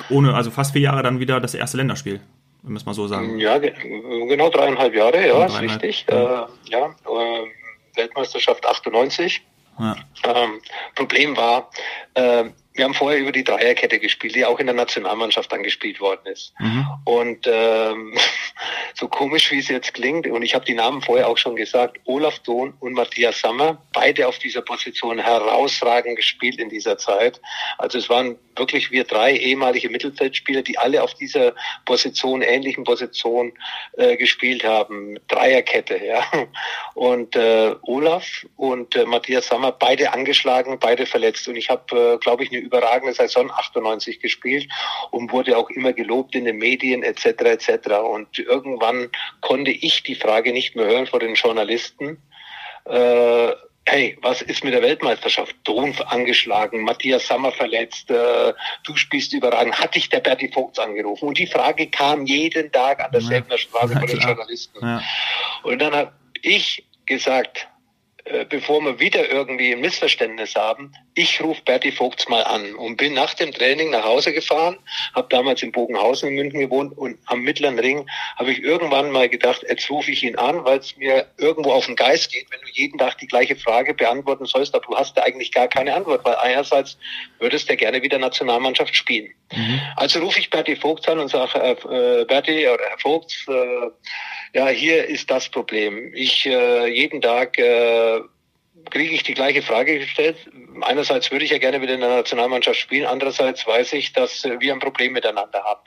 ohne, 0.10 0.34
also 0.34 0.52
fast 0.52 0.74
vier 0.74 0.82
Jahre 0.82 1.04
dann 1.04 1.20
wieder 1.20 1.40
das 1.40 1.54
erste 1.54 1.78
Länderspiel, 1.78 2.20
wenn 2.64 2.74
wir 2.74 2.78
es 2.78 2.86
mal 2.86 2.94
so 2.94 3.08
sagen. 3.08 3.40
Ja, 3.40 3.58
genau 3.58 4.50
dreieinhalb 4.50 4.94
Jahre, 4.94 5.28
ja, 5.28 5.46
ist 5.46 5.62
richtig. 5.62 6.06
Ja, 6.10 6.44
äh, 6.44 6.48
ja 6.72 6.86
äh, 6.86 7.48
Weltmeisterschaft 7.96 8.66
98. 8.66 9.42
Ja. 9.80 9.96
Ähm, 10.24 10.60
Problem 10.96 11.38
war, 11.38 11.70
äh, 12.16 12.46
wir 12.78 12.86
haben 12.86 12.94
vorher 12.94 13.20
über 13.20 13.32
die 13.32 13.44
Dreierkette 13.44 14.00
gespielt, 14.00 14.36
die 14.36 14.46
auch 14.46 14.60
in 14.60 14.68
der 14.68 14.76
Nationalmannschaft 14.76 15.52
angespielt 15.54 16.00
worden 16.00 16.26
ist. 16.26 16.54
Mhm. 16.60 16.88
Und 17.06 17.48
ähm, 17.48 18.14
so 18.94 19.08
komisch, 19.08 19.52
wie 19.52 19.60
es 19.60 19.68
jetzt 19.68 19.94
klingt, 19.94 20.28
und 20.28 20.44
ich 20.44 20.54
habe 20.56 20.66
die 20.66 20.74
Namen 20.74 21.02
vorher 21.02 21.28
auch 21.28 21.38
schon 21.38 21.56
gesagt, 21.56 22.00
Olaf 22.06 22.40
Dohn 22.40 22.74
und 22.80 22.94
Matthias 22.94 23.42
Sammer, 23.42 23.82
beide 23.94 24.28
auf 24.28 24.38
dieser 24.40 24.62
Position 24.62 25.20
herausragend 25.20 26.16
gespielt 26.16 26.60
in 26.60 26.70
dieser 26.70 26.98
Zeit. 26.98 27.42
Also 27.78 27.98
es 27.98 28.10
waren 28.10 28.38
wirklich 28.56 28.92
wir 28.92 29.04
drei 29.04 29.34
ehemalige 29.34 29.90
Mittelfeldspieler, 29.90 30.62
die 30.62 30.78
alle 30.78 31.04
auf 31.04 31.14
dieser 31.14 31.54
Position, 31.86 32.42
ähnlichen 32.42 32.84
Position 32.84 33.54
äh, 33.94 34.18
gespielt 34.18 34.64
haben. 34.64 35.20
Dreierkette, 35.28 36.04
ja. 36.04 36.24
Und 36.96 37.36
äh, 37.36 37.76
Olaf 37.84 38.46
und 38.56 38.96
äh, 38.96 39.06
Matthias 39.06 39.48
Sammer, 39.48 39.72
beide 39.72 40.14
angeschlagen, 40.14 40.80
beide 40.80 41.06
verletzt. 41.06 41.48
Und 41.48 41.56
ich 41.56 41.70
habe, 41.70 42.16
äh, 42.16 42.18
glaube 42.18 42.44
ich, 42.44 42.50
eine 42.50 42.60
überragende 42.68 43.14
Saison 43.14 43.50
98 43.52 44.20
gespielt 44.20 44.70
und 45.12 45.32
wurde 45.32 45.58
auch 45.58 45.70
immer 45.70 45.94
gelobt 45.94 46.36
in 46.36 46.46
den 46.46 46.58
Medien 46.58 47.04
etc. 47.04 47.26
etc. 47.26 47.70
Und 48.04 48.40
irgendwann 48.40 49.10
konnte 49.42 49.72
ich 49.72 50.04
die 50.04 50.16
Frage 50.16 50.54
nicht 50.54 50.76
mehr 50.76 50.86
hören 50.86 51.08
vor 51.08 51.20
den 51.20 51.36
Journalisten. 51.36 52.22
Äh, 52.86 53.52
hey, 53.88 54.18
was 54.22 54.42
ist 54.42 54.64
mit 54.64 54.74
der 54.74 54.82
Weltmeisterschaft? 54.82 55.56
Trumpf 55.64 56.02
angeschlagen, 56.02 56.82
Matthias 56.82 57.28
Sammer 57.28 57.52
verletzt, 57.52 58.10
äh, 58.10 58.54
du 58.84 58.96
spielst 58.96 59.34
überragend. 59.34 59.80
Hat 59.80 59.96
dich 59.96 60.10
der 60.10 60.20
Berti 60.20 60.52
Vogts 60.52 60.78
angerufen? 60.78 61.30
Und 61.30 61.38
die 61.38 61.48
Frage 61.48 61.88
kam 61.88 62.26
jeden 62.26 62.72
Tag 62.72 63.04
an 63.04 63.12
derselben 63.12 63.50
ja. 63.50 63.58
Straße 63.58 63.94
von 63.94 64.08
den 64.08 64.20
Journalisten. 64.20 64.80
Ja. 64.82 65.02
Und 65.64 65.80
dann 65.80 65.96
habe 65.96 66.12
ich 66.42 66.86
gesagt, 67.06 67.68
bevor 68.50 68.82
wir 68.82 69.00
wieder 69.00 69.30
irgendwie 69.30 69.74
ein 69.74 69.82
Missverständnis 69.82 70.56
haben, 70.56 70.94
ich 71.14 71.42
rufe 71.42 71.62
Berti 71.64 71.92
Vogts 71.92 72.28
mal 72.28 72.44
an 72.44 72.76
und 72.76 72.98
bin 72.98 73.14
nach 73.14 73.34
dem 73.34 73.52
Training 73.52 73.90
nach 73.90 74.04
Hause 74.04 74.34
gefahren, 74.34 74.78
habe 75.16 75.28
damals 75.30 75.64
in 75.64 75.72
Bogenhausen 75.72 76.30
in 76.30 76.36
München 76.36 76.60
gewohnt 76.60 76.98
und 76.98 77.18
am 77.26 77.42
Mittleren 77.42 77.80
Ring 77.80 78.08
habe 78.36 78.52
ich 78.52 78.62
irgendwann 78.62 79.12
mal 79.12 79.30
gedacht, 79.30 79.64
jetzt 79.68 79.90
rufe 79.90 80.12
ich 80.12 80.24
ihn 80.24 80.38
an, 80.38 80.64
weil 80.66 80.80
es 80.80 80.96
mir 80.98 81.28
irgendwo 81.38 81.72
auf 81.72 81.86
den 81.86 81.96
Geist 81.96 82.32
geht, 82.32 82.48
wenn 82.52 82.62
du 82.62 82.68
jeden 82.72 82.98
Tag 82.98 83.18
die 83.18 83.28
gleiche 83.28 83.56
Frage 83.56 83.94
beantworten 83.94 84.46
sollst, 84.46 84.76
aber 84.76 84.86
du 84.86 84.96
hast 84.96 85.18
da 85.18 85.24
eigentlich 85.24 85.52
gar 85.52 85.68
keine 85.68 85.94
Antwort, 85.94 86.24
weil 86.26 86.36
einerseits 86.36 86.98
würdest 87.40 87.70
du 87.70 87.76
gerne 87.76 88.02
wieder 88.02 88.20
Nationalmannschaft 88.20 88.96
spielen. 88.96 89.34
Mhm. 89.54 89.82
Also 89.96 90.20
rufe 90.20 90.40
ich 90.40 90.50
Berti 90.50 90.76
Vogts 90.76 91.08
an 91.08 91.20
und 91.20 91.30
sage, 91.30 91.60
äh, 91.60 92.22
äh, 92.22 92.26
Berti 92.26 92.68
oder 92.68 92.84
Herr 92.84 93.00
Vogts, 93.00 93.46
äh, 93.48 93.90
ja, 94.54 94.68
hier 94.68 95.06
ist 95.06 95.30
das 95.30 95.50
Problem. 95.50 96.12
Ich 96.14 96.46
äh, 96.46 96.88
jeden 96.88 97.22
Tag 97.22 97.58
äh, 97.58 98.17
kriege 98.90 99.14
ich 99.14 99.24
die 99.24 99.34
gleiche 99.34 99.62
Frage 99.62 100.00
gestellt. 100.00 100.38
Einerseits 100.82 101.32
würde 101.32 101.46
ich 101.46 101.52
ja 101.52 101.58
gerne 101.58 101.82
wieder 101.82 101.94
in 101.94 102.02
der 102.02 102.10
Nationalmannschaft 102.10 102.80
spielen, 102.80 103.06
andererseits 103.06 103.66
weiß 103.66 103.94
ich, 103.94 104.14
dass 104.14 104.44
wir 104.44 104.74
ein 104.74 104.80
Problem 104.80 105.14
miteinander 105.14 105.64
haben. 105.64 105.82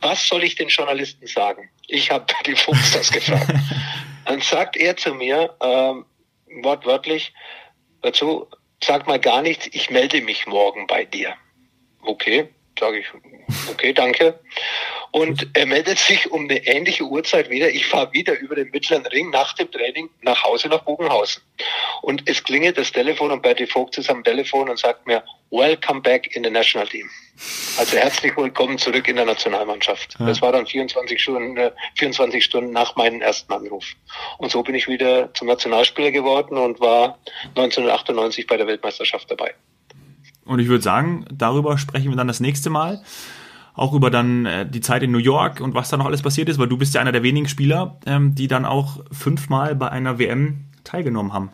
Was 0.00 0.26
soll 0.26 0.44
ich 0.44 0.54
den 0.54 0.68
Journalisten 0.68 1.26
sagen? 1.26 1.70
Ich 1.88 2.10
habe 2.10 2.26
die 2.46 2.56
Fuchs 2.56 2.92
das 2.92 3.10
gefragt. 3.10 3.52
Dann 4.26 4.40
sagt 4.40 4.76
er 4.76 4.96
zu 4.96 5.14
mir 5.14 5.54
ähm, 5.60 6.06
wortwörtlich 6.62 7.34
dazu, 8.02 8.48
sag 8.82 9.06
mal 9.06 9.18
gar 9.18 9.42
nichts, 9.42 9.68
ich 9.72 9.90
melde 9.90 10.20
mich 10.20 10.46
morgen 10.46 10.86
bei 10.86 11.04
dir. 11.04 11.34
Okay, 12.02 12.48
sage 12.78 12.98
ich, 12.98 13.06
okay, 13.70 13.92
danke. 13.92 14.38
Und 15.14 15.46
er 15.52 15.66
meldet 15.66 16.00
sich 16.00 16.32
um 16.32 16.42
eine 16.42 16.66
ähnliche 16.66 17.04
Uhrzeit 17.04 17.48
wieder. 17.48 17.70
Ich 17.70 17.86
fahre 17.86 18.12
wieder 18.12 18.36
über 18.40 18.56
den 18.56 18.70
Mittleren 18.70 19.06
Ring 19.06 19.30
nach 19.30 19.52
dem 19.52 19.70
Training 19.70 20.10
nach 20.22 20.42
Hause 20.42 20.66
nach 20.66 20.82
Bogenhausen. 20.82 21.40
Und 22.02 22.28
es 22.28 22.42
klingelt 22.42 22.78
das 22.78 22.90
Telefon 22.90 23.30
und 23.30 23.40
Bertie 23.40 23.68
Vogt 23.68 23.96
ist 23.96 24.10
am 24.10 24.24
Telefon 24.24 24.68
und 24.68 24.76
sagt 24.76 25.06
mir, 25.06 25.22
Welcome 25.52 26.00
back 26.00 26.34
in 26.34 26.42
the 26.42 26.50
National 26.50 26.88
Team. 26.88 27.08
Also 27.78 27.96
herzlich 27.96 28.36
willkommen 28.36 28.76
zurück 28.76 29.06
in 29.06 29.14
der 29.14 29.24
Nationalmannschaft. 29.24 30.16
Ja. 30.18 30.26
Das 30.26 30.42
war 30.42 30.50
dann 30.50 30.66
24 30.66 31.22
Stunden, 31.22 31.70
24 31.94 32.34
äh, 32.34 32.40
Stunden 32.40 32.72
nach 32.72 32.96
meinem 32.96 33.20
ersten 33.20 33.52
Anruf. 33.52 33.84
Und 34.38 34.50
so 34.50 34.64
bin 34.64 34.74
ich 34.74 34.88
wieder 34.88 35.32
zum 35.34 35.46
Nationalspieler 35.46 36.10
geworden 36.10 36.58
und 36.58 36.80
war 36.80 37.20
1998 37.50 38.48
bei 38.48 38.56
der 38.56 38.66
Weltmeisterschaft 38.66 39.30
dabei. 39.30 39.54
Und 40.44 40.58
ich 40.58 40.66
würde 40.66 40.82
sagen, 40.82 41.24
darüber 41.32 41.78
sprechen 41.78 42.10
wir 42.10 42.16
dann 42.16 42.26
das 42.26 42.40
nächste 42.40 42.68
Mal. 42.68 43.04
Auch 43.74 43.92
über 43.92 44.10
dann 44.10 44.46
äh, 44.46 44.68
die 44.68 44.80
Zeit 44.80 45.02
in 45.02 45.10
New 45.10 45.18
York 45.18 45.60
und 45.60 45.74
was 45.74 45.90
da 45.90 45.96
noch 45.96 46.06
alles 46.06 46.22
passiert 46.22 46.48
ist, 46.48 46.58
weil 46.58 46.68
du 46.68 46.76
bist 46.76 46.94
ja 46.94 47.00
einer 47.00 47.12
der 47.12 47.24
wenigen 47.24 47.48
Spieler, 47.48 47.98
ähm, 48.06 48.34
die 48.34 48.46
dann 48.46 48.64
auch 48.64 49.04
fünfmal 49.10 49.74
bei 49.74 49.90
einer 49.90 50.18
WM 50.18 50.66
teilgenommen 50.84 51.32
haben. 51.32 51.50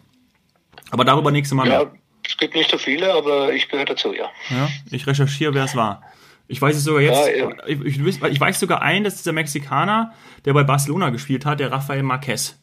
Aber 0.91 1.05
darüber 1.05 1.31
nächste 1.31 1.55
Mal. 1.55 1.69
Ja, 1.69 1.91
es 2.27 2.37
gibt 2.37 2.55
nicht 2.55 2.71
so 2.71 2.79
viele, 2.79 3.15
aber 3.15 3.53
ich 3.53 3.69
gehöre 3.69 3.87
dazu, 3.87 4.13
ja. 4.13 4.29
Ja, 4.51 4.69
ich 4.91 5.07
recherchiere, 5.07 5.55
wer 5.55 5.65
es 5.65 5.75
war. 5.75 6.03
Ich 6.47 6.61
weiß 6.61 6.77
es 6.77 6.85
sogar 6.85 7.01
jetzt. 7.01 7.27
Ja, 7.27 7.49
ja. 7.49 7.51
Ich, 7.67 7.99
ich, 7.99 8.23
ich, 8.25 8.41
weiß 8.41 8.59
sogar 8.59 8.83
einen, 8.83 9.05
das 9.05 9.15
ist 9.15 9.27
der 9.27 9.33
Mexikaner, 9.33 10.13
der 10.45 10.53
bei 10.53 10.65
Barcelona 10.65 11.11
gespielt 11.11 11.47
hat, 11.47 11.61
der 11.61 11.71
Rafael 11.71 12.03
Marquez. 12.03 12.61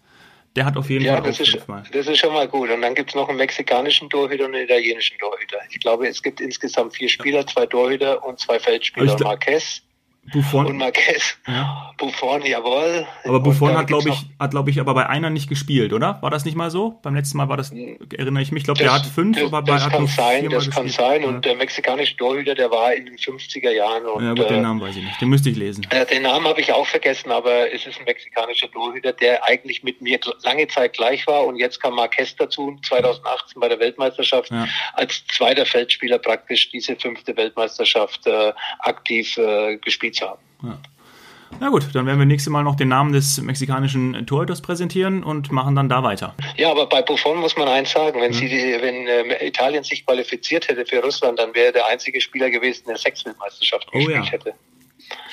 Der 0.55 0.65
hat 0.65 0.75
auf 0.75 0.89
jeden 0.89 1.05
ja, 1.05 1.13
Fall 1.13 1.23
das 1.23 1.39
ist, 1.39 1.55
das 1.91 2.07
ist 2.07 2.17
schon 2.17 2.33
mal 2.33 2.47
gut. 2.47 2.71
Und 2.71 2.81
dann 2.81 2.95
gibt 2.95 3.09
es 3.09 3.15
noch 3.15 3.29
einen 3.29 3.37
mexikanischen 3.37 4.09
Torhüter 4.09 4.45
und 4.45 4.55
einen 4.55 4.65
italienischen 4.65 5.17
Torhüter. 5.19 5.57
Ich 5.69 5.79
glaube, 5.79 6.07
es 6.07 6.23
gibt 6.23 6.41
insgesamt 6.41 6.95
vier 6.95 7.09
Spieler, 7.09 7.45
zwei 7.45 7.67
Torhüter 7.67 8.25
und 8.25 8.39
zwei 8.39 8.59
Feldspieler. 8.59 9.17
Marquez, 9.19 9.83
Buffon. 10.33 10.65
Und 10.65 10.77
Marquez. 10.77 11.37
Ja. 11.47 11.93
Buffon, 11.97 12.43
jawohl. 12.45 13.07
Aber 13.23 13.39
Buffon 13.39 13.77
hat, 13.77 13.87
glaube 13.87 14.09
ich, 14.09 14.25
hat, 14.39 14.51
glaube 14.51 14.69
ich, 14.69 14.79
aber 14.79 14.93
bei 14.93 15.07
einer 15.07 15.29
nicht 15.29 15.47
gespielt, 15.47 15.93
oder? 15.93 16.21
War 16.21 16.29
das 16.29 16.43
nicht 16.43 16.55
mal 16.55 16.69
so? 16.69 16.99
Beim 17.01 17.15
letzten 17.15 17.37
Mal 17.37 17.47
war 17.47 17.57
das, 17.57 17.71
erinnere 17.71 18.43
ich 18.43 18.51
mich, 18.51 18.61
ich 18.61 18.65
glaube, 18.65 18.79
der 18.79 18.93
hat 18.93 19.05
fünf, 19.05 19.37
das, 19.37 19.45
aber 19.45 19.61
bei 19.61 19.73
Das 19.73 19.89
kann 19.89 20.07
sein, 20.07 20.49
das 20.49 20.69
kann 20.69 20.89
sein. 20.89 21.23
Und 21.23 21.33
ja. 21.35 21.39
der 21.39 21.55
mexikanische 21.55 22.17
Torhüter, 22.17 22.55
der 22.55 22.69
war 22.69 22.93
in 22.93 23.05
den 23.05 23.17
50er 23.17 23.71
Jahren. 23.71 24.05
Und, 24.05 24.23
ja, 24.23 24.33
gut, 24.33 24.49
den 24.49 24.57
äh, 24.57 24.61
Namen 24.61 24.81
weiß 24.81 24.97
ich 24.97 25.03
nicht. 25.03 25.21
Den 25.21 25.29
müsste 25.29 25.49
ich 25.49 25.55
lesen. 25.55 25.87
Äh, 25.89 26.05
den 26.05 26.23
Namen 26.23 26.45
habe 26.45 26.59
ich 26.59 26.73
auch 26.73 26.85
vergessen, 26.85 27.31
aber 27.31 27.71
es 27.73 27.85
ist 27.85 27.99
ein 27.99 28.05
mexikanischer 28.05 28.69
Torhüter, 28.69 29.13
der 29.13 29.45
eigentlich 29.45 29.83
mit 29.83 30.01
mir 30.01 30.19
lange 30.43 30.67
Zeit 30.67 30.93
gleich 30.93 31.25
war. 31.25 31.45
Und 31.45 31.55
jetzt 31.55 31.81
kam 31.81 31.95
Marquez 31.95 32.35
dazu, 32.35 32.77
2018 32.85 33.59
bei 33.59 33.69
der 33.69 33.79
Weltmeisterschaft, 33.79 34.51
ja. 34.51 34.67
als 34.93 35.25
zweiter 35.27 35.65
Feldspieler 35.65 36.19
praktisch 36.19 36.69
diese 36.69 36.97
fünfte 36.97 37.35
Weltmeisterschaft 37.37 38.27
äh, 38.27 38.51
aktiv 38.79 39.37
äh, 39.37 39.77
gespielt 39.77 40.16
zu 40.17 40.27
haben. 40.27 40.41
Ja. 40.63 40.77
Na 41.59 41.69
gut, 41.69 41.87
dann 41.93 42.05
werden 42.05 42.19
wir 42.19 42.25
nächstes 42.25 42.51
Mal 42.51 42.63
noch 42.63 42.75
den 42.75 42.89
Namen 42.89 43.13
des 43.13 43.41
mexikanischen 43.41 44.25
Torhüters 44.27 44.61
präsentieren 44.61 45.23
und 45.23 45.51
machen 45.51 45.75
dann 45.75 45.89
da 45.89 46.03
weiter. 46.03 46.35
Ja, 46.57 46.71
aber 46.71 46.87
bei 46.87 47.01
Buffon 47.01 47.37
muss 47.37 47.55
man 47.55 47.67
eins 47.67 47.91
sagen, 47.91 48.19
wenn, 48.19 48.33
ja. 48.33 48.37
sie, 48.37 48.77
wenn 48.81 49.07
äh, 49.07 49.47
Italien 49.47 49.83
sich 49.83 50.05
qualifiziert 50.05 50.67
hätte 50.67 50.85
für 50.85 51.01
Russland, 51.01 51.39
dann 51.39 51.53
wäre 51.55 51.71
der 51.71 51.87
einzige 51.87 52.19
Spieler 52.21 52.49
gewesen, 52.49 52.83
der 52.87 52.97
Sechsweltmeisterschaft 52.97 53.87
oh, 53.89 53.97
gespielt 53.97 54.25
ja. 54.25 54.31
hätte. 54.31 54.53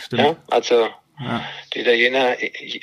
Stimmt. 0.05 0.22
Ja, 0.22 0.37
also 0.51 0.89
ja. 1.21 1.45
Die 1.73 1.81
Italiener, 1.81 2.41
ich, 2.43 2.81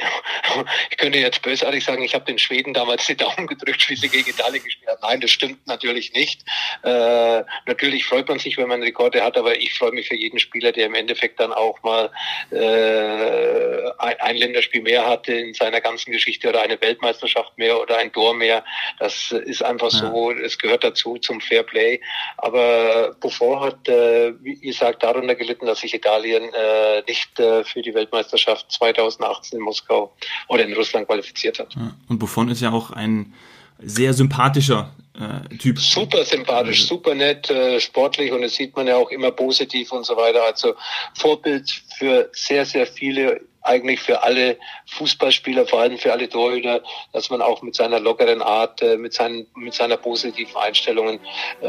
ich, 0.90 0.98
könnte 0.98 1.20
jetzt 1.20 1.42
bösartig 1.42 1.84
sagen, 1.84 2.02
ich 2.02 2.14
habe 2.14 2.24
den 2.26 2.40
Schweden 2.40 2.74
damals 2.74 3.06
die 3.06 3.18
Daumen 3.18 3.46
gedrückt, 3.46 3.90
wie 3.90 3.96
sie 3.96 4.08
gegen 4.08 4.30
Italien 4.30 4.64
gespielt 4.64 4.90
haben. 4.90 5.00
Nein, 5.02 5.20
das 5.20 5.32
stimmt 5.32 5.68
natürlich 5.68 6.14
nicht. 6.14 6.42
Äh, 6.84 7.44
natürlich 7.66 8.06
freut 8.06 8.30
man 8.30 8.40
sich, 8.40 8.58
wenn 8.58 8.70
man 8.70 8.82
Rekorde 8.84 9.22
hat, 9.22 9.38
aber 9.38 9.58
ich 9.58 9.74
freue 9.74 9.92
mich 9.92 10.08
für 10.08 10.16
jeden 10.16 10.40
Spieler, 10.40 10.72
der 10.72 10.86
im 10.86 10.96
Endeffekt 10.96 11.42
dann 11.42 11.52
auch 11.52 11.82
mal 11.84 12.10
äh, 12.52 13.92
ein, 14.00 14.20
ein 14.20 14.38
Länderspiel 14.38 14.82
mehr 14.82 15.06
hatte 15.06 15.34
in 15.34 15.54
seiner 15.54 15.82
ganzen 15.82 16.14
Geschichte 16.14 16.48
oder 16.48 16.62
eine 16.62 16.80
Weltmeisterschaft 16.80 17.58
mehr 17.58 17.82
oder 17.82 17.98
ein 17.98 18.14
Tor 18.14 18.34
mehr. 18.34 18.64
Das 19.00 19.32
ist 19.32 19.62
einfach 19.62 19.92
ja. 19.92 20.00
so, 20.00 20.32
es 20.32 20.58
gehört 20.58 20.86
dazu 20.86 21.18
zum 21.18 21.42
Fairplay. 21.42 22.00
Aber 22.38 23.14
Buffon 23.20 23.60
hat, 23.60 23.90
äh, 23.90 24.34
wie 24.42 24.56
gesagt, 24.56 25.04
darunter 25.04 25.36
gelitten, 25.36 25.66
dass 25.66 25.82
sich 25.82 25.94
Italien 25.94 26.54
äh, 26.54 27.04
nicht 27.08 27.38
äh, 27.38 27.66
für 27.66 27.82
die 27.82 27.94
Weltmeisterschaft 27.94 28.21
Weltmeisterschaft 28.22 28.72
2018 28.72 29.60
in 29.60 29.66
Moskau 29.66 30.14
oder 30.48 30.66
in 30.66 30.74
Russland 30.74 31.08
qualifiziert 31.08 31.60
hat. 31.60 31.76
Und 32.08 32.20
Buffon 32.20 32.50
ist 32.50 32.62
ja 32.62 32.72
auch 32.72 32.92
ein 32.92 33.34
sehr 33.80 34.14
sympathischer 34.14 34.92
äh, 35.20 35.58
Typ. 35.58 35.80
Super 35.80 36.24
sympathisch, 36.24 36.82
also, 36.82 36.96
super 36.96 37.16
nett, 37.16 37.50
äh, 37.50 37.80
sportlich 37.80 38.32
und 38.32 38.42
das 38.42 38.56
sieht 38.56 38.76
man 38.76 38.88
ja 38.88 38.96
auch 38.96 39.10
immer 39.10 39.32
positiv 39.32 39.92
und 39.92 40.06
so 40.06 40.16
weiter. 40.16 40.44
Also 40.44 40.76
Vorbild 41.16 41.70
für 41.98 42.30
sehr, 42.34 42.66
sehr 42.66 42.86
viele 42.86 43.42
eigentlich 43.64 44.00
für 44.00 44.24
alle 44.24 44.58
Fußballspieler, 44.88 45.68
vor 45.68 45.82
allem 45.82 45.98
für 45.98 46.12
alle 46.12 46.28
Torhüter, 46.28 46.82
dass 47.14 47.30
man 47.30 47.42
auch 47.44 47.62
mit 47.62 47.76
seiner 47.76 48.00
lockeren 48.00 48.42
Art, 48.42 48.82
äh, 48.82 48.98
mit, 48.98 49.14
seinen, 49.14 49.46
mit 49.56 49.74
seiner 49.74 49.98
positiven 49.98 50.56
Einstellungen 50.56 51.20
äh, 51.62 51.68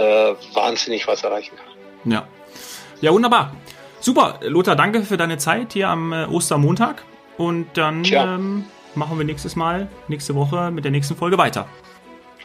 wahnsinnig 0.55 1.07
was 1.07 1.22
erreichen 1.22 1.57
kann. 1.57 2.12
Ja. 2.12 2.28
Ja, 3.03 3.12
wunderbar. 3.12 3.55
Super, 4.03 4.40
Lothar, 4.42 4.74
danke 4.74 5.05
für 5.05 5.16
deine 5.16 5.38
Zeit 5.38 5.74
hier 5.74 5.88
am 5.88 6.12
äh, 6.12 6.24
Ostermontag. 6.26 7.05
Und 7.38 7.68
dann 7.74 8.05
ähm, 8.05 8.64
machen 8.96 9.16
wir 9.16 9.24
nächstes 9.24 9.55
Mal, 9.55 9.86
nächste 10.09 10.34
Woche 10.34 10.72
mit 10.72 10.84
der 10.84 10.90
nächsten 10.90 11.14
Folge 11.14 11.38
weiter. 11.38 11.68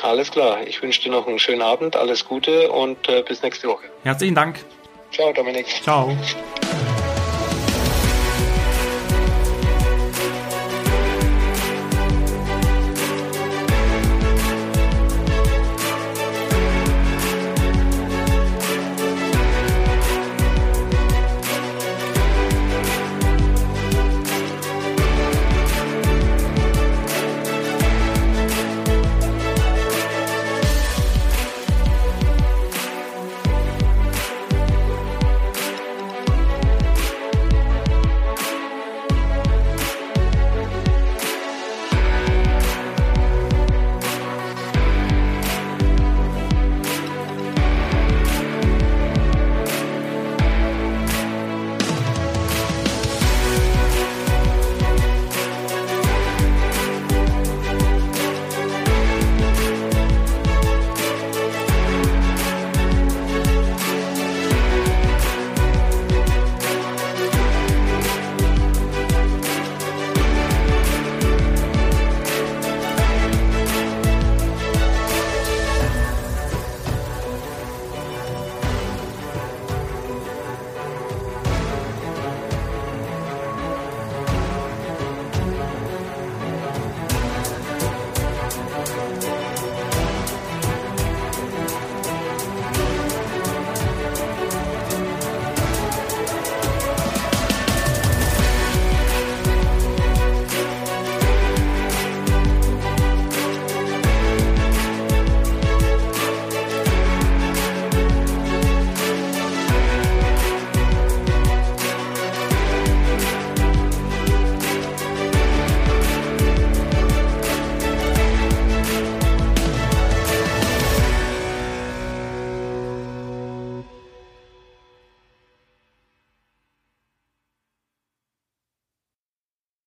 Alles 0.04 0.30
klar. 0.30 0.60
Ich 0.68 0.82
wünsche 0.84 1.02
dir 1.02 1.12
noch 1.12 1.28
einen 1.28 1.40
schönen 1.40 1.64
Abend, 1.64 1.96
alles 1.96 2.24
Gute 2.24 2.72
und 2.72 3.10
äh, 3.10 3.24
bis 3.28 3.42
nächste 3.42 3.68
Woche. 3.68 3.86
Herzlichen 4.04 4.36
Dank. 4.36 4.64
Ciao, 5.12 5.34
Dominik. 5.34 5.66
Ciao. 5.82 6.16